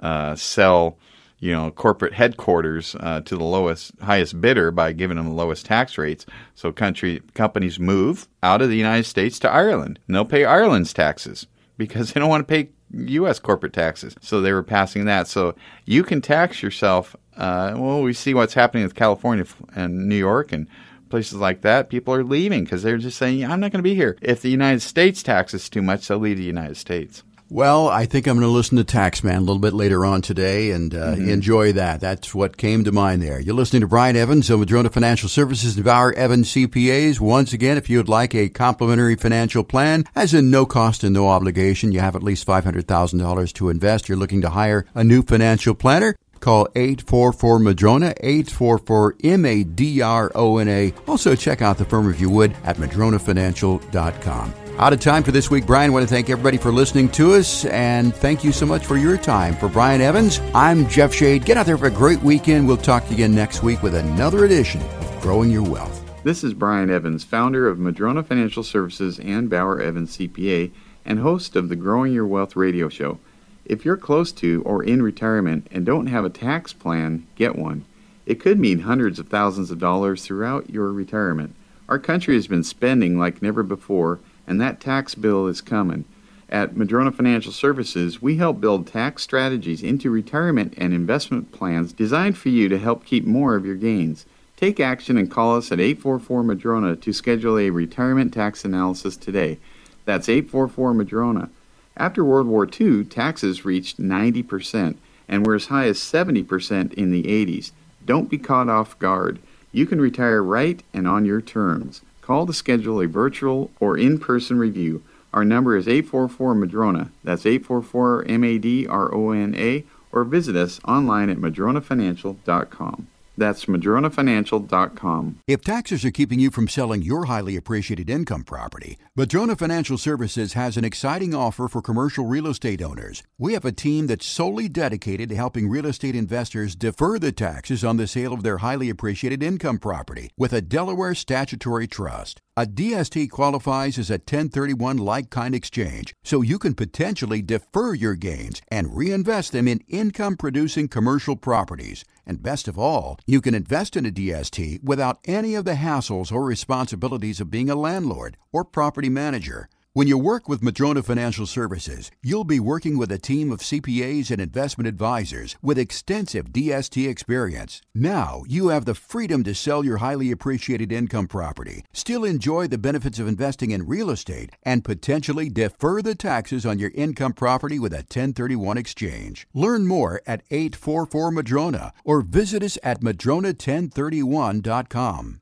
uh, 0.00 0.36
sell." 0.36 0.98
You 1.42 1.50
know, 1.50 1.72
corporate 1.72 2.12
headquarters 2.12 2.94
uh, 3.00 3.20
to 3.22 3.36
the 3.36 3.42
lowest, 3.42 3.90
highest 4.00 4.40
bidder 4.40 4.70
by 4.70 4.92
giving 4.92 5.16
them 5.16 5.26
the 5.26 5.34
lowest 5.34 5.66
tax 5.66 5.98
rates. 5.98 6.24
So 6.54 6.70
country 6.70 7.20
companies 7.34 7.80
move 7.80 8.28
out 8.44 8.62
of 8.62 8.68
the 8.68 8.76
United 8.76 9.06
States 9.06 9.40
to 9.40 9.50
Ireland, 9.50 9.98
and 10.06 10.14
they'll 10.14 10.24
pay 10.24 10.44
Ireland's 10.44 10.92
taxes 10.92 11.48
because 11.76 12.12
they 12.14 12.20
don't 12.20 12.28
want 12.28 12.46
to 12.46 12.54
pay 12.54 12.70
U.S. 12.92 13.40
corporate 13.40 13.72
taxes. 13.72 14.14
So 14.20 14.40
they 14.40 14.52
were 14.52 14.62
passing 14.62 15.04
that. 15.06 15.26
So 15.26 15.56
you 15.84 16.04
can 16.04 16.20
tax 16.20 16.62
yourself. 16.62 17.16
Uh, 17.36 17.74
well, 17.76 18.02
we 18.02 18.12
see 18.12 18.34
what's 18.34 18.54
happening 18.54 18.84
with 18.84 18.94
California 18.94 19.44
and 19.74 20.08
New 20.08 20.14
York 20.14 20.52
and 20.52 20.68
places 21.10 21.38
like 21.38 21.62
that. 21.62 21.90
People 21.90 22.14
are 22.14 22.22
leaving 22.22 22.62
because 22.62 22.84
they're 22.84 22.98
just 22.98 23.18
saying, 23.18 23.44
I'm 23.44 23.58
not 23.58 23.72
going 23.72 23.80
to 23.80 23.82
be 23.82 23.96
here. 23.96 24.16
If 24.22 24.42
the 24.42 24.50
United 24.50 24.80
States 24.80 25.24
taxes 25.24 25.68
too 25.68 25.82
much, 25.82 26.06
they'll 26.06 26.18
leave 26.18 26.36
the 26.36 26.44
United 26.44 26.76
States. 26.76 27.24
Well, 27.52 27.86
I 27.86 28.06
think 28.06 28.26
I'm 28.26 28.38
going 28.38 28.48
to 28.48 28.50
listen 28.50 28.78
to 28.78 28.84
Taxman 28.84 29.36
a 29.36 29.40
little 29.40 29.58
bit 29.58 29.74
later 29.74 30.06
on 30.06 30.22
today 30.22 30.70
and 30.70 30.94
uh, 30.94 31.16
mm-hmm. 31.16 31.28
enjoy 31.28 31.72
that. 31.72 32.00
That's 32.00 32.34
what 32.34 32.56
came 32.56 32.82
to 32.84 32.92
mind 32.92 33.20
there. 33.20 33.38
You're 33.38 33.54
listening 33.54 33.82
to 33.82 33.86
Brian 33.86 34.16
Evans 34.16 34.48
of 34.48 34.60
Madrona 34.60 34.88
Financial 34.88 35.28
Services 35.28 35.76
and 35.76 35.84
Bauer 35.84 36.14
Evans 36.14 36.48
CPAs. 36.48 37.20
Once 37.20 37.52
again, 37.52 37.76
if 37.76 37.90
you'd 37.90 38.08
like 38.08 38.34
a 38.34 38.48
complimentary 38.48 39.16
financial 39.16 39.64
plan, 39.64 40.06
as 40.16 40.32
in 40.32 40.50
no 40.50 40.64
cost 40.64 41.04
and 41.04 41.12
no 41.12 41.28
obligation, 41.28 41.92
you 41.92 42.00
have 42.00 42.16
at 42.16 42.22
least 42.22 42.46
$500,000 42.46 43.52
to 43.52 43.68
invest. 43.68 44.08
You're 44.08 44.16
looking 44.16 44.40
to 44.40 44.48
hire 44.48 44.86
a 44.94 45.04
new 45.04 45.20
financial 45.20 45.74
planner. 45.74 46.16
Call 46.40 46.68
844 46.74 47.58
Madrona, 47.58 48.14
844 48.18 49.16
M 49.24 49.44
A 49.44 49.62
D 49.62 50.00
R 50.00 50.32
O 50.34 50.56
N 50.56 50.68
A. 50.68 50.94
Also, 51.06 51.34
check 51.34 51.60
out 51.60 51.76
the 51.76 51.84
firm 51.84 52.10
if 52.10 52.18
you 52.18 52.30
would 52.30 52.52
at 52.64 52.76
madronafinancial.com. 52.78 54.54
Out 54.78 54.92
of 54.92 55.00
time 55.00 55.22
for 55.22 55.32
this 55.32 55.50
week, 55.50 55.66
Brian. 55.66 55.90
I 55.90 55.92
want 55.92 56.08
to 56.08 56.12
thank 56.12 56.30
everybody 56.30 56.56
for 56.56 56.72
listening 56.72 57.08
to 57.10 57.34
us, 57.34 57.66
and 57.66 58.12
thank 58.12 58.42
you 58.42 58.52
so 58.52 58.66
much 58.66 58.84
for 58.84 58.96
your 58.96 59.16
time. 59.16 59.54
For 59.54 59.68
Brian 59.68 60.00
Evans, 60.00 60.40
I'm 60.54 60.88
Jeff 60.88 61.12
Shade. 61.12 61.44
Get 61.44 61.56
out 61.56 61.66
there 61.66 61.76
for 61.76 61.86
a 61.86 61.90
great 61.90 62.20
weekend. 62.22 62.66
We'll 62.66 62.78
talk 62.78 63.04
to 63.04 63.10
you 63.10 63.16
again 63.16 63.34
next 63.34 63.62
week 63.62 63.82
with 63.82 63.94
another 63.94 64.44
edition 64.44 64.80
of 64.80 65.20
Growing 65.20 65.50
Your 65.50 65.62
Wealth. 65.62 66.02
This 66.24 66.42
is 66.42 66.54
Brian 66.54 66.90
Evans, 66.90 67.22
founder 67.22 67.68
of 67.68 67.78
Madrona 67.78 68.22
Financial 68.22 68.62
Services 68.62 69.20
and 69.20 69.50
Bauer 69.50 69.80
Evans 69.80 70.16
CPA 70.16 70.72
and 71.04 71.18
host 71.18 71.54
of 71.54 71.68
the 71.68 71.76
Growing 71.76 72.12
Your 72.12 72.26
Wealth 72.26 72.56
radio 72.56 72.88
show. 72.88 73.18
If 73.66 73.84
you're 73.84 73.96
close 73.96 74.32
to 74.32 74.62
or 74.64 74.82
in 74.82 75.02
retirement 75.02 75.68
and 75.70 75.84
don't 75.84 76.06
have 76.06 76.24
a 76.24 76.30
tax 76.30 76.72
plan, 76.72 77.26
get 77.36 77.56
one. 77.56 77.84
It 78.24 78.40
could 78.40 78.58
mean 78.58 78.80
hundreds 78.80 79.18
of 79.18 79.28
thousands 79.28 79.70
of 79.70 79.78
dollars 79.78 80.24
throughout 80.24 80.70
your 80.70 80.90
retirement. 80.92 81.54
Our 81.88 81.98
country 81.98 82.34
has 82.34 82.46
been 82.46 82.64
spending 82.64 83.18
like 83.18 83.42
never 83.42 83.62
before, 83.62 84.18
and 84.46 84.60
that 84.60 84.80
tax 84.80 85.14
bill 85.14 85.46
is 85.46 85.60
coming. 85.60 86.04
At 86.48 86.76
Madrona 86.76 87.10
Financial 87.10 87.52
Services, 87.52 88.20
we 88.20 88.36
help 88.36 88.60
build 88.60 88.86
tax 88.86 89.22
strategies 89.22 89.82
into 89.82 90.10
retirement 90.10 90.74
and 90.76 90.92
investment 90.92 91.50
plans 91.50 91.94
designed 91.94 92.36
for 92.36 92.50
you 92.50 92.68
to 92.68 92.78
help 92.78 93.06
keep 93.06 93.24
more 93.24 93.54
of 93.54 93.64
your 93.64 93.76
gains. 93.76 94.26
Take 94.56 94.78
action 94.78 95.16
and 95.16 95.30
call 95.30 95.56
us 95.56 95.72
at 95.72 95.80
844 95.80 96.42
Madrona 96.42 96.94
to 96.96 97.12
schedule 97.12 97.58
a 97.58 97.70
retirement 97.70 98.34
tax 98.34 98.64
analysis 98.64 99.16
today. 99.16 99.58
That's 100.04 100.28
844 100.28 100.92
Madrona. 100.94 101.48
After 101.96 102.24
World 102.24 102.46
War 102.46 102.68
II, 102.68 103.04
taxes 103.04 103.64
reached 103.64 103.98
90% 103.98 104.96
and 105.28 105.46
were 105.46 105.54
as 105.54 105.66
high 105.66 105.86
as 105.86 105.98
70% 105.98 106.92
in 106.94 107.10
the 107.10 107.22
80s. 107.24 107.72
Don't 108.04 108.28
be 108.28 108.38
caught 108.38 108.68
off 108.68 108.98
guard. 108.98 109.38
You 109.72 109.86
can 109.86 110.00
retire 110.00 110.42
right 110.42 110.82
and 110.92 111.08
on 111.08 111.24
your 111.24 111.40
terms. 111.40 112.02
Call 112.22 112.46
to 112.46 112.52
schedule 112.52 113.02
a 113.02 113.06
virtual 113.06 113.70
or 113.80 113.98
in 113.98 114.18
person 114.18 114.58
review. 114.58 115.02
Our 115.34 115.44
number 115.44 115.76
is 115.76 115.88
844 115.88 116.54
Madrona. 116.54 117.10
That's 117.24 117.44
844 117.44 118.24
M 118.28 118.44
A 118.44 118.58
D 118.58 118.86
R 118.86 119.12
O 119.14 119.32
N 119.32 119.54
A, 119.56 119.84
or 120.12 120.24
visit 120.24 120.56
us 120.56 120.80
online 120.84 121.30
at 121.30 121.38
madronafinancial.com. 121.38 123.08
That's 123.36 123.64
madronafinancial.com. 123.64 125.40
If 125.46 125.62
taxes 125.62 126.04
are 126.04 126.10
keeping 126.10 126.38
you 126.38 126.50
from 126.50 126.68
selling 126.68 127.02
your 127.02 127.24
highly 127.24 127.56
appreciated 127.56 128.10
income 128.10 128.44
property, 128.44 128.98
Madrona 129.16 129.56
Financial 129.56 129.96
Services 129.96 130.52
has 130.52 130.76
an 130.76 130.84
exciting 130.84 131.34
offer 131.34 131.68
for 131.68 131.80
commercial 131.80 132.26
real 132.26 132.46
estate 132.46 132.82
owners. 132.82 133.22
We 133.38 133.54
have 133.54 133.64
a 133.64 133.72
team 133.72 134.06
that's 134.06 134.26
solely 134.26 134.68
dedicated 134.68 135.30
to 135.30 135.36
helping 135.36 135.68
real 135.68 135.86
estate 135.86 136.14
investors 136.14 136.74
defer 136.74 137.18
the 137.18 137.32
taxes 137.32 137.84
on 137.84 137.96
the 137.96 138.06
sale 138.06 138.32
of 138.32 138.42
their 138.42 138.58
highly 138.58 138.90
appreciated 138.90 139.42
income 139.42 139.78
property 139.78 140.30
with 140.36 140.52
a 140.52 140.60
Delaware 140.60 141.14
statutory 141.14 141.86
trust. 141.86 142.40
A 142.54 142.66
DST 142.66 143.30
qualifies 143.30 143.98
as 143.98 144.10
a 144.10 144.14
1031 144.14 144.98
like 144.98 145.30
kind 145.30 145.54
exchange, 145.54 146.14
so 146.22 146.42
you 146.42 146.58
can 146.58 146.74
potentially 146.74 147.40
defer 147.40 147.94
your 147.94 148.14
gains 148.14 148.60
and 148.68 148.94
reinvest 148.94 149.52
them 149.52 149.66
in 149.66 149.80
income 149.88 150.36
producing 150.36 150.86
commercial 150.86 151.34
properties. 151.34 152.04
And 152.26 152.42
best 152.42 152.68
of 152.68 152.78
all, 152.78 153.18
you 153.26 153.40
can 153.40 153.54
invest 153.54 153.96
in 153.96 154.06
a 154.06 154.10
DST 154.10 154.82
without 154.82 155.18
any 155.24 155.54
of 155.54 155.64
the 155.64 155.74
hassles 155.74 156.32
or 156.32 156.44
responsibilities 156.44 157.40
of 157.40 157.50
being 157.50 157.68
a 157.68 157.74
landlord 157.74 158.36
or 158.52 158.64
property 158.64 159.08
manager. 159.08 159.68
When 159.94 160.08
you 160.08 160.16
work 160.16 160.48
with 160.48 160.62
Madrona 160.62 161.02
Financial 161.02 161.44
Services, 161.44 162.10
you'll 162.22 162.44
be 162.44 162.58
working 162.58 162.96
with 162.96 163.12
a 163.12 163.18
team 163.18 163.52
of 163.52 163.60
CPAs 163.60 164.30
and 164.30 164.40
investment 164.40 164.88
advisors 164.88 165.54
with 165.60 165.78
extensive 165.78 166.46
DST 166.46 167.06
experience. 167.06 167.82
Now 167.94 168.42
you 168.48 168.68
have 168.68 168.86
the 168.86 168.94
freedom 168.94 169.44
to 169.44 169.54
sell 169.54 169.84
your 169.84 169.98
highly 169.98 170.30
appreciated 170.30 170.92
income 170.92 171.28
property, 171.28 171.84
still 171.92 172.24
enjoy 172.24 172.68
the 172.68 172.78
benefits 172.78 173.18
of 173.18 173.28
investing 173.28 173.70
in 173.70 173.86
real 173.86 174.08
estate, 174.08 174.52
and 174.62 174.82
potentially 174.82 175.50
defer 175.50 176.00
the 176.00 176.14
taxes 176.14 176.64
on 176.64 176.78
your 176.78 176.92
income 176.94 177.34
property 177.34 177.78
with 177.78 177.92
a 177.92 177.96
1031 177.96 178.78
exchange. 178.78 179.46
Learn 179.52 179.86
more 179.86 180.22
at 180.26 180.42
844 180.50 181.30
Madrona 181.30 181.92
or 182.02 182.22
visit 182.22 182.62
us 182.62 182.78
at 182.82 183.02
Madrona1031.com. 183.02 185.40